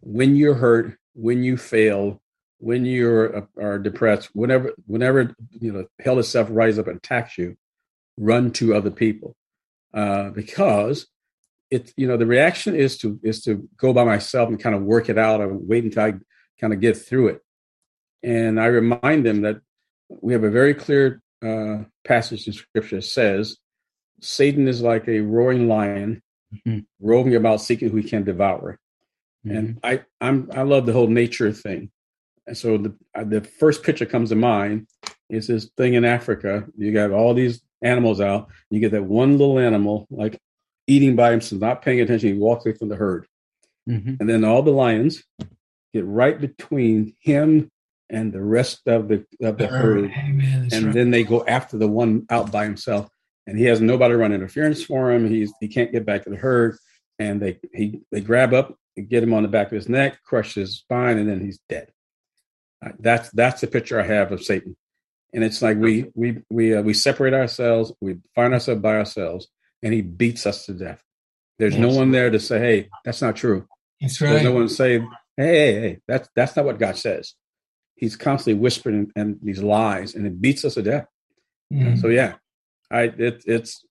When 0.00 0.36
you're 0.36 0.54
hurt, 0.54 0.98
when 1.14 1.42
you 1.42 1.56
fail, 1.56 2.22
when 2.60 2.84
you're 2.84 3.38
uh, 3.38 3.46
are 3.58 3.78
depressed, 3.78 4.30
whenever 4.32 4.72
whenever 4.86 5.34
you 5.50 5.72
know 5.72 5.86
hell 5.98 6.18
itself 6.18 6.48
rises 6.50 6.78
up 6.78 6.86
and 6.86 6.98
attacks 6.98 7.36
you, 7.36 7.56
run 8.16 8.52
to 8.52 8.74
other 8.74 8.90
people 8.90 9.36
uh, 9.94 10.30
because 10.30 11.06
it's 11.70 11.92
you 11.96 12.06
know 12.06 12.16
the 12.16 12.26
reaction 12.26 12.74
is 12.74 12.98
to 12.98 13.18
is 13.22 13.42
to 13.42 13.68
go 13.76 13.92
by 13.92 14.04
myself 14.04 14.48
and 14.48 14.60
kind 14.60 14.74
of 14.74 14.82
work 14.82 15.08
it 15.08 15.18
out 15.18 15.40
and 15.40 15.68
wait 15.68 15.84
until 15.84 16.04
I 16.04 16.12
kind 16.60 16.72
of 16.72 16.80
get 16.80 16.96
through 16.96 17.28
it. 17.28 17.40
And 18.22 18.60
I 18.60 18.66
remind 18.66 19.24
them 19.24 19.42
that 19.42 19.60
we 20.08 20.32
have 20.34 20.44
a 20.44 20.50
very 20.50 20.74
clear 20.74 21.22
uh, 21.42 21.84
passage 22.04 22.46
in 22.46 22.52
Scripture 22.52 22.96
that 22.96 23.02
says 23.02 23.56
Satan 24.20 24.68
is 24.68 24.82
like 24.82 25.08
a 25.08 25.20
roaring 25.20 25.68
lion, 25.68 26.22
mm-hmm. 26.54 26.80
roving 27.00 27.34
about 27.34 27.62
seeking 27.62 27.88
who 27.88 27.96
he 27.96 28.08
can 28.08 28.24
devour. 28.24 28.78
Mm-hmm. 29.46 29.56
And 29.56 29.80
I 29.82 30.02
I'm 30.20 30.50
I 30.54 30.62
love 30.62 30.86
the 30.86 30.92
whole 30.92 31.06
nature 31.06 31.52
thing. 31.52 31.90
And 32.50 32.58
so 32.58 32.78
the 32.78 32.92
uh, 33.14 33.22
the 33.22 33.42
first 33.42 33.84
picture 33.84 34.06
comes 34.06 34.30
to 34.30 34.34
mind 34.34 34.88
is 35.28 35.46
this 35.46 35.70
thing 35.76 35.94
in 35.94 36.04
Africa. 36.04 36.64
You 36.76 36.92
got 36.92 37.12
all 37.12 37.32
these 37.32 37.62
animals 37.80 38.20
out. 38.20 38.48
You 38.70 38.80
get 38.80 38.90
that 38.90 39.04
one 39.04 39.38
little 39.38 39.60
animal 39.60 40.08
like 40.10 40.36
eating 40.88 41.14
by 41.14 41.30
himself, 41.30 41.60
not 41.60 41.80
paying 41.80 42.00
attention. 42.00 42.34
He 42.34 42.38
walks 42.40 42.66
away 42.66 42.76
from 42.76 42.88
the 42.88 42.96
herd. 42.96 43.28
Mm-hmm. 43.88 44.14
And 44.18 44.28
then 44.28 44.44
all 44.44 44.62
the 44.62 44.72
lions 44.72 45.22
get 45.94 46.04
right 46.04 46.40
between 46.40 47.14
him 47.20 47.70
and 48.10 48.32
the 48.32 48.42
rest 48.42 48.80
of 48.88 49.06
the 49.06 49.24
of 49.40 49.56
the 49.56 49.68
herd. 49.68 50.10
Amen, 50.10 50.70
and 50.72 50.86
right. 50.86 50.94
then 50.94 51.12
they 51.12 51.22
go 51.22 51.46
after 51.46 51.78
the 51.78 51.86
one 51.86 52.26
out 52.30 52.50
by 52.50 52.64
himself. 52.64 53.08
And 53.46 53.56
he 53.56 53.66
has 53.66 53.80
nobody 53.80 54.14
run 54.14 54.32
interference 54.32 54.82
for 54.82 55.12
him. 55.12 55.30
He's 55.30 55.52
he 55.60 55.68
can't 55.68 55.92
get 55.92 56.04
back 56.04 56.24
to 56.24 56.30
the 56.30 56.36
herd. 56.36 56.78
And 57.20 57.40
they 57.40 57.60
he 57.72 58.00
they 58.10 58.20
grab 58.20 58.52
up 58.52 58.74
and 58.96 59.08
get 59.08 59.22
him 59.22 59.34
on 59.34 59.44
the 59.44 59.48
back 59.48 59.68
of 59.68 59.76
his 59.76 59.88
neck, 59.88 60.20
crush 60.24 60.54
his 60.54 60.78
spine, 60.78 61.16
and 61.16 61.28
then 61.28 61.40
he's 61.40 61.60
dead. 61.68 61.92
That's 62.98 63.30
that's 63.30 63.60
the 63.60 63.66
picture 63.66 64.00
I 64.00 64.04
have 64.04 64.32
of 64.32 64.42
Satan. 64.42 64.76
And 65.32 65.44
it's 65.44 65.62
like 65.62 65.76
we 65.76 66.06
we 66.14 66.42
we 66.50 66.74
uh, 66.74 66.82
we 66.82 66.94
separate 66.94 67.34
ourselves, 67.34 67.92
we 68.00 68.18
find 68.34 68.52
ourselves 68.52 68.80
by 68.80 68.96
ourselves, 68.96 69.48
and 69.82 69.94
he 69.94 70.02
beats 70.02 70.46
us 70.46 70.66
to 70.66 70.72
death. 70.72 71.02
There's 71.58 71.74
yes. 71.74 71.82
no 71.82 71.96
one 71.96 72.10
there 72.10 72.30
to 72.30 72.40
say, 72.40 72.58
"Hey, 72.58 72.88
that's 73.04 73.22
not 73.22 73.36
true." 73.36 73.66
That's 74.00 74.20
right. 74.20 74.30
There's 74.30 74.44
no 74.44 74.52
one 74.52 74.68
to 74.68 74.74
say, 74.74 74.98
"Hey, 75.36 75.46
hey, 75.46 75.80
hey, 75.80 75.98
that's 76.08 76.28
that's 76.34 76.56
not 76.56 76.64
what 76.64 76.78
God 76.78 76.96
says." 76.96 77.34
He's 77.94 78.16
constantly 78.16 78.60
whispering 78.60 79.12
and 79.14 79.38
these 79.42 79.62
lies, 79.62 80.14
and 80.14 80.26
it 80.26 80.40
beats 80.40 80.64
us 80.64 80.74
to 80.74 80.82
death. 80.82 81.06
Mm. 81.72 82.00
So 82.00 82.08
yeah, 82.08 82.34
I 82.90 83.02
it, 83.02 83.44
it's 83.46 83.84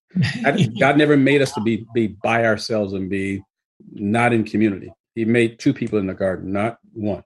I, 0.44 0.68
God 0.80 0.98
never 0.98 1.16
made 1.16 1.42
us 1.42 1.54
to 1.54 1.62
be 1.62 1.86
be 1.94 2.08
by 2.08 2.46
ourselves 2.46 2.94
and 2.94 3.10
be 3.10 3.44
not 3.92 4.34
in 4.34 4.44
community. 4.44 4.92
He 5.16 5.26
made 5.26 5.60
two 5.60 5.74
people 5.74 6.00
in 6.00 6.08
the 6.08 6.14
garden, 6.14 6.52
not 6.52 6.80
one. 6.94 7.24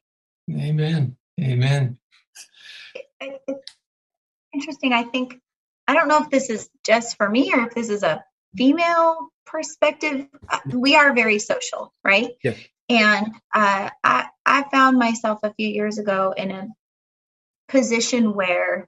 Amen. 0.51 1.15
Amen. 1.41 1.97
It's 3.19 3.73
interesting. 4.53 4.93
I 4.93 5.03
think 5.03 5.39
I 5.87 5.93
don't 5.95 6.07
know 6.07 6.21
if 6.23 6.29
this 6.29 6.49
is 6.49 6.69
just 6.85 7.17
for 7.17 7.29
me 7.29 7.51
or 7.53 7.67
if 7.67 7.73
this 7.73 7.89
is 7.89 8.03
a 8.03 8.23
female 8.55 9.29
perspective, 9.45 10.27
uh, 10.49 10.59
we 10.67 10.95
are 10.95 11.13
very 11.13 11.39
social, 11.39 11.93
right? 12.03 12.31
Yeah. 12.43 12.53
And 12.89 13.27
uh, 13.53 13.89
I 14.03 14.27
I 14.45 14.63
found 14.69 14.97
myself 14.97 15.39
a 15.43 15.53
few 15.53 15.67
years 15.67 15.97
ago 15.97 16.33
in 16.35 16.51
a 16.51 16.67
position 17.69 18.33
where 18.33 18.87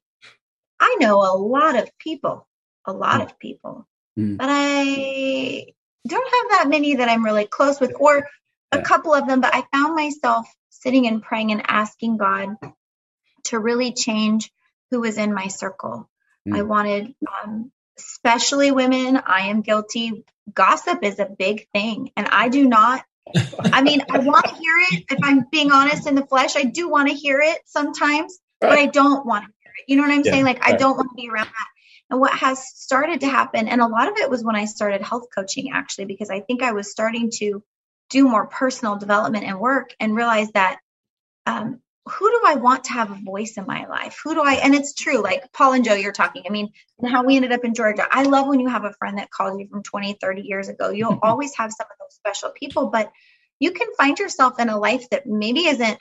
I 0.79 0.97
know 0.99 1.21
a 1.21 1.35
lot 1.37 1.77
of 1.77 1.89
people, 1.97 2.47
a 2.85 2.93
lot 2.93 3.21
of 3.21 3.39
people, 3.39 3.87
mm. 4.17 4.37
but 4.37 4.47
I 4.49 5.65
don't 6.07 6.33
have 6.33 6.51
that 6.51 6.69
many 6.69 6.95
that 6.95 7.09
I'm 7.09 7.23
really 7.23 7.47
close 7.47 7.79
with, 7.79 7.93
or 7.99 8.27
a 8.71 8.81
couple 8.81 9.13
of 9.13 9.27
them. 9.27 9.41
But 9.41 9.55
I 9.55 9.63
found 9.73 9.95
myself 9.95 10.45
sitting 10.86 11.07
and 11.07 11.23
praying 11.23 11.51
and 11.51 11.63
asking 11.67 12.17
God 12.17 12.49
to 13.45 13.59
really 13.59 13.93
change 13.93 14.51
who 14.91 15.01
was 15.01 15.17
in 15.17 15.33
my 15.33 15.47
circle. 15.47 16.09
Mm. 16.47 16.57
I 16.57 16.61
wanted 16.61 17.15
um, 17.43 17.71
especially 17.97 18.71
women, 18.71 19.19
I 19.25 19.47
am 19.47 19.61
guilty. 19.61 20.25
Gossip 20.53 21.03
is 21.03 21.19
a 21.19 21.25
big 21.25 21.67
thing. 21.73 22.11
And 22.15 22.27
I 22.27 22.49
do 22.49 22.67
not, 22.67 23.03
I 23.59 23.81
mean, 23.81 24.01
I 24.09 24.19
want 24.19 24.45
to 24.45 24.53
hear 24.53 24.73
it. 24.91 25.05
If 25.09 25.19
I'm 25.23 25.45
being 25.51 25.71
honest 25.71 26.07
in 26.07 26.15
the 26.15 26.25
flesh, 26.25 26.55
I 26.55 26.63
do 26.63 26.89
want 26.89 27.09
to 27.09 27.15
hear 27.15 27.39
it 27.39 27.59
sometimes, 27.65 28.38
but 28.59 28.71
I 28.71 28.86
don't 28.86 29.25
want 29.25 29.45
to 29.45 29.51
hear 29.61 29.71
it. 29.77 29.91
You 29.91 29.97
know 29.97 30.03
what 30.03 30.11
I'm 30.11 30.23
yeah, 30.23 30.31
saying? 30.31 30.45
Like, 30.45 30.61
right. 30.61 30.75
I 30.75 30.77
don't 30.77 30.95
want 30.95 31.09
to 31.11 31.21
be 31.21 31.29
around 31.29 31.47
that. 31.47 31.67
And 32.11 32.19
what 32.19 32.33
has 32.33 32.63
started 32.63 33.21
to 33.21 33.27
happen, 33.27 33.67
and 33.67 33.81
a 33.81 33.88
lot 33.88 34.07
of 34.07 34.17
it 34.17 34.29
was 34.29 34.43
when 34.43 34.55
I 34.55 34.65
started 34.65 35.01
health 35.01 35.25
coaching, 35.33 35.71
actually, 35.73 36.05
because 36.05 36.29
I 36.29 36.41
think 36.41 36.61
I 36.61 36.73
was 36.73 36.91
starting 36.91 37.31
to 37.38 37.63
do 38.10 38.28
more 38.28 38.47
personal 38.47 38.97
development 38.97 39.45
and 39.45 39.60
work 39.60 39.93
and 39.99 40.16
realize 40.16 40.51
that 40.51 40.80
um, 41.45 41.80
who 42.08 42.30
do 42.30 42.41
I 42.45 42.56
want 42.56 42.86
to 42.86 42.93
have 42.93 43.12
a 43.12 43.20
voice 43.24 43.58
in 43.58 43.66
my 43.66 43.88
life? 43.88 44.20
Who 44.24 44.36
do 44.36 44.41
I, 44.41 44.56
and 44.56 44.76
it's 44.76 44.93
true, 44.93 45.22
like 45.22 45.51
Paul 45.53 45.74
and 45.74 45.84
Joe, 45.84 45.95
you're 45.95 46.12
talking. 46.12 46.43
I 46.47 46.51
mean, 46.51 46.72
how 47.03 47.24
we 47.24 47.36
ended 47.36 47.51
up 47.51 47.66
in 47.66 47.74
Georgia. 47.74 48.06
I 48.10 48.24
love 48.24 48.47
when 48.47 48.60
you 48.60 48.68
have 48.68 48.86
a 48.86 48.93
friend 48.93 49.18
that 49.18 49.32
calls 49.32 49.60
you 49.60 49.68
from 49.68 49.82
20, 49.82 50.18
30 50.22 50.41
years 50.43 50.70
ago. 50.70 50.89
You'll 50.89 51.20
always 51.24 51.56
have 51.56 51.72
some 51.72 51.88
of 51.89 51.97
those 51.99 52.16
special 52.16 52.51
people, 52.51 52.88
but 52.88 53.12
you 53.60 53.72
can 53.72 53.88
find 53.97 54.20
yourself 54.20 54.60
in 54.60 54.70
a 54.70 54.78
life 54.78 55.10
that 55.10 55.26
maybe 55.26 55.66
isn't 55.66 55.97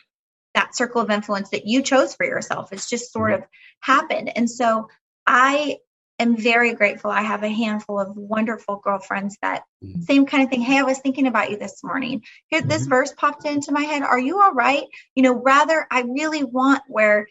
that 0.54 0.76
circle 0.76 1.00
of 1.00 1.10
influence 1.10 1.50
that 1.50 1.66
you 1.66 1.82
chose 1.82 2.14
for 2.14 2.26
yourself. 2.26 2.72
It's 2.72 2.88
just 2.88 3.12
sort 3.12 3.32
mm-hmm. 3.32 3.42
of 3.42 3.48
happened. 3.80 4.30
And 4.36 4.50
so 4.50 4.88
I 5.26 5.78
am 6.18 6.36
very 6.36 6.74
grateful. 6.74 7.10
I 7.10 7.22
have 7.22 7.42
a 7.42 7.48
handful 7.48 8.00
of 8.00 8.16
wonderful 8.16 8.76
girlfriends 8.76 9.36
that 9.42 9.64
mm-hmm. 9.82 10.02
same 10.02 10.26
kind 10.26 10.44
of 10.44 10.50
thing. 10.50 10.60
Hey, 10.60 10.78
I 10.78 10.82
was 10.82 10.98
thinking 10.98 11.26
about 11.26 11.50
you 11.50 11.56
this 11.56 11.82
morning. 11.82 12.22
Here, 12.48 12.62
this 12.62 12.82
mm-hmm. 12.82 12.90
verse 12.90 13.12
popped 13.12 13.44
into 13.44 13.72
my 13.72 13.82
head. 13.82 14.02
Are 14.02 14.18
you 14.18 14.40
all 14.40 14.52
right? 14.52 14.84
You 15.14 15.22
know, 15.22 15.34
rather, 15.34 15.86
I 15.90 16.02
really 16.02 16.44
want 16.44 16.82
where, 16.88 17.28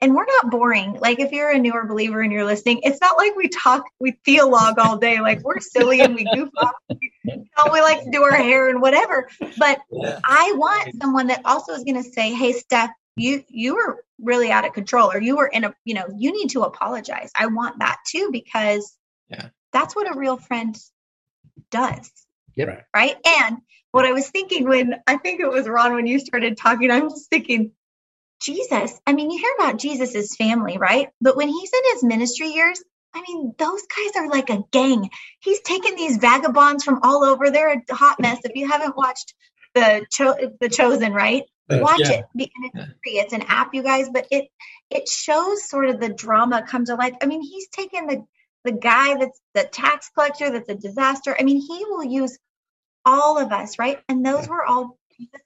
and 0.00 0.14
we're 0.14 0.26
not 0.26 0.50
boring. 0.50 0.94
Like 0.94 1.20
if 1.20 1.32
you're 1.32 1.50
a 1.50 1.58
newer 1.58 1.86
believer 1.86 2.20
and 2.20 2.32
you're 2.32 2.44
listening, 2.44 2.80
it's 2.82 3.00
not 3.00 3.16
like 3.16 3.34
we 3.36 3.48
talk, 3.48 3.84
we 3.98 4.18
theologue 4.24 4.78
all 4.78 4.98
day. 4.98 5.20
Like 5.20 5.42
we're 5.42 5.60
silly 5.60 6.00
and 6.00 6.14
we 6.14 6.24
goof 6.24 6.50
off. 6.56 6.72
You 6.90 7.46
know, 7.56 7.72
we 7.72 7.80
like 7.80 8.04
to 8.04 8.10
do 8.10 8.22
our 8.22 8.34
hair 8.34 8.68
and 8.68 8.80
whatever. 8.80 9.28
But 9.58 9.80
yeah. 9.90 10.20
I 10.24 10.52
want 10.56 11.00
someone 11.00 11.28
that 11.28 11.42
also 11.44 11.72
is 11.72 11.84
going 11.84 12.02
to 12.02 12.08
say, 12.08 12.32
Hey, 12.34 12.52
Steph, 12.52 12.90
you 13.16 13.42
you 13.48 13.74
were 13.74 14.04
really 14.20 14.50
out 14.50 14.66
of 14.66 14.72
control 14.72 15.10
or 15.10 15.20
you 15.20 15.36
were 15.36 15.46
in 15.46 15.64
a 15.64 15.74
you 15.84 15.94
know 15.94 16.06
you 16.16 16.32
need 16.32 16.50
to 16.50 16.62
apologize 16.62 17.30
i 17.36 17.46
want 17.46 17.78
that 17.78 17.98
too 18.06 18.28
because 18.30 18.96
yeah 19.30 19.48
that's 19.72 19.96
what 19.96 20.14
a 20.14 20.18
real 20.18 20.36
friend 20.36 20.76
does 21.70 22.10
yep. 22.54 22.86
right 22.94 23.16
and 23.26 23.58
what 23.90 24.04
i 24.04 24.12
was 24.12 24.28
thinking 24.28 24.68
when 24.68 24.94
i 25.06 25.16
think 25.16 25.40
it 25.40 25.50
was 25.50 25.66
ron 25.66 25.94
when 25.94 26.06
you 26.06 26.18
started 26.18 26.56
talking 26.56 26.90
i'm 26.90 27.08
just 27.08 27.30
thinking 27.30 27.72
jesus 28.40 29.00
i 29.06 29.12
mean 29.12 29.30
you 29.30 29.38
hear 29.38 29.52
about 29.58 29.78
jesus's 29.78 30.36
family 30.36 30.78
right 30.78 31.08
but 31.20 31.36
when 31.36 31.48
he's 31.48 31.72
in 31.72 31.94
his 31.94 32.04
ministry 32.04 32.48
years 32.48 32.82
I 33.14 33.22
mean, 33.26 33.54
those 33.56 33.80
guys 33.86 34.16
are 34.16 34.28
like 34.28 34.50
a 34.50 34.62
gang. 34.72 35.08
He's 35.40 35.62
taken 35.62 35.96
these 35.96 36.18
vagabonds 36.18 36.84
from 36.84 37.00
all 37.02 37.24
over. 37.24 37.50
They're 37.50 37.72
a 37.72 37.94
hot 37.94 38.20
mess. 38.20 38.40
If 38.44 38.56
you 38.56 38.68
haven't 38.68 38.94
watched 38.94 39.32
the 39.74 40.04
cho- 40.12 40.50
the 40.60 40.68
Chosen, 40.68 41.14
right? 41.14 41.44
Watch 41.68 42.00
yeah. 42.00 42.22
it 42.34 42.50
it's 42.64 42.92
free 43.02 43.18
it's 43.18 43.32
an 43.32 43.42
app 43.42 43.74
you 43.74 43.82
guys 43.82 44.08
but 44.08 44.26
it 44.30 44.48
it 44.90 45.08
shows 45.08 45.68
sort 45.68 45.88
of 45.88 46.00
the 46.00 46.08
drama 46.08 46.64
come 46.66 46.84
to 46.84 46.94
life. 46.94 47.14
I 47.20 47.26
mean 47.26 47.42
he's 47.42 47.68
taken 47.68 48.06
the 48.06 48.24
the 48.64 48.72
guy 48.72 49.16
that's 49.16 49.40
the 49.54 49.64
tax 49.64 50.10
collector 50.14 50.50
that's 50.50 50.68
a 50.68 50.74
disaster. 50.74 51.36
I 51.38 51.42
mean 51.42 51.60
he 51.60 51.84
will 51.86 52.04
use 52.04 52.38
all 53.04 53.38
of 53.38 53.52
us 53.52 53.78
right? 53.78 54.00
And 54.08 54.24
those 54.24 54.44
yeah. 54.44 54.50
were 54.50 54.64
all 54.64 54.98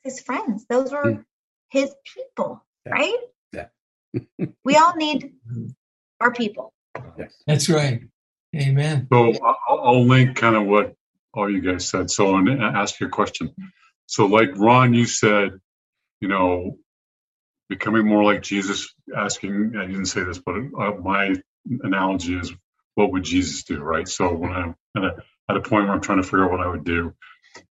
his 0.03 0.21
friends. 0.21 0.67
Those 0.69 0.93
were 0.93 1.05
mm. 1.05 1.25
his 1.71 1.95
people 2.15 2.65
yeah. 2.87 2.93
right? 2.93 3.19
Yeah. 3.53 4.47
We 4.65 4.77
all 4.77 4.95
need 4.97 5.33
our 6.21 6.33
people. 6.33 6.73
Yes. 7.17 7.33
that's 7.47 7.69
right. 7.69 8.03
Amen. 8.55 9.07
So 9.13 9.33
I'll, 9.43 9.81
I'll 9.81 10.05
link 10.05 10.37
kind 10.37 10.57
of 10.57 10.67
what 10.67 10.95
all 11.33 11.51
you 11.51 11.61
guys 11.61 11.89
said. 11.89 12.11
So 12.11 12.35
and 12.37 12.63
ask 12.63 12.99
your 13.01 13.09
question. 13.09 13.55
So 14.07 14.27
like 14.27 14.51
ron 14.57 14.93
you 14.93 15.07
said 15.07 15.61
you 16.21 16.29
know, 16.29 16.77
becoming 17.69 18.07
more 18.07 18.25
like 18.25 18.43
Jesus, 18.43 18.95
asking, 19.17 19.75
I 19.79 19.87
didn't 19.87 20.07
say 20.07 20.25
this, 20.25 20.39
but 20.39 20.57
uh, 20.57 20.93
my 21.03 21.35
analogy 21.83 22.35
is 22.39 22.53
what 22.95 23.13
would 23.13 23.25
Jesus 23.25 23.65
do, 23.65 23.79
right? 23.81 24.09
So 24.09 24.35
when 24.35 24.53
I'm 24.53 24.77
at 24.97 25.05
a, 25.05 25.17
at 25.49 25.57
a 25.57 25.61
point 25.61 25.85
where 25.85 25.93
I'm 25.93 26.01
trying 26.01 26.23
to 26.23 26.25
figure 26.25 26.45
out 26.45 26.51
what 26.51 26.61
I 26.61 26.69
would 26.69 26.85
do, 26.85 27.15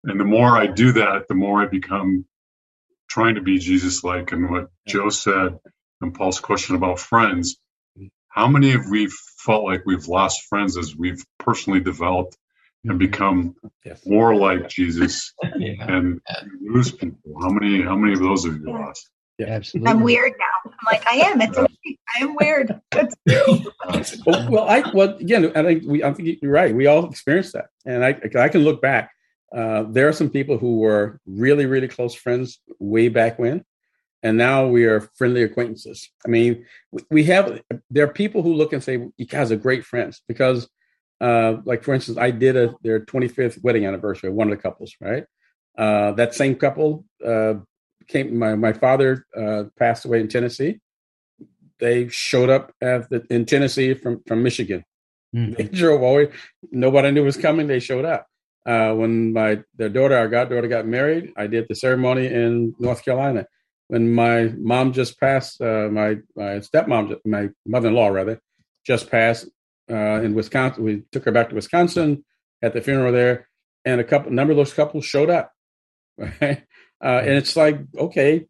and 0.05 0.20
the 0.20 0.24
more 0.24 0.57
I 0.57 0.66
do 0.66 0.92
that, 0.92 1.28
the 1.28 1.34
more 1.34 1.62
I 1.62 1.66
become 1.66 2.24
trying 3.09 3.36
to 3.36 3.42
be 3.42 3.59
Jesus 3.59 4.05
like. 4.05 4.32
And 4.32 4.51
what 4.51 4.68
Joe 4.86 5.09
said 5.09 5.59
and 6.01 6.14
Paul's 6.14 6.40
question 6.40 6.76
about 6.76 6.99
friends, 6.99 7.57
how 8.28 8.49
many 8.49 8.74
of 8.74 8.90
we 8.90 9.09
felt 9.38 9.64
like 9.64 9.86
we've 9.86 10.09
lost 10.09 10.42
friends 10.49 10.76
as 10.76 10.94
we've 10.94 11.24
personally 11.38 11.80
developed 11.80 12.36
and 12.89 12.99
become 12.99 13.55
yes. 13.84 14.07
more 14.07 14.34
like 14.34 14.68
Jesus 14.68 15.32
yeah. 15.57 15.74
and 15.80 16.20
lose 16.61 16.93
people? 16.93 17.41
How 17.41 17.51
many 17.51 17.82
how 17.82 17.97
many 17.97 18.12
of 18.12 18.20
those 18.20 18.45
have 18.45 18.55
you 18.55 18.66
lost? 18.66 19.11
Yeah, 19.39 19.49
absolutely. 19.49 19.91
I'm 19.91 20.01
weird 20.01 20.32
now. 20.39 20.70
I'm 20.70 20.87
like, 20.87 21.07
I 21.07 21.16
am. 21.16 21.41
It's 21.43 21.59
okay. 21.59 21.99
I 22.16 22.24
am 22.24 22.37
weird. 22.41 22.80
well, 24.26 24.51
well, 24.51 24.68
I 24.68 24.82
well 24.95 25.16
again, 25.16 25.53
I 25.55 25.62
think 25.62 25.84
we. 25.87 26.03
I 26.03 26.12
think 26.12 26.39
you're 26.41 26.51
right. 26.51 26.74
We 26.74 26.87
all 26.87 27.09
experienced 27.09 27.53
that, 27.53 27.66
and 27.84 28.05
I 28.05 28.18
I 28.39 28.49
can 28.49 28.62
look 28.62 28.80
back. 28.80 29.11
Uh, 29.55 29.84
there 29.89 30.09
are 30.09 30.12
some 30.12 30.30
people 30.30 30.59
who 30.59 30.78
were 30.78 31.20
really 31.26 31.66
really 31.66 31.89
close 31.89 32.14
friends 32.14 32.61
way 32.78 33.09
back 33.09 33.39
when, 33.39 33.62
and 34.22 34.39
now 34.39 34.66
we 34.66 34.87
are 34.87 35.09
friendly 35.16 35.43
acquaintances. 35.43 36.09
I 36.24 36.28
mean, 36.28 36.64
we 37.11 37.24
have 37.24 37.61
there 37.91 38.05
are 38.05 38.12
people 38.12 38.43
who 38.43 38.55
look 38.55 38.72
and 38.72 38.82
say 38.82 39.07
you 39.16 39.26
guys 39.26 39.53
are 39.53 39.57
great 39.57 39.84
friends 39.84 40.22
because, 40.26 40.68
uh, 41.20 41.56
like 41.64 41.82
for 41.82 41.94
instance, 41.94 42.18
I 42.18 42.30
did 42.30 42.56
a 42.56 42.74
their 42.82 43.00
25th 43.00 43.62
wedding 43.62 43.86
anniversary. 43.86 44.30
One 44.30 44.50
of 44.50 44.56
the 44.56 44.62
couples, 44.62 44.94
right? 45.00 45.24
Uh, 45.76 46.12
that 46.12 46.34
same 46.34 46.54
couple 46.54 47.04
uh, 47.24 47.54
came. 48.08 48.38
My 48.38 48.54
my 48.54 48.72
father 48.72 49.26
uh, 49.36 49.64
passed 49.78 50.04
away 50.04 50.20
in 50.20 50.28
Tennessee. 50.28 50.80
They 51.78 52.08
showed 52.08 52.48
up 52.48 52.72
at 52.80 53.08
the, 53.10 53.26
in 53.30 53.46
Tennessee 53.46 53.94
from 53.94 54.22
from 54.26 54.42
Michigan. 54.42 54.84
Mm. 55.34 55.56
They 55.56 55.64
drove 55.80 56.02
away. 56.02 56.30
Nobody 56.70 57.10
knew 57.10 57.24
was 57.24 57.36
coming. 57.36 57.66
They 57.66 57.80
showed 57.80 58.04
up. 58.04 58.26
Uh, 58.66 58.92
when 58.94 59.32
my 59.32 59.62
their 59.76 59.88
daughter, 59.88 60.16
our 60.16 60.28
goddaughter, 60.28 60.68
got 60.68 60.86
married, 60.86 61.32
I 61.36 61.46
did 61.46 61.66
the 61.68 61.74
ceremony 61.74 62.26
in 62.26 62.74
North 62.78 63.04
Carolina. 63.04 63.46
When 63.88 64.12
my 64.12 64.52
mom 64.58 64.92
just 64.92 65.18
passed, 65.20 65.60
uh, 65.60 65.88
my 65.90 66.16
my 66.34 66.60
stepmom, 66.60 67.16
my 67.24 67.50
mother-in-law 67.64 68.08
rather, 68.08 68.40
just 68.84 69.10
passed 69.10 69.48
uh, 69.91 70.20
in 70.22 70.34
Wisconsin. 70.34 70.84
We 70.84 71.03
took 71.12 71.24
her 71.24 71.32
back 71.32 71.51
to 71.51 71.55
Wisconsin 71.55 72.24
at 72.62 72.72
the 72.72 72.80
funeral 72.80 73.12
there, 73.12 73.49
and 73.84 74.01
a 74.01 74.05
couple 74.05 74.32
number 74.32 74.53
of 74.53 74.57
those 74.57 74.72
couples 74.72 75.05
showed 75.05 75.30
up. 75.30 75.53
Right? 76.18 76.64
Uh, 77.05 77.20
and 77.20 77.32
it's 77.32 77.57
like, 77.57 77.78
okay, 77.95 78.47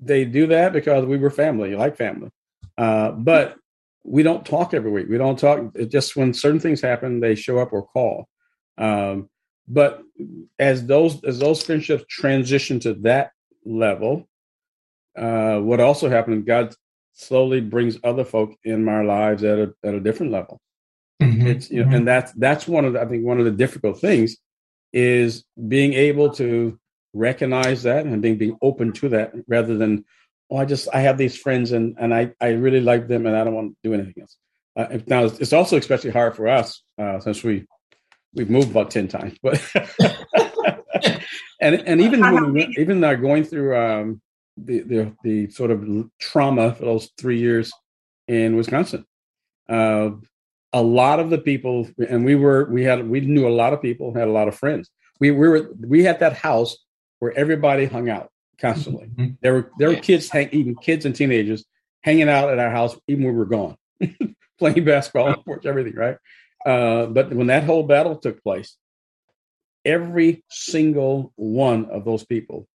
they 0.00 0.24
do 0.24 0.46
that 0.48 0.72
because 0.72 1.04
we 1.04 1.18
were 1.18 1.30
family, 1.30 1.74
like 1.74 1.96
family. 1.96 2.30
Uh, 2.78 3.10
but 3.10 3.56
we 4.04 4.22
don't 4.22 4.46
talk 4.46 4.74
every 4.74 4.90
week. 4.90 5.08
We 5.08 5.18
don't 5.18 5.38
talk. 5.38 5.74
just 5.88 6.16
when 6.16 6.32
certain 6.32 6.60
things 6.60 6.80
happen, 6.80 7.20
they 7.20 7.34
show 7.34 7.58
up 7.58 7.72
or 7.72 7.86
call. 7.86 8.28
Um, 8.78 9.28
but 9.68 10.02
as 10.58 10.86
those 10.86 11.22
as 11.24 11.38
those 11.38 11.62
friendships 11.62 12.04
transition 12.08 12.80
to 12.80 12.94
that 12.94 13.32
level, 13.64 14.28
uh, 15.16 15.58
what 15.58 15.80
also 15.80 16.08
happened, 16.08 16.46
God 16.46 16.74
slowly 17.12 17.60
brings 17.60 17.98
other 18.02 18.24
folk 18.24 18.56
in 18.64 18.88
our 18.88 19.04
lives 19.04 19.44
at 19.44 19.58
a 19.58 19.74
at 19.84 19.94
a 19.94 20.00
different 20.00 20.32
level. 20.32 20.60
Mm-hmm. 21.20 21.46
It's 21.46 21.70
you 21.70 21.84
know, 21.84 21.96
and 21.96 22.08
that's 22.08 22.32
that's 22.32 22.66
one 22.66 22.84
of 22.84 22.94
the, 22.94 23.00
I 23.00 23.06
think 23.06 23.24
one 23.24 23.38
of 23.38 23.44
the 23.44 23.50
difficult 23.50 24.00
things 24.00 24.36
is 24.92 25.44
being 25.68 25.92
able 25.92 26.30
to 26.34 26.78
recognize 27.12 27.82
that 27.82 28.06
and 28.06 28.22
being 28.22 28.36
being 28.36 28.58
open 28.62 28.92
to 28.92 29.08
that 29.10 29.32
rather 29.48 29.76
than 29.76 30.04
oh 30.50 30.56
I 30.56 30.64
just 30.64 30.88
I 30.92 31.00
have 31.00 31.18
these 31.18 31.36
friends 31.36 31.72
and 31.72 31.96
and 31.98 32.14
I 32.14 32.32
I 32.40 32.50
really 32.50 32.80
like 32.80 33.08
them 33.08 33.26
and 33.26 33.36
I 33.36 33.44
don't 33.44 33.54
want 33.54 33.72
to 33.72 33.76
do 33.88 33.94
anything 33.94 34.22
else. 34.22 34.36
Uh, 34.76 34.98
now 35.06 35.24
it's 35.24 35.52
also 35.52 35.76
especially 35.76 36.10
hard 36.10 36.36
for 36.36 36.48
us 36.48 36.82
uh, 36.98 37.20
since 37.20 37.42
we 37.42 37.66
we've 38.34 38.50
moved 38.50 38.70
about 38.70 38.90
ten 38.90 39.08
times, 39.08 39.36
but 39.42 39.60
and 41.60 41.82
and 41.86 42.00
even 42.00 42.20
when 42.20 42.52
we, 42.52 42.74
even 42.78 43.02
are 43.04 43.16
going 43.16 43.44
through 43.44 43.76
um, 43.76 44.22
the, 44.56 44.80
the 44.80 45.12
the 45.22 45.50
sort 45.50 45.70
of 45.70 45.84
trauma 46.18 46.74
for 46.74 46.84
those 46.84 47.10
three 47.18 47.38
years 47.38 47.72
in 48.28 48.56
Wisconsin. 48.56 49.04
Uh, 49.68 50.10
a 50.72 50.82
lot 50.82 51.20
of 51.20 51.30
the 51.30 51.38
people, 51.38 51.88
and 52.08 52.24
we 52.24 52.34
were 52.34 52.64
we 52.70 52.84
had 52.84 53.08
we 53.08 53.20
knew 53.20 53.46
a 53.46 53.50
lot 53.50 53.72
of 53.72 53.82
people, 53.82 54.14
had 54.14 54.28
a 54.28 54.32
lot 54.32 54.48
of 54.48 54.54
friends. 54.54 54.90
We, 55.18 55.30
we 55.30 55.48
were 55.48 55.70
we 55.80 56.04
had 56.04 56.20
that 56.20 56.34
house 56.34 56.76
where 57.18 57.36
everybody 57.36 57.86
hung 57.86 58.08
out 58.08 58.30
constantly. 58.58 59.06
Mm-hmm. 59.08 59.34
There 59.40 59.54
were 59.54 59.70
there 59.78 59.88
were 59.88 59.96
kids, 59.96 60.28
hang, 60.28 60.48
even 60.52 60.76
kids 60.76 61.04
and 61.04 61.14
teenagers, 61.14 61.64
hanging 62.02 62.28
out 62.28 62.50
at 62.50 62.58
our 62.58 62.70
house 62.70 62.96
even 63.08 63.24
when 63.24 63.34
we 63.34 63.38
were 63.38 63.46
gone, 63.46 63.76
playing 64.58 64.84
basketball 64.84 65.26
on 65.26 65.32
the 65.32 65.38
porch, 65.38 65.66
everything, 65.66 65.94
right? 65.96 66.16
Uh, 66.64 67.06
but 67.06 67.32
when 67.32 67.48
that 67.48 67.64
whole 67.64 67.82
battle 67.82 68.16
took 68.16 68.42
place, 68.42 68.76
every 69.84 70.44
single 70.50 71.32
one 71.36 71.86
of 71.86 72.04
those 72.04 72.24
people 72.24 72.68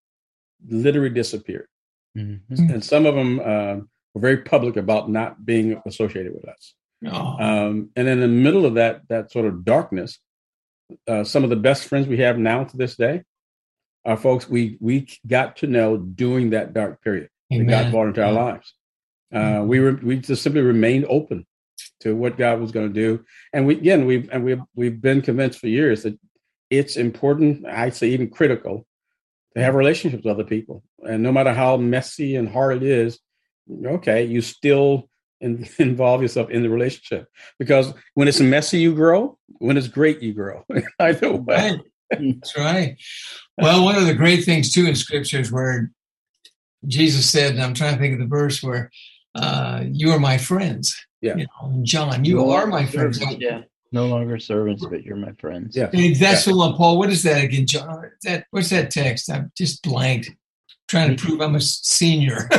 literally 0.66 1.11
disappeared, 1.11 1.68
mm-hmm. 2.16 2.70
and 2.70 2.84
some 2.84 3.07
of 3.07 3.14
them 3.14 3.38
uh, 3.38 3.76
were 4.14 4.20
very 4.20 4.38
public 4.38 4.76
about 4.76 5.09
not 5.09 5.47
being 5.47 5.80
associated 5.86 6.34
with 6.34 6.49
us. 6.49 6.74
Oh. 7.07 7.37
Um, 7.39 7.91
and 7.97 8.09
in 8.09 8.21
the 8.21 8.29
middle 8.29 8.67
of 8.67 8.75
that 8.75 9.03
that 9.09 9.31
sort 9.31 9.47
of 9.47 9.65
darkness, 9.65 10.19
uh, 11.09 11.25
some 11.25 11.45
of 11.45 11.51
the 11.51 11.57
best 11.57 11.89
friends 11.89 12.07
we 12.07 12.19
have 12.19 12.39
now 12.39 12.65
to 12.65 12.77
this 12.77 12.97
day 12.97 13.23
are 14.05 14.17
folks 14.17 14.49
we 14.49 14.77
we 14.81 15.09
got 15.27 15.57
to 15.57 15.67
know 15.67 15.97
during 15.97 16.51
that 16.51 16.73
dark 16.73 17.03
period 17.03 17.29
Amen. 17.53 17.67
that 17.67 17.85
God 17.85 17.91
brought 17.91 18.09
into 18.09 18.25
our 18.25 18.33
lives. 18.33 18.75
Uh, 19.33 19.65
we 19.65 19.81
were 19.81 19.99
we 20.03 20.17
just 20.17 20.43
simply 20.43 20.61
remained 20.61 21.07
open 21.09 21.47
to 22.01 22.15
what 22.15 22.39
God 22.39 22.61
was 22.61 22.71
going 22.71 22.87
to 22.87 22.95
do, 22.95 23.25
and 23.53 23.67
we 23.67 23.75
again 23.75 24.07
we've 24.07 24.29
and 24.31 24.45
we've 24.45 24.61
we've 24.75 25.01
been 25.01 25.23
convinced 25.23 25.59
for 25.59 25.69
years 25.69 26.05
that 26.05 26.19
it's 26.71 26.97
important. 26.97 27.67
I 27.67 27.91
say 27.91 28.09
even 28.09 28.31
critical 28.31 28.87
to 29.57 29.63
have 29.63 29.75
relationships 29.75 30.25
with 30.25 30.33
other 30.33 30.45
people, 30.45 30.85
and 31.01 31.23
no 31.23 31.33
matter 31.33 31.53
how 31.53 31.77
messy 31.77 32.37
and 32.37 32.49
hard 32.49 32.77
it 32.77 32.83
is, 32.85 33.19
okay, 33.85 34.25
you 34.25 34.41
still 34.41 35.09
in, 35.45 35.68
involve 35.78 36.22
yourself 36.22 36.51
in 36.51 36.62
the 36.62 36.70
relationship 36.70 37.28
because 37.59 37.92
when 38.14 38.26
it's 38.26 38.40
messy, 38.40 38.80
you 38.80 38.95
grow. 38.95 39.38
When 39.59 39.76
it's 39.76 39.88
great, 39.88 40.20
you 40.20 40.32
grow. 40.32 40.64
Either 40.99 41.36
way. 41.36 41.70
Right. 41.70 41.80
That's 42.11 42.57
right. 42.57 42.97
Well, 43.59 43.84
one 43.84 43.97
of 43.97 44.07
the 44.07 44.14
great 44.14 44.45
things 44.45 44.72
too 44.72 44.86
in 44.86 44.95
scriptures 44.95 45.53
where 45.53 45.90
Jesus 46.86 47.30
said, 47.30 47.53
and 47.53 47.62
I'm 47.62 47.74
trying 47.74 47.95
to 47.95 48.01
think 48.01 48.14
of 48.14 48.20
the 48.20 48.26
verse 48.26 48.62
where 48.62 48.90
uh, 49.34 49.84
you 49.86 50.11
are 50.11 50.18
my 50.18 50.38
friends. 50.38 50.95
Yeah. 51.20 51.36
You 51.36 51.47
know, 51.47 51.80
John, 51.82 52.24
you 52.24 52.36
no 52.36 52.51
are 52.51 52.66
my 52.66 52.86
friends. 52.86 53.20
Yeah. 53.38 53.62
No 53.92 54.07
longer 54.07 54.38
servants, 54.38 54.84
but 54.84 55.05
you're 55.05 55.16
my 55.16 55.32
friends. 55.38 55.76
Yeah. 55.76 55.88
And 55.92 56.16
that's 56.16 56.47
yeah. 56.47 56.53
what 56.53 56.76
Paul. 56.76 56.99
What 56.99 57.11
is 57.11 57.22
that 57.22 57.45
again, 57.45 57.66
John? 57.66 58.11
That 58.24 58.45
what's 58.51 58.70
that 58.70 58.90
text? 58.90 59.30
I'm 59.30 59.53
just 59.57 59.82
blanked. 59.82 60.30
Trying 60.95 61.16
to 61.16 61.22
prove 61.22 61.40
I'm 61.40 61.55
a 61.55 61.61
senior. 61.61 62.49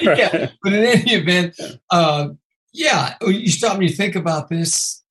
yeah. 0.00 0.50
But 0.62 0.72
in 0.72 0.84
any 0.84 1.14
event, 1.14 1.60
uh, 1.90 2.28
yeah, 2.72 3.14
you 3.26 3.50
stop 3.50 3.74
and 3.74 3.82
you 3.82 3.90
think 3.90 4.16
about 4.16 4.48
this. 4.48 5.02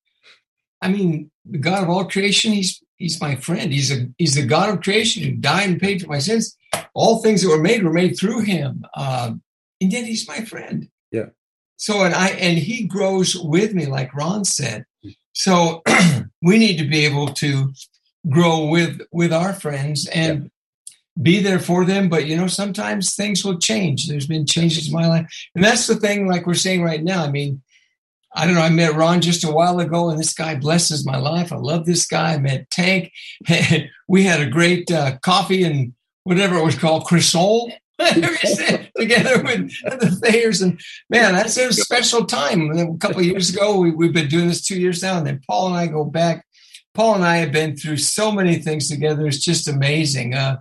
I 0.82 0.89
mean, 0.89 1.30
the 1.45 1.59
God 1.59 1.84
of 1.84 1.89
all 1.89 2.05
creation, 2.05 2.53
he's 2.53 2.82
He's 3.01 3.19
my 3.19 3.36
friend. 3.36 3.74
He's 3.74 3.91
a 3.91 4.07
he's 4.19 4.36
the 4.36 4.45
God 4.45 4.69
of 4.69 4.82
creation 4.82 5.24
who 5.24 5.32
died 5.32 5.67
and 5.67 5.82
paid 5.82 6.01
for 6.01 6.07
my 6.07 6.19
sins. 6.19 6.55
All 6.93 7.22
things 7.22 7.41
that 7.41 7.49
were 7.49 7.61
made 7.61 7.84
were 7.84 7.91
made 7.91 8.17
through 8.17 8.41
him. 8.41 8.86
Uh, 8.93 9.32
and 9.82 9.91
yet 9.91 10.05
he's 10.05 10.28
my 10.28 10.45
friend. 10.45 10.88
Yeah. 11.11 11.30
So 11.78 12.03
and 12.03 12.13
I 12.13 12.30
and 12.30 12.59
he 12.59 12.86
grows 12.86 13.36
with 13.36 13.74
me, 13.74 13.88
like 13.88 14.13
Ron 14.13 14.45
said. 14.45 14.86
So 15.34 15.82
we 16.43 16.59
need 16.59 16.78
to 16.78 16.88
be 16.88 17.03
able 17.05 17.30
to 17.30 17.74
grow 18.30 18.65
with 18.65 19.01
with 19.11 19.34
our 19.34 19.53
friends 19.53 20.07
and 20.07 20.43
yeah. 20.43 20.49
Be 21.22 21.39
there 21.39 21.59
for 21.59 21.86
them. 21.86 22.09
But 22.09 22.28
you 22.28 22.38
know, 22.38 22.47
sometimes 22.47 23.16
things 23.16 23.43
will 23.43 23.57
change. 23.57 24.07
There's 24.07 24.28
been 24.28 24.45
changes 24.45 24.88
in 24.88 24.93
my 24.93 25.07
life, 25.07 25.28
and 25.55 25.64
that's 25.64 25.88
the 25.88 25.95
thing. 25.95 26.28
Like 26.28 26.45
we're 26.45 26.53
saying 26.53 26.84
right 26.84 27.03
now. 27.03 27.24
I 27.24 27.32
mean, 27.32 27.62
I 28.34 28.45
don't 28.45 28.55
know. 28.55 28.62
I 28.62 28.70
met 28.70 28.95
Ron 28.95 29.22
just 29.22 29.43
a 29.43 29.51
while 29.51 29.80
ago, 29.80 30.09
and 30.09 30.20
this 30.20 30.34
guy 30.34 30.55
blesses 30.55 31.05
my 31.05 31.18
life. 31.18 31.51
I 31.51 31.57
love 31.57 31.86
this 31.86 32.05
guy. 32.05 32.34
I 32.34 32.38
met 32.38 32.70
Tank. 32.70 33.12
we 34.07 34.24
had 34.24 34.41
a 34.41 34.49
great 34.49 34.89
uh, 34.91 35.18
coffee 35.20 35.64
and 35.64 35.93
whatever 36.24 36.55
it 36.55 36.64
was 36.64 36.78
called, 36.78 37.05
croissant 37.05 37.74
together 37.99 39.43
with 39.43 39.72
the 39.84 40.20
Thayers. 40.22 40.62
And 40.62 40.80
man, 41.09 41.34
that's 41.34 41.57
a 41.57 41.74
special 41.74 42.26
time. 42.26 42.72
A 42.72 42.97
couple 42.97 43.22
years 43.22 43.53
ago, 43.53 43.78
we, 43.80 44.05
have 44.05 44.14
been 44.14 44.30
doing 44.30 44.47
this 44.47 44.66
two 44.66 44.80
years 44.80 45.03
now, 45.03 45.18
and 45.18 45.28
then 45.28 45.41
Paul 45.47 45.68
and 45.68 45.76
I 45.76 45.88
go 45.88 46.05
back. 46.05 46.45
Paul 46.93 47.16
and 47.16 47.24
I 47.24 47.38
have 47.38 47.51
been 47.51 47.76
through 47.76 47.97
so 47.97 48.32
many 48.32 48.55
things 48.55 48.89
together. 48.89 49.26
It's 49.26 49.39
just 49.39 49.68
amazing. 49.68 50.36
Uh, 50.36 50.57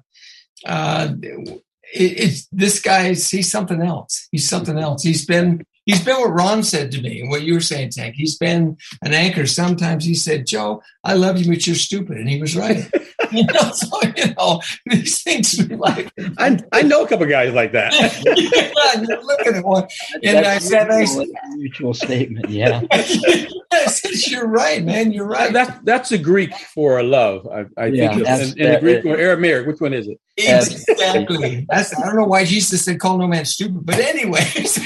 uh, 0.67 1.15
it, 1.23 1.63
it's 1.93 2.47
this 2.53 2.81
guy. 2.81 3.09
He's 3.09 3.51
something 3.51 3.83
else. 3.83 4.29
He's 4.31 4.49
something 4.49 4.79
else. 4.79 5.03
He's 5.03 5.27
been 5.27 5.65
he's 5.87 6.05
been 6.05 6.21
what 6.21 6.33
Ron 6.33 6.63
said 6.63 6.93
to 6.93 7.03
me, 7.03 7.27
what 7.29 7.43
you 7.43 7.55
were 7.55 7.61
saying, 7.61 7.91
Tank. 7.91 8.15
He's 8.17 8.37
been 8.37 8.77
an 9.03 9.15
anchor. 9.15 9.47
Sometimes 9.47 10.05
he 10.05 10.15
said, 10.15 10.47
Joe, 10.47 10.83
I 11.05 11.15
love 11.15 11.39
you, 11.39 11.49
but 11.49 11.67
you're 11.67 11.77
stupid. 11.77 12.19
And 12.19 12.29
he 12.29 12.41
was 12.41 12.57
right. 12.57 12.91
you 13.33 13.45
know, 13.45 13.71
so, 13.73 13.89
you 14.17 14.35
know, 14.39 14.61
these 14.87 15.23
things 15.23 15.69
like 15.71 16.13
I, 16.39 16.59
I 16.73 16.83
know 16.83 17.05
a 17.05 17.09
couple 17.09 17.27
guys 17.27 17.53
like 17.55 17.73
that. 17.73 17.93
yeah, 18.25 19.03
you're 19.03 19.25
looking 19.25 19.55
at 19.57 19.65
one, 19.65 19.87
and 20.23 20.39
I 20.39 20.43
That's 20.43 20.69
said, 20.69 20.91
I 20.91 20.99
mutual, 20.99 21.27
mutual 21.57 21.95
statement. 21.95 22.49
Yeah. 22.49 22.83
I 22.93 23.87
said, 23.87 24.31
you're 24.31 24.49
right, 24.49 24.83
man, 24.83 25.13
you're 25.13 25.27
right. 25.27 25.53
That's 25.53 25.71
that's 25.85 26.09
the 26.09 26.19
Greek 26.19 26.53
for 26.75 27.03
love. 27.03 27.47
I, 27.47 27.65
I 27.81 27.87
Yeah, 27.87 28.09
think 28.15 28.25
that's- 28.25 28.49
it's 28.51 28.57
in, 28.57 28.67
in 28.67 28.73
the 28.75 28.81
Greek 28.81 29.05
or 29.05 29.17
Aramaic. 29.17 29.67
Which 29.67 29.81
one 29.81 29.95
is 29.95 30.09
it? 30.09 30.19
Exactly. 30.37 31.67
That's 31.71 31.97
I 31.99 32.07
don't 32.07 32.17
know 32.17 32.25
why 32.25 32.45
Jesus 32.45 32.85
said 32.85 32.99
call 32.99 33.19
no 33.19 33.27
man 33.27 33.45
stupid, 33.45 33.85
but 33.85 33.99
anyways, 33.99 34.79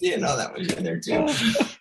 you 0.00 0.18
know 0.18 0.36
that 0.36 0.54
was 0.56 0.72
in 0.72 0.84
there 0.84 0.98
too. 1.00 1.26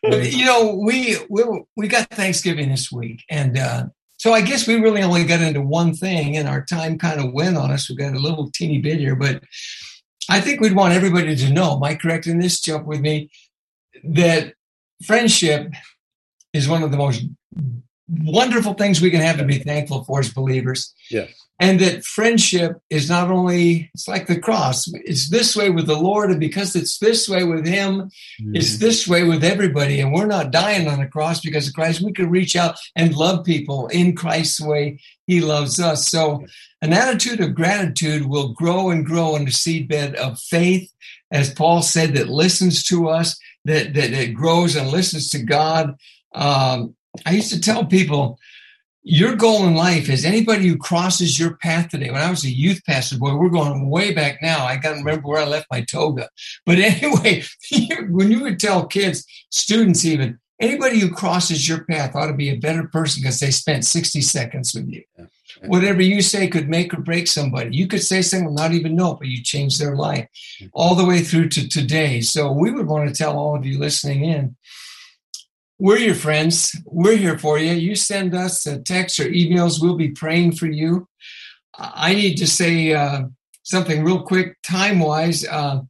But, 0.02 0.32
you 0.34 0.46
know, 0.46 0.76
we 0.76 1.18
we 1.30 1.44
we 1.78 1.88
got 1.88 2.10
Thanksgiving 2.10 2.70
this 2.70 2.92
week, 2.92 3.24
and 3.30 3.58
uh, 3.58 3.86
so 4.24 4.32
I 4.32 4.40
guess 4.40 4.66
we 4.66 4.76
really 4.76 5.04
only 5.04 5.26
got 5.26 5.42
into 5.42 5.60
one 5.60 5.94
thing, 5.94 6.38
and 6.38 6.48
our 6.48 6.64
time 6.64 6.98
kind 6.98 7.20
of 7.20 7.34
went 7.34 7.58
on 7.58 7.72
us. 7.72 7.90
We 7.90 7.98
got 7.98 8.14
a 8.14 8.20
little 8.20 8.50
teeny 8.52 8.78
bit 8.78 8.98
here, 8.98 9.18
but 9.18 9.44
I 10.30 10.40
think 10.40 10.62
we'd 10.62 10.78
want 10.78 10.94
everybody 10.94 11.36
to 11.36 11.52
know. 11.52 11.76
Am 11.76 11.84
I 11.84 11.96
correct 11.96 12.26
in 12.26 12.40
this? 12.40 12.62
Jump 12.62 12.88
with 12.88 13.02
me. 13.02 13.30
That 14.02 14.54
friendship 15.04 15.74
is 16.54 16.70
one 16.70 16.84
of 16.84 16.92
the 16.92 16.96
most 16.96 17.26
wonderful 18.08 18.76
things 18.76 19.02
we 19.02 19.12
can 19.12 19.20
have 19.20 19.40
to 19.40 19.44
be 19.44 19.60
thankful 19.60 20.06
for 20.06 20.22
as 20.22 20.32
believers 20.32 20.94
Yes. 21.12 21.30
And 21.64 21.80
that 21.80 22.04
friendship 22.04 22.78
is 22.90 23.10
not 23.10 23.32
only 23.32 23.90
it's 23.94 24.06
like 24.06 24.28
the 24.28 24.38
cross. 24.38 24.86
It's 25.06 25.30
this 25.30 25.56
way 25.56 25.70
with 25.70 25.88
the 25.88 25.98
lord 25.98 26.30
and 26.30 26.40
because 26.40 26.76
it's 26.76 26.98
this 26.98 27.30
way 27.30 27.46
with 27.46 27.66
him 27.66 28.12
it's 28.54 28.80
this 28.80 29.08
way 29.08 29.24
with 29.24 29.46
everybody 29.46 30.02
and 30.02 30.12
we're 30.12 30.26
not 30.26 30.52
dying 30.52 30.90
on 30.90 31.00
the 31.00 31.08
cross 31.08 31.40
because 31.40 31.70
of 31.70 31.74
christ. 31.74 32.02
We 32.02 32.12
can 32.12 32.30
reach 32.30 32.58
out 32.58 32.76
and 32.98 33.16
love 33.16 33.46
people 33.46 33.88
in 33.88 34.14
christ's 34.14 34.60
way. 34.60 35.00
He 35.26 35.40
loves 35.40 35.80
us. 35.80 36.10
So 36.10 36.46
an 36.82 36.92
attitude 36.92 37.40
of 37.40 37.56
gratitude 37.56 38.26
will 38.26 38.50
grow 38.52 38.90
and 38.90 39.06
grow 39.06 39.38
in 39.38 39.46
the 39.46 39.52
seedbed 39.52 40.16
of 40.16 40.40
faith. 40.40 40.92
As 41.32 41.54
paul 41.54 41.82
said 41.82 42.16
that 42.16 42.28
listens 42.28 42.84
to 42.86 43.08
us 43.08 43.40
that 43.64 43.94
that, 43.94 44.12
that 44.12 44.34
grows 44.34 44.76
and 44.76 44.90
listens 44.90 45.30
to 45.30 45.40
god. 45.40 45.96
Um, 46.36 46.96
i 47.26 47.32
used 47.32 47.54
to 47.54 47.62
tell 47.62 47.86
people 47.86 48.38
your 49.04 49.36
goal 49.36 49.68
in 49.68 49.76
life 49.76 50.10
is 50.10 50.24
anybody 50.24 50.68
who 50.68 50.78
crosses 50.78 51.38
your 51.38 51.58
path 51.58 51.90
today. 51.90 52.10
When 52.10 52.22
I 52.22 52.30
was 52.30 52.46
a 52.46 52.50
youth 52.50 52.82
pastor, 52.86 53.18
boy, 53.18 53.36
we're 53.36 53.50
going 53.50 53.90
way 53.90 54.14
back 54.14 54.40
now. 54.42 54.66
I 54.66 54.78
to 54.78 54.90
remember 54.92 55.28
where 55.28 55.42
I 55.42 55.46
left 55.46 55.68
my 55.70 55.82
toga. 55.82 56.30
But 56.66 56.80
anyway, 56.80 57.44
when 58.10 58.32
you 58.32 58.42
would 58.42 58.60
tell 58.60 58.88
kids, 58.88 59.26
students 59.50 60.06
even, 60.06 60.40
anybody 60.62 61.00
who 61.00 61.12
crosses 61.12 61.68
your 61.68 61.84
path 61.84 62.16
ought 62.16 62.28
to 62.28 62.34
be 62.34 62.50
a 62.50 62.56
better 62.56 62.88
person 62.88 63.22
because 63.22 63.40
they 63.40 63.52
spent 63.52 63.86
60 63.86 64.22
seconds 64.22 64.74
with 64.74 64.88
you. 64.88 65.04
Whatever 65.66 66.02
you 66.02 66.22
say 66.22 66.48
could 66.48 66.70
make 66.70 66.94
or 66.94 67.02
break 67.02 67.28
somebody. 67.28 67.76
You 67.76 67.88
could 67.88 68.02
say 68.02 68.22
something 68.22 68.56
not 68.56 68.72
even 68.72 68.96
know, 68.96 69.16
but 69.16 69.28
you 69.28 69.44
changed 69.44 69.80
their 69.80 69.96
life 69.96 70.28
all 70.74 70.96
the 70.96 71.06
way 71.06 71.20
through 71.20 71.50
to 71.50 71.68
today. 71.68 72.22
So 72.22 72.52
we 72.52 72.72
would 72.72 72.88
want 72.88 73.10
to 73.10 73.16
tell 73.16 73.38
all 73.38 73.56
of 73.56 73.66
you 73.66 73.78
listening 73.78 74.24
in 74.24 74.56
we're 75.80 75.98
your 75.98 76.16
friends. 76.16 76.76
We're 76.86 77.18
here 77.18 77.38
for 77.38 77.58
you. 77.58 77.74
You 77.74 77.96
send 77.96 78.36
us 78.36 78.66
a 78.66 78.80
text 78.80 79.20
or 79.20 79.26
emails. 79.26 79.82
We'll 79.82 79.96
be 79.96 80.12
praying 80.12 80.54
for 80.54 80.68
you. 80.68 81.08
I 81.78 82.14
need 82.14 82.36
to 82.36 82.48
say 82.48 82.94
uh, 82.94 83.24
something 83.64 84.04
real 84.04 84.24
quick, 84.24 84.62
time 84.62 85.00
wise. 85.00 85.46
Uh, 85.46 85.82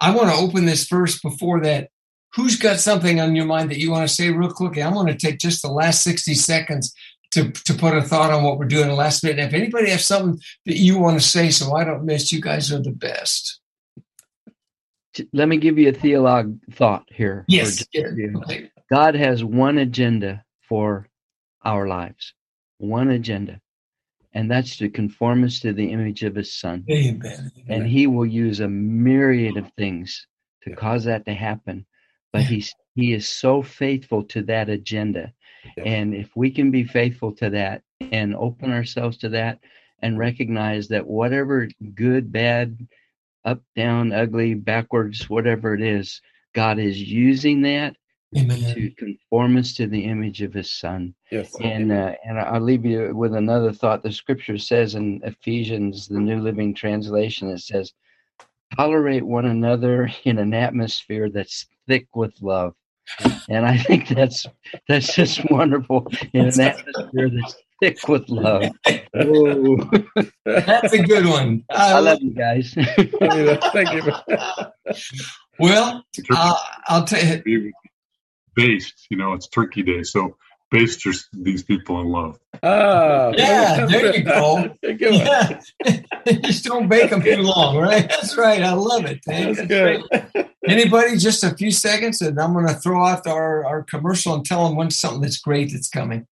I 0.00 0.14
want 0.14 0.28
to 0.30 0.36
open 0.36 0.64
this 0.64 0.86
first 0.86 1.22
before 1.22 1.60
that. 1.62 1.90
Who's 2.34 2.56
got 2.56 2.78
something 2.78 3.20
on 3.20 3.34
your 3.34 3.46
mind 3.46 3.70
that 3.70 3.78
you 3.78 3.90
want 3.90 4.08
to 4.08 4.14
say 4.14 4.30
real 4.30 4.50
quickly? 4.50 4.82
I'm 4.82 4.94
going 4.94 5.06
to 5.06 5.16
take 5.16 5.38
just 5.38 5.62
the 5.62 5.68
last 5.68 6.02
60 6.02 6.34
seconds 6.34 6.94
to, 7.32 7.50
to 7.50 7.74
put 7.74 7.96
a 7.96 8.02
thought 8.02 8.30
on 8.30 8.44
what 8.44 8.58
we're 8.58 8.66
doing 8.66 8.88
the 8.88 8.94
last 8.94 9.24
minute. 9.24 9.44
If 9.44 9.54
anybody 9.54 9.90
has 9.90 10.04
something 10.04 10.40
that 10.66 10.76
you 10.76 10.98
want 10.98 11.20
to 11.20 11.26
say, 11.26 11.50
so 11.50 11.74
I 11.74 11.84
don't 11.84 12.04
miss, 12.04 12.32
you 12.32 12.40
guys 12.40 12.72
are 12.72 12.80
the 12.80 12.92
best. 12.92 13.60
Let 15.32 15.48
me 15.48 15.56
give 15.56 15.78
you 15.78 15.88
a 15.88 15.92
theologue 15.92 16.58
thought 16.72 17.08
here. 17.08 17.44
Yes. 17.48 17.84
yeah, 17.92 18.06
a 18.06 18.14
few. 18.14 18.34
okay. 18.38 18.70
God 18.90 19.14
has 19.14 19.44
one 19.44 19.78
agenda 19.78 20.44
for 20.68 21.08
our 21.64 21.86
lives, 21.86 22.34
one 22.78 23.10
agenda, 23.10 23.60
and 24.32 24.50
that's 24.50 24.76
to 24.78 24.88
conform 24.88 25.44
us 25.44 25.60
to 25.60 25.72
the 25.72 25.92
image 25.92 26.22
of 26.22 26.34
His 26.34 26.54
Son. 26.54 26.84
Amen. 26.90 27.50
And 27.68 27.86
He 27.86 28.06
will 28.06 28.26
use 28.26 28.60
a 28.60 28.68
myriad 28.68 29.56
of 29.56 29.70
things 29.76 30.26
to 30.62 30.74
cause 30.74 31.04
that 31.04 31.26
to 31.26 31.34
happen. 31.34 31.86
But. 32.32 32.42
He's 32.42 32.74
He 32.94 33.12
is 33.12 33.28
so 33.28 33.62
faithful 33.62 34.24
to 34.24 34.42
that 34.42 34.68
agenda, 34.68 35.32
and 35.76 36.14
if 36.14 36.30
we 36.34 36.50
can 36.50 36.70
be 36.70 36.84
faithful 36.84 37.32
to 37.36 37.50
that 37.50 37.82
and 38.00 38.34
open 38.34 38.72
ourselves 38.72 39.18
to 39.18 39.28
that, 39.30 39.58
and 40.00 40.18
recognize 40.18 40.88
that 40.88 41.06
whatever 41.06 41.68
good, 41.94 42.32
bad, 42.32 42.86
up, 43.44 43.62
down, 43.76 44.12
ugly, 44.12 44.54
backwards, 44.54 45.28
whatever 45.28 45.74
it 45.74 45.82
is, 45.82 46.20
God 46.54 46.78
is 46.78 47.00
using 47.00 47.62
that 47.62 47.96
Amen. 48.36 48.58
to 48.74 48.90
conform 48.90 49.56
us 49.56 49.72
to 49.74 49.86
the 49.86 50.04
image 50.04 50.42
of 50.42 50.52
his 50.52 50.70
son 50.72 51.14
Yes. 51.30 51.54
and 51.62 51.90
uh, 51.90 52.12
and 52.24 52.38
i'll 52.38 52.60
leave 52.60 52.84
you 52.84 53.14
with 53.14 53.34
another 53.34 53.72
thought 53.72 54.02
the 54.02 54.12
scripture 54.12 54.58
says 54.58 54.94
in 54.96 55.20
ephesians 55.24 56.08
the 56.08 56.18
new 56.20 56.40
living 56.40 56.74
translation 56.74 57.48
it 57.48 57.60
says 57.60 57.92
tolerate 58.76 59.24
one 59.24 59.46
another 59.46 60.10
in 60.24 60.38
an 60.38 60.52
atmosphere 60.52 61.30
that's 61.30 61.66
thick 61.86 62.06
with 62.14 62.34
love 62.42 62.74
and 63.48 63.64
i 63.66 63.78
think 63.78 64.08
that's 64.08 64.44
that's 64.88 65.14
just 65.14 65.50
wonderful 65.50 66.06
in 66.34 66.46
an 66.48 66.60
atmosphere 66.60 67.30
that's 67.30 67.56
thick 67.80 68.08
with 68.08 68.28
love 68.28 68.64
Whoa. 69.14 69.76
That's 70.44 70.92
a 70.92 71.02
good 71.02 71.24
one. 71.26 71.64
i 71.70 71.98
love 71.98 72.18
you 72.20 72.32
guys 72.32 72.74
Thank 72.76 73.92
you. 73.92 74.12
Well, 75.58 76.04
uh, 76.30 76.54
I'll 76.86 77.04
tell 77.04 77.40
you. 77.46 77.72
Be 78.58 78.74
based, 78.74 79.06
you 79.10 79.16
know, 79.16 79.32
it's 79.32 79.48
Turkey 79.48 79.82
Day, 79.82 80.02
so 80.02 80.36
based 80.70 81.04
your, 81.04 81.14
these 81.32 81.62
people 81.62 82.00
in 82.00 82.08
love. 82.08 82.38
Ah, 82.62 83.32
Yeah, 83.36 83.86
there 83.86 84.16
you 84.16 84.22
go. 84.22 84.74
Yeah. 84.82 85.60
just 86.42 86.64
don't 86.64 86.88
bake 86.88 87.10
them 87.10 87.22
too 87.22 87.42
long, 87.42 87.78
right? 87.78 88.08
That's 88.08 88.36
right. 88.36 88.62
I 88.62 88.72
love 88.72 89.04
it. 89.06 89.20
Hank. 89.26 89.56
That's 89.56 89.68
That's 89.68 89.68
good. 89.68 90.02
great. 90.34 90.46
Anybody, 90.66 91.16
just 91.16 91.44
a 91.44 91.54
few 91.54 91.70
seconds, 91.70 92.20
and 92.20 92.38
I'm 92.38 92.52
going 92.52 92.66
to 92.66 92.74
throw 92.74 93.04
out 93.06 93.26
our, 93.26 93.64
our 93.64 93.82
commercial 93.84 94.34
and 94.34 94.44
tell 94.44 94.66
them 94.66 94.76
when 94.76 94.90
something 94.90 95.20
that's 95.22 95.38
great 95.38 95.72
that's 95.72 95.88
coming. 95.88 96.26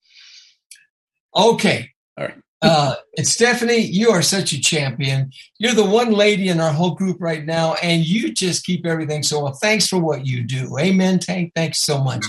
Okay. 1.34 1.90
All 2.18 2.24
right. 2.26 2.36
Uh, 2.62 2.94
and 3.16 3.26
Stephanie, 3.26 3.78
you 3.78 4.10
are 4.10 4.22
such 4.22 4.52
a 4.52 4.60
champion. 4.60 5.30
You're 5.58 5.74
the 5.74 5.84
one 5.84 6.12
lady 6.12 6.48
in 6.48 6.60
our 6.60 6.72
whole 6.72 6.94
group 6.94 7.18
right 7.20 7.44
now, 7.44 7.74
and 7.82 8.04
you 8.04 8.32
just 8.32 8.64
keep 8.64 8.86
everything 8.86 9.22
so 9.22 9.42
well. 9.42 9.52
Thanks 9.52 9.86
for 9.86 9.98
what 9.98 10.26
you 10.26 10.42
do. 10.42 10.78
Amen, 10.78 11.18
Tank. 11.18 11.52
Thanks 11.54 11.80
so 11.80 12.02
much. 12.02 12.24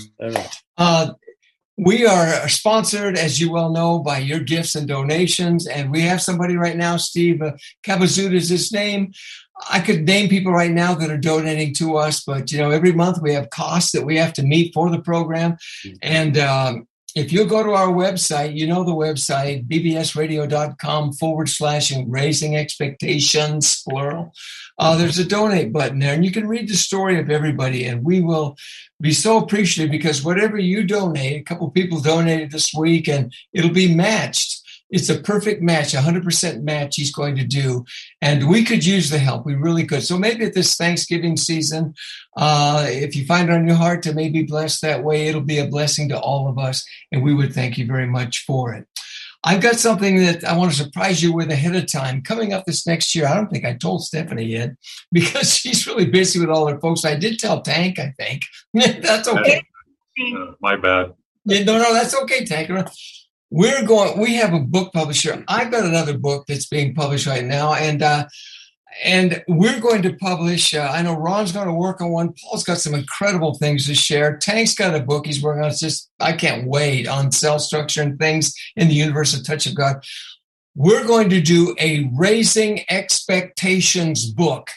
Uh, 0.77 1.13
we 1.77 2.05
are 2.05 2.49
sponsored, 2.49 3.17
as 3.17 3.39
you 3.39 3.51
well 3.51 3.71
know, 3.71 3.99
by 3.99 4.17
your 4.17 4.39
gifts 4.39 4.75
and 4.75 4.87
donations. 4.87 5.67
And 5.67 5.91
we 5.91 6.01
have 6.01 6.21
somebody 6.21 6.57
right 6.57 6.75
now, 6.75 6.97
Steve 6.97 7.41
uh, 7.41 7.53
is 7.87 8.49
his 8.49 8.71
name. 8.71 9.13
I 9.71 9.79
could 9.79 10.05
name 10.05 10.29
people 10.29 10.51
right 10.51 10.71
now 10.71 10.93
that 10.95 11.09
are 11.09 11.17
donating 11.17 11.73
to 11.75 11.97
us, 11.97 12.23
but 12.23 12.51
you 12.51 12.59
know, 12.59 12.71
every 12.71 12.91
month 12.91 13.21
we 13.21 13.33
have 13.33 13.49
costs 13.49 13.91
that 13.91 14.05
we 14.05 14.17
have 14.17 14.33
to 14.33 14.43
meet 14.43 14.73
for 14.73 14.89
the 14.89 15.01
program. 15.01 15.57
And 16.01 16.37
um, 16.37 16.87
if 17.15 17.31
you 17.31 17.45
go 17.45 17.63
to 17.63 17.71
our 17.71 17.87
website, 17.87 18.55
you 18.55 18.67
know 18.67 18.83
the 18.83 18.91
website, 18.91 19.67
bbsradio.com 19.67 21.13
forward 21.13 21.49
slash 21.49 21.91
raising 22.05 22.55
expectations, 22.55 23.83
plural. 23.83 24.33
Uh, 24.77 24.95
there's 24.95 25.17
a 25.17 25.25
donate 25.25 25.73
button 25.73 25.99
there, 25.99 26.13
and 26.13 26.23
you 26.23 26.31
can 26.31 26.47
read 26.47 26.69
the 26.69 26.75
story 26.75 27.19
of 27.19 27.29
everybody, 27.29 27.85
and 27.85 28.03
we 28.03 28.21
will 28.21 28.55
be 29.01 29.11
so 29.11 29.37
appreciative 29.37 29.89
because 29.89 30.23
whatever 30.23 30.57
you 30.57 30.83
donate, 30.83 31.41
a 31.41 31.43
couple 31.43 31.69
people 31.71 31.99
donated 31.99 32.51
this 32.51 32.71
week, 32.77 33.07
and 33.07 33.33
it'll 33.53 33.71
be 33.71 33.93
matched. 33.93 34.61
It's 34.89 35.09
a 35.09 35.19
perfect 35.19 35.61
match, 35.61 35.93
100% 35.93 36.61
match 36.61 36.95
he's 36.95 37.13
going 37.13 37.35
to 37.35 37.45
do. 37.45 37.85
And 38.21 38.49
we 38.49 38.63
could 38.63 38.85
use 38.85 39.09
the 39.09 39.19
help. 39.19 39.45
We 39.45 39.55
really 39.55 39.85
could. 39.85 40.03
So 40.03 40.17
maybe 40.17 40.45
at 40.45 40.53
this 40.53 40.75
Thanksgiving 40.75 41.35
season, 41.35 41.93
uh, 42.37 42.85
if 42.87 43.15
you 43.15 43.25
find 43.25 43.49
it 43.49 43.53
on 43.53 43.67
your 43.67 43.75
heart 43.75 44.01
to 44.03 44.13
maybe 44.13 44.43
bless 44.43 44.79
that 44.81 45.03
way, 45.03 45.27
it'll 45.27 45.41
be 45.41 45.59
a 45.59 45.67
blessing 45.67 46.09
to 46.09 46.19
all 46.19 46.47
of 46.47 46.57
us. 46.57 46.85
And 47.11 47.23
we 47.23 47.33
would 47.33 47.53
thank 47.53 47.77
you 47.77 47.85
very 47.85 48.07
much 48.07 48.45
for 48.45 48.73
it. 48.73 48.87
I've 49.43 49.61
got 49.61 49.75
something 49.75 50.17
that 50.17 50.43
I 50.43 50.57
want 50.57 50.71
to 50.71 50.77
surprise 50.77 51.21
you 51.21 51.31
with 51.31 51.51
ahead 51.51 51.75
of 51.75 51.91
time 51.91 52.21
coming 52.21 52.53
up 52.53 52.65
this 52.65 52.87
next 52.87 53.15
year. 53.15 53.27
I 53.27 53.35
don't 53.35 53.49
think 53.49 53.65
I 53.65 53.75
told 53.75 54.03
Stephanie 54.03 54.45
yet 54.45 54.71
because 55.11 55.55
she's 55.55 55.87
really 55.87 56.05
busy 56.05 56.39
with 56.39 56.49
all 56.49 56.67
her 56.67 56.79
folks. 56.79 57.05
I 57.05 57.15
did 57.15 57.39
tell 57.39 57.61
Tank, 57.61 57.99
I 57.99 58.13
think. 58.17 58.43
that's 58.73 59.27
okay. 59.27 59.61
Uh, 60.19 60.53
my 60.59 60.75
bad. 60.75 61.13
Yeah, 61.45 61.63
no, 61.63 61.77
no, 61.77 61.93
that's 61.93 62.15
okay, 62.23 62.43
Tank. 62.43 62.69
We're 63.49 63.85
going. 63.85 64.19
We 64.19 64.35
have 64.35 64.53
a 64.53 64.59
book 64.59 64.91
publisher. 64.93 65.43
I've 65.47 65.71
got 65.71 65.85
another 65.85 66.17
book 66.17 66.45
that's 66.47 66.67
being 66.67 66.93
published 66.93 67.27
right 67.27 67.45
now, 67.45 67.73
and 67.73 68.03
uh, 68.03 68.27
and 69.03 69.43
we're 69.47 69.79
going 69.79 70.01
to 70.01 70.15
publish. 70.15 70.73
Uh, 70.73 70.89
I 70.91 71.01
know 71.01 71.15
Ron's 71.15 71.53
going 71.53 71.67
to 71.67 71.73
work 71.73 72.01
on 72.01 72.11
one. 72.11 72.33
Paul's 72.33 72.63
got 72.63 72.79
some 72.79 72.93
incredible 72.93 73.53
things 73.55 73.85
to 73.87 73.95
share. 73.95 74.37
Tank's 74.37 74.73
got 74.73 74.95
a 74.95 74.99
book 74.99 75.25
he's 75.25 75.41
working 75.41 75.63
on. 75.63 75.69
It's 75.69 75.79
just 75.79 76.09
I 76.19 76.33
can't 76.33 76.67
wait 76.67 77.07
on 77.07 77.31
cell 77.31 77.59
structure 77.59 78.01
and 78.01 78.19
things 78.19 78.53
in 78.75 78.89
the 78.89 78.95
universe 78.95 79.33
of 79.33 79.45
touch 79.45 79.65
of 79.65 79.75
God. 79.75 80.03
We're 80.75 81.07
going 81.07 81.29
to 81.29 81.41
do 81.41 81.75
a 81.79 82.09
raising 82.15 82.81
expectations 82.89 84.29
book. 84.29 84.69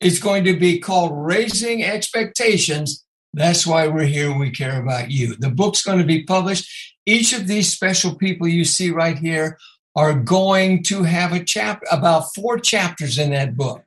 It's 0.00 0.18
going 0.18 0.44
to 0.44 0.58
be 0.58 0.78
called 0.78 1.12
Raising 1.14 1.84
Expectations. 1.84 3.04
That's 3.32 3.66
why 3.66 3.86
we're 3.86 4.04
here. 4.04 4.36
We 4.36 4.50
care 4.50 4.82
about 4.82 5.10
you. 5.10 5.36
The 5.36 5.50
book's 5.50 5.84
going 5.84 5.98
to 5.98 6.04
be 6.04 6.24
published. 6.24 6.91
Each 7.06 7.32
of 7.32 7.46
these 7.46 7.72
special 7.72 8.14
people 8.14 8.46
you 8.46 8.64
see 8.64 8.90
right 8.90 9.18
here 9.18 9.58
are 9.94 10.14
going 10.14 10.82
to 10.84 11.02
have 11.02 11.32
a 11.32 11.44
chapter, 11.44 11.86
about 11.90 12.34
four 12.34 12.58
chapters 12.58 13.18
in 13.18 13.30
that 13.30 13.56
book. 13.56 13.84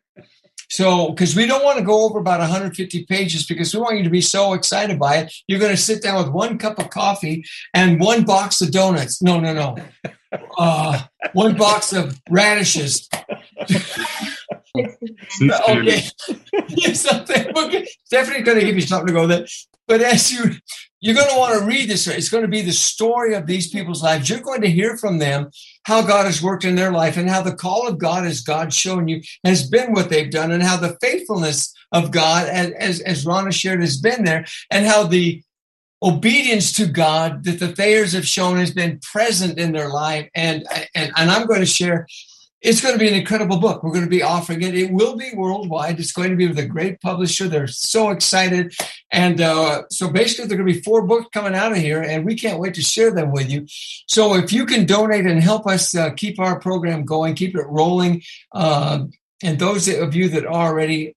So, 0.70 1.10
because 1.10 1.36
we 1.36 1.46
don't 1.46 1.64
want 1.64 1.78
to 1.78 1.86
go 1.86 2.06
over 2.06 2.20
about 2.20 2.40
150 2.40 3.06
pages 3.06 3.46
because 3.46 3.74
we 3.74 3.80
want 3.80 3.98
you 3.98 4.04
to 4.04 4.10
be 4.10 4.22
so 4.22 4.54
excited 4.54 5.00
by 5.00 5.18
it. 5.18 5.34
You're 5.48 5.60
going 5.60 5.72
to 5.72 5.78
sit 5.78 6.02
down 6.02 6.18
with 6.18 6.34
one 6.34 6.58
cup 6.58 6.80
of 6.80 6.90
coffee 6.90 7.46
and 7.74 8.00
one 8.00 8.26
box 8.26 8.62
of 8.62 8.72
donuts. 8.72 9.22
No, 9.22 9.40
no, 9.40 9.54
no. 9.54 9.78
Uh, 10.58 11.04
one 11.34 11.56
box 11.56 11.94
of 11.94 12.20
radishes. 12.30 13.08
okay. 15.70 16.04
something. 16.94 17.46
Definitely 18.10 18.44
going 18.44 18.60
to 18.60 18.66
give 18.66 18.76
you 18.76 18.82
something 18.82 19.08
to 19.08 19.14
go 19.14 19.28
there. 19.28 19.46
But 19.88 20.02
as 20.02 20.32
you 20.32 20.56
you're 21.06 21.14
going 21.14 21.30
to 21.30 21.38
want 21.38 21.60
to 21.60 21.66
read 21.68 21.88
this. 21.88 22.08
It's 22.08 22.30
going 22.30 22.42
to 22.42 22.50
be 22.50 22.64
the 22.64 22.72
story 22.72 23.36
of 23.36 23.46
these 23.46 23.70
people's 23.70 24.02
lives. 24.02 24.28
You're 24.28 24.40
going 24.40 24.62
to 24.62 24.72
hear 24.72 24.98
from 24.98 25.20
them 25.20 25.52
how 25.84 26.02
God 26.02 26.26
has 26.26 26.42
worked 26.42 26.66
in 26.66 26.74
their 26.74 26.92
life 26.92 27.16
and 27.16 27.30
how 27.30 27.44
the 27.44 27.54
call 27.54 27.88
of 27.88 28.00
God, 28.00 28.26
as 28.26 28.42
God's 28.42 28.76
shown 28.76 29.08
you, 29.08 29.22
has 29.44 29.70
been 29.70 29.94
what 29.94 30.10
they've 30.10 30.32
done, 30.32 30.52
and 30.52 30.64
how 30.64 30.78
the 30.78 30.98
faithfulness 31.02 31.72
of 31.92 32.10
God, 32.10 32.48
as 32.48 33.02
as 33.02 33.24
Ron 33.24 33.46
has 33.46 33.56
shared, 33.56 33.82
has 33.82 33.98
been 33.98 34.24
there, 34.24 34.46
and 34.72 34.88
how 34.88 35.04
the 35.04 35.44
obedience 36.02 36.72
to 36.74 36.88
God 36.88 37.44
that 37.44 37.60
the 37.60 37.68
Thayers 37.68 38.14
have 38.14 38.28
shown 38.28 38.58
has 38.58 38.74
been 38.74 39.00
present 39.00 39.60
in 39.60 39.74
their 39.74 39.90
life. 39.90 40.28
And 40.34 40.66
and, 40.96 41.12
and 41.16 41.30
I'm 41.30 41.46
going 41.46 41.60
to 41.60 41.68
share 41.68 42.08
it's 42.66 42.82
going 42.82 42.96
to 42.96 43.00
be 43.00 43.08
an 43.08 43.14
incredible 43.14 43.60
book. 43.60 43.84
We're 43.84 43.92
going 43.92 44.06
to 44.06 44.10
be 44.10 44.24
offering 44.24 44.64
it. 44.64 44.76
It 44.76 44.92
will 44.92 45.16
be 45.16 45.30
worldwide. 45.36 46.00
It's 46.00 46.12
going 46.12 46.32
to 46.32 46.36
be 46.36 46.48
with 46.48 46.58
a 46.58 46.66
great 46.66 47.00
publisher. 47.00 47.48
They're 47.48 47.68
so 47.68 48.10
excited. 48.10 48.74
And 49.12 49.40
uh, 49.40 49.84
so 49.92 50.10
basically, 50.10 50.48
there 50.48 50.58
are 50.58 50.64
going 50.64 50.74
to 50.74 50.80
be 50.80 50.82
four 50.82 51.06
books 51.06 51.28
coming 51.32 51.54
out 51.54 51.74
of 51.74 51.78
here, 51.78 52.02
and 52.02 52.26
we 52.26 52.34
can't 52.36 52.60
wait 52.60 52.74
to 52.74 52.82
share 52.82 53.12
them 53.12 53.32
with 53.32 53.52
you. 53.52 53.68
So 54.08 54.34
if 54.34 54.52
you 54.52 54.66
can 54.66 54.88
donate 54.88 55.28
and 55.28 55.44
help 55.44 55.68
us 55.68 55.96
uh, 55.96 56.10
keep 56.12 56.40
our 56.40 56.60
program 56.60 57.06
going, 57.06 57.36
keep 57.36 57.56
it 57.56 57.68
rolling, 57.68 58.24
uh, 58.52 59.06
and 59.44 59.60
those 59.60 59.88
of 59.88 60.16
you 60.16 60.28
that 60.30 60.48
are 60.48 60.70
already, 60.70 61.16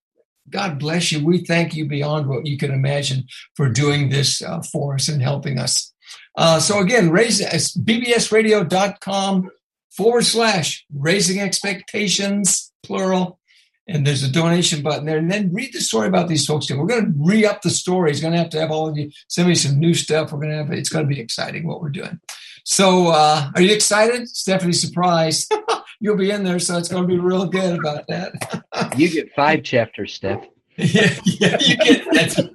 God 0.50 0.78
bless 0.78 1.12
you. 1.12 1.24
We 1.24 1.46
thank 1.46 1.74
you 1.74 1.88
beyond 1.88 2.28
what 2.28 2.44
you 2.46 2.58
can 2.58 2.72
imagine 2.72 3.24
for 3.56 3.70
doing 3.70 4.10
this 4.10 4.42
uh, 4.42 4.60
for 4.60 4.96
us 4.96 5.08
and 5.08 5.22
helping 5.22 5.58
us. 5.58 5.94
Uh, 6.36 6.60
so 6.60 6.80
again, 6.80 7.08
raise 7.10 7.40
bbsradio.com 7.40 9.50
forward 9.98 10.24
slash 10.24 10.86
raising 10.94 11.40
expectations, 11.40 12.72
plural. 12.84 13.40
And 13.88 14.06
there's 14.06 14.22
a 14.22 14.30
donation 14.30 14.80
button 14.80 15.06
there. 15.06 15.18
And 15.18 15.30
then 15.30 15.52
read 15.52 15.72
the 15.72 15.80
story 15.80 16.06
about 16.06 16.28
these 16.28 16.46
folks. 16.46 16.70
We're 16.70 16.86
going 16.86 17.06
to 17.06 17.12
re 17.16 17.44
up 17.44 17.62
the 17.62 17.70
story. 17.70 18.10
He's 18.10 18.20
going 18.20 18.32
to 18.32 18.38
have 18.38 18.50
to 18.50 18.60
have 18.60 18.70
all 18.70 18.88
of 18.88 18.96
you 18.96 19.10
send 19.26 19.48
me 19.48 19.56
some 19.56 19.80
new 19.80 19.94
stuff. 19.94 20.30
We're 20.30 20.38
going 20.38 20.52
to 20.52 20.58
have, 20.58 20.70
it's 20.70 20.88
going 20.88 21.04
to 21.04 21.12
be 21.12 21.20
exciting 21.20 21.66
what 21.66 21.80
we're 21.80 21.88
doing. 21.88 22.20
So, 22.64 23.08
uh, 23.08 23.50
are 23.54 23.60
you 23.60 23.74
excited? 23.74 24.28
Stephanie, 24.28 24.72
surprised. 24.72 25.52
You'll 26.00 26.16
be 26.16 26.30
in 26.30 26.44
there, 26.44 26.60
so 26.60 26.78
it's 26.78 26.88
going 26.88 27.02
to 27.02 27.08
be 27.08 27.18
real 27.18 27.46
good 27.46 27.76
about 27.76 28.06
that. 28.06 28.94
you 28.96 29.08
get 29.08 29.34
five 29.34 29.64
chapters, 29.64 30.14
Steph. 30.14 30.46
Yeah, 30.78 31.18
yeah, 31.24 31.56
you 31.60 31.76
get 31.76 32.04
that. 32.12 32.50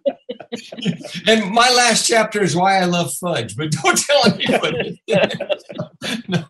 and 1.28 1.52
my 1.52 1.70
last 1.70 2.08
chapter 2.08 2.42
is 2.42 2.56
why 2.56 2.78
I 2.78 2.86
love 2.86 3.14
fudge, 3.14 3.56
but 3.56 3.72
don't 3.72 3.98
tell 3.98 4.34
anybody. 4.34 5.02
no. 6.28 6.46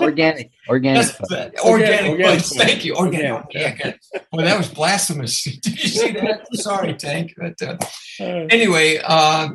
Organic, 0.00 0.50
organic, 0.68 1.06
organic, 1.20 1.60
organic, 1.64 2.24
fudge. 2.24 2.48
Thank 2.50 2.84
you, 2.84 2.94
organic. 2.94 3.46
organic. 3.46 4.00
Well, 4.32 4.46
that 4.46 4.58
was 4.58 4.68
blasphemous. 4.68 5.42
Did 5.62 5.82
you 5.82 5.88
see 5.88 6.12
that? 6.12 6.46
Sorry, 6.52 6.94
Tank. 6.94 7.34
But 7.36 7.60
uh, 7.62 7.76
anyway, 8.20 9.00
uh, 9.02 9.48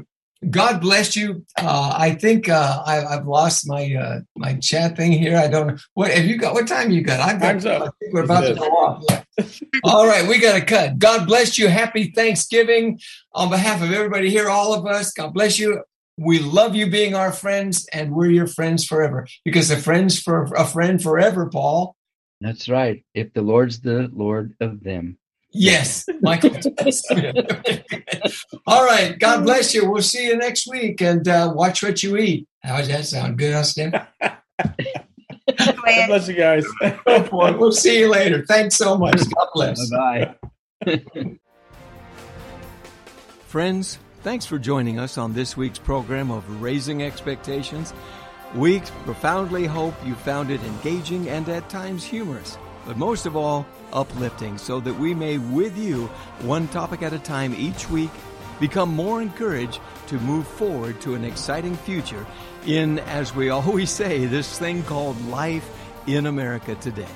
God 0.49 0.81
bless 0.81 1.15
you. 1.15 1.45
Uh, 1.57 1.93
I 1.95 2.15
think 2.15 2.49
uh, 2.49 2.81
I, 2.85 2.95
have 3.13 3.27
lost 3.27 3.67
my 3.67 3.93
uh, 3.93 4.21
my 4.35 4.55
chat 4.55 4.97
thing 4.97 5.11
here. 5.11 5.37
I 5.37 5.47
don't 5.47 5.67
know 5.67 5.77
what 5.93 6.11
have 6.11 6.25
you 6.25 6.37
got. 6.37 6.55
What 6.55 6.67
time 6.67 6.89
you 6.89 7.01
got? 7.01 7.19
I've 7.19 7.39
got. 7.39 7.63
I 7.63 7.89
think 7.99 8.13
we're 8.13 8.23
about 8.23 8.47
to 8.47 8.55
go 8.55 8.65
off. 8.65 9.03
Yeah. 9.07 9.43
all 9.83 10.07
right, 10.07 10.27
we 10.27 10.39
got 10.39 10.57
to 10.57 10.65
cut. 10.65 10.97
God 10.97 11.27
bless 11.27 11.59
you. 11.59 11.67
Happy 11.67 12.11
Thanksgiving 12.15 12.99
on 13.33 13.51
behalf 13.51 13.83
of 13.83 13.91
everybody 13.91 14.31
here, 14.31 14.49
all 14.49 14.73
of 14.73 14.87
us. 14.87 15.11
God 15.13 15.31
bless 15.31 15.59
you. 15.59 15.83
We 16.17 16.39
love 16.39 16.75
you 16.75 16.89
being 16.89 17.13
our 17.13 17.31
friends, 17.31 17.87
and 17.93 18.11
we're 18.11 18.31
your 18.31 18.47
friends 18.47 18.83
forever. 18.83 19.27
Because 19.45 19.69
a 19.69 19.77
friend's 19.77 20.19
for 20.19 20.45
a 20.55 20.65
friend 20.65 21.01
forever, 21.01 21.49
Paul. 21.49 21.95
That's 22.41 22.67
right. 22.67 23.05
If 23.13 23.33
the 23.33 23.43
Lord's 23.43 23.79
the 23.79 24.09
Lord 24.11 24.55
of 24.59 24.83
them, 24.83 25.19
Yes, 25.53 26.05
Michael. 26.21 26.51
All 28.67 28.85
right. 28.85 29.19
God 29.19 29.43
bless 29.43 29.73
you. 29.73 29.89
We'll 29.89 30.01
see 30.01 30.27
you 30.27 30.37
next 30.37 30.67
week 30.67 31.01
and 31.01 31.27
uh, 31.27 31.51
watch 31.53 31.83
what 31.83 32.01
you 32.01 32.17
eat. 32.17 32.47
How 32.63 32.77
does 32.77 32.87
that 32.87 33.05
sound? 33.05 33.37
Good, 33.37 33.53
Austin? 33.53 33.91
God 34.21 34.37
bless 36.07 36.27
you 36.27 36.35
guys. 36.35 36.65
oh. 37.05 37.57
We'll 37.57 37.71
see 37.71 37.99
you 37.99 38.09
later. 38.09 38.45
Thanks 38.45 38.75
so 38.75 38.97
much. 38.97 39.17
God 39.17 39.47
bless. 39.53 39.89
Bye 39.89 40.35
bye. 40.85 41.03
Friends, 43.47 43.99
thanks 44.21 44.45
for 44.45 44.57
joining 44.57 44.99
us 44.99 45.17
on 45.17 45.33
this 45.33 45.57
week's 45.57 45.79
program 45.79 46.31
of 46.31 46.61
Raising 46.61 47.03
Expectations. 47.03 47.93
We 48.55 48.79
profoundly 49.03 49.65
hope 49.65 49.95
you 50.05 50.15
found 50.15 50.51
it 50.51 50.63
engaging 50.63 51.27
and 51.27 51.47
at 51.49 51.69
times 51.69 52.05
humorous 52.05 52.57
but 52.85 52.97
most 52.97 53.25
of 53.25 53.35
all, 53.35 53.65
uplifting 53.93 54.57
so 54.57 54.79
that 54.79 54.93
we 54.93 55.13
may, 55.13 55.37
with 55.37 55.77
you, 55.77 56.07
one 56.41 56.67
topic 56.69 57.01
at 57.01 57.13
a 57.13 57.19
time 57.19 57.53
each 57.55 57.89
week, 57.89 58.11
become 58.59 58.95
more 58.95 59.21
encouraged 59.21 59.79
to 60.07 60.19
move 60.19 60.47
forward 60.47 61.01
to 61.01 61.15
an 61.15 61.25
exciting 61.25 61.75
future 61.75 62.25
in, 62.65 62.99
as 62.99 63.35
we 63.35 63.49
always 63.49 63.89
say, 64.01 64.25
this 64.25 64.57
thing 64.57 64.83
called 64.83 65.19
life 65.25 65.69
in 66.07 66.25
America 66.25 66.75
today. 66.75 67.07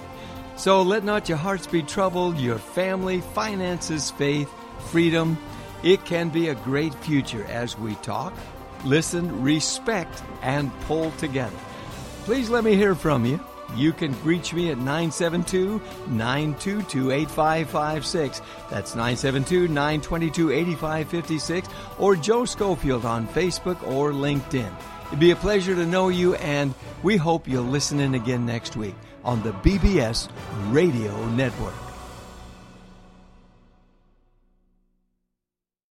So 0.57 0.81
let 0.81 1.03
not 1.03 1.27
your 1.27 1.37
hearts 1.37 1.67
be 1.67 1.83
troubled, 1.83 2.37
your 2.37 2.57
family, 2.57 3.21
finances, 3.21 4.11
faith, 4.11 4.49
freedom. 4.89 5.37
It 5.83 6.05
can 6.05 6.29
be 6.29 6.47
a 6.47 6.55
great 6.55 6.93
future 6.95 7.45
as 7.45 7.77
we 7.77 7.95
talk, 7.95 8.33
listen, 8.83 9.43
respect, 9.43 10.23
and 10.41 10.71
pull 10.81 11.11
together. 11.11 11.57
Please 12.23 12.49
let 12.49 12.63
me 12.63 12.75
hear 12.75 12.95
from 12.95 13.25
you. 13.25 13.39
You 13.75 13.93
can 13.93 14.15
reach 14.23 14.53
me 14.53 14.71
at 14.71 14.77
972 14.77 15.81
922 16.07 17.11
8556. 17.11 18.41
That's 18.69 18.95
972 18.95 19.67
922 19.67 20.51
8556 20.51 21.69
or 21.97 22.15
Joe 22.15 22.45
Schofield 22.45 23.05
on 23.05 23.27
Facebook 23.27 23.81
or 23.87 24.11
LinkedIn. 24.11 24.71
It'd 25.07 25.19
be 25.19 25.31
a 25.31 25.35
pleasure 25.35 25.75
to 25.75 25.85
know 25.85 26.09
you, 26.09 26.35
and 26.35 26.73
we 27.03 27.15
hope 27.15 27.47
you'll 27.47 27.63
listen 27.63 27.99
in 27.99 28.15
again 28.15 28.45
next 28.45 28.75
week 28.75 28.95
on 29.23 29.41
the 29.43 29.51
BBS 29.51 30.29
Radio 30.71 31.13
Network. 31.29 31.84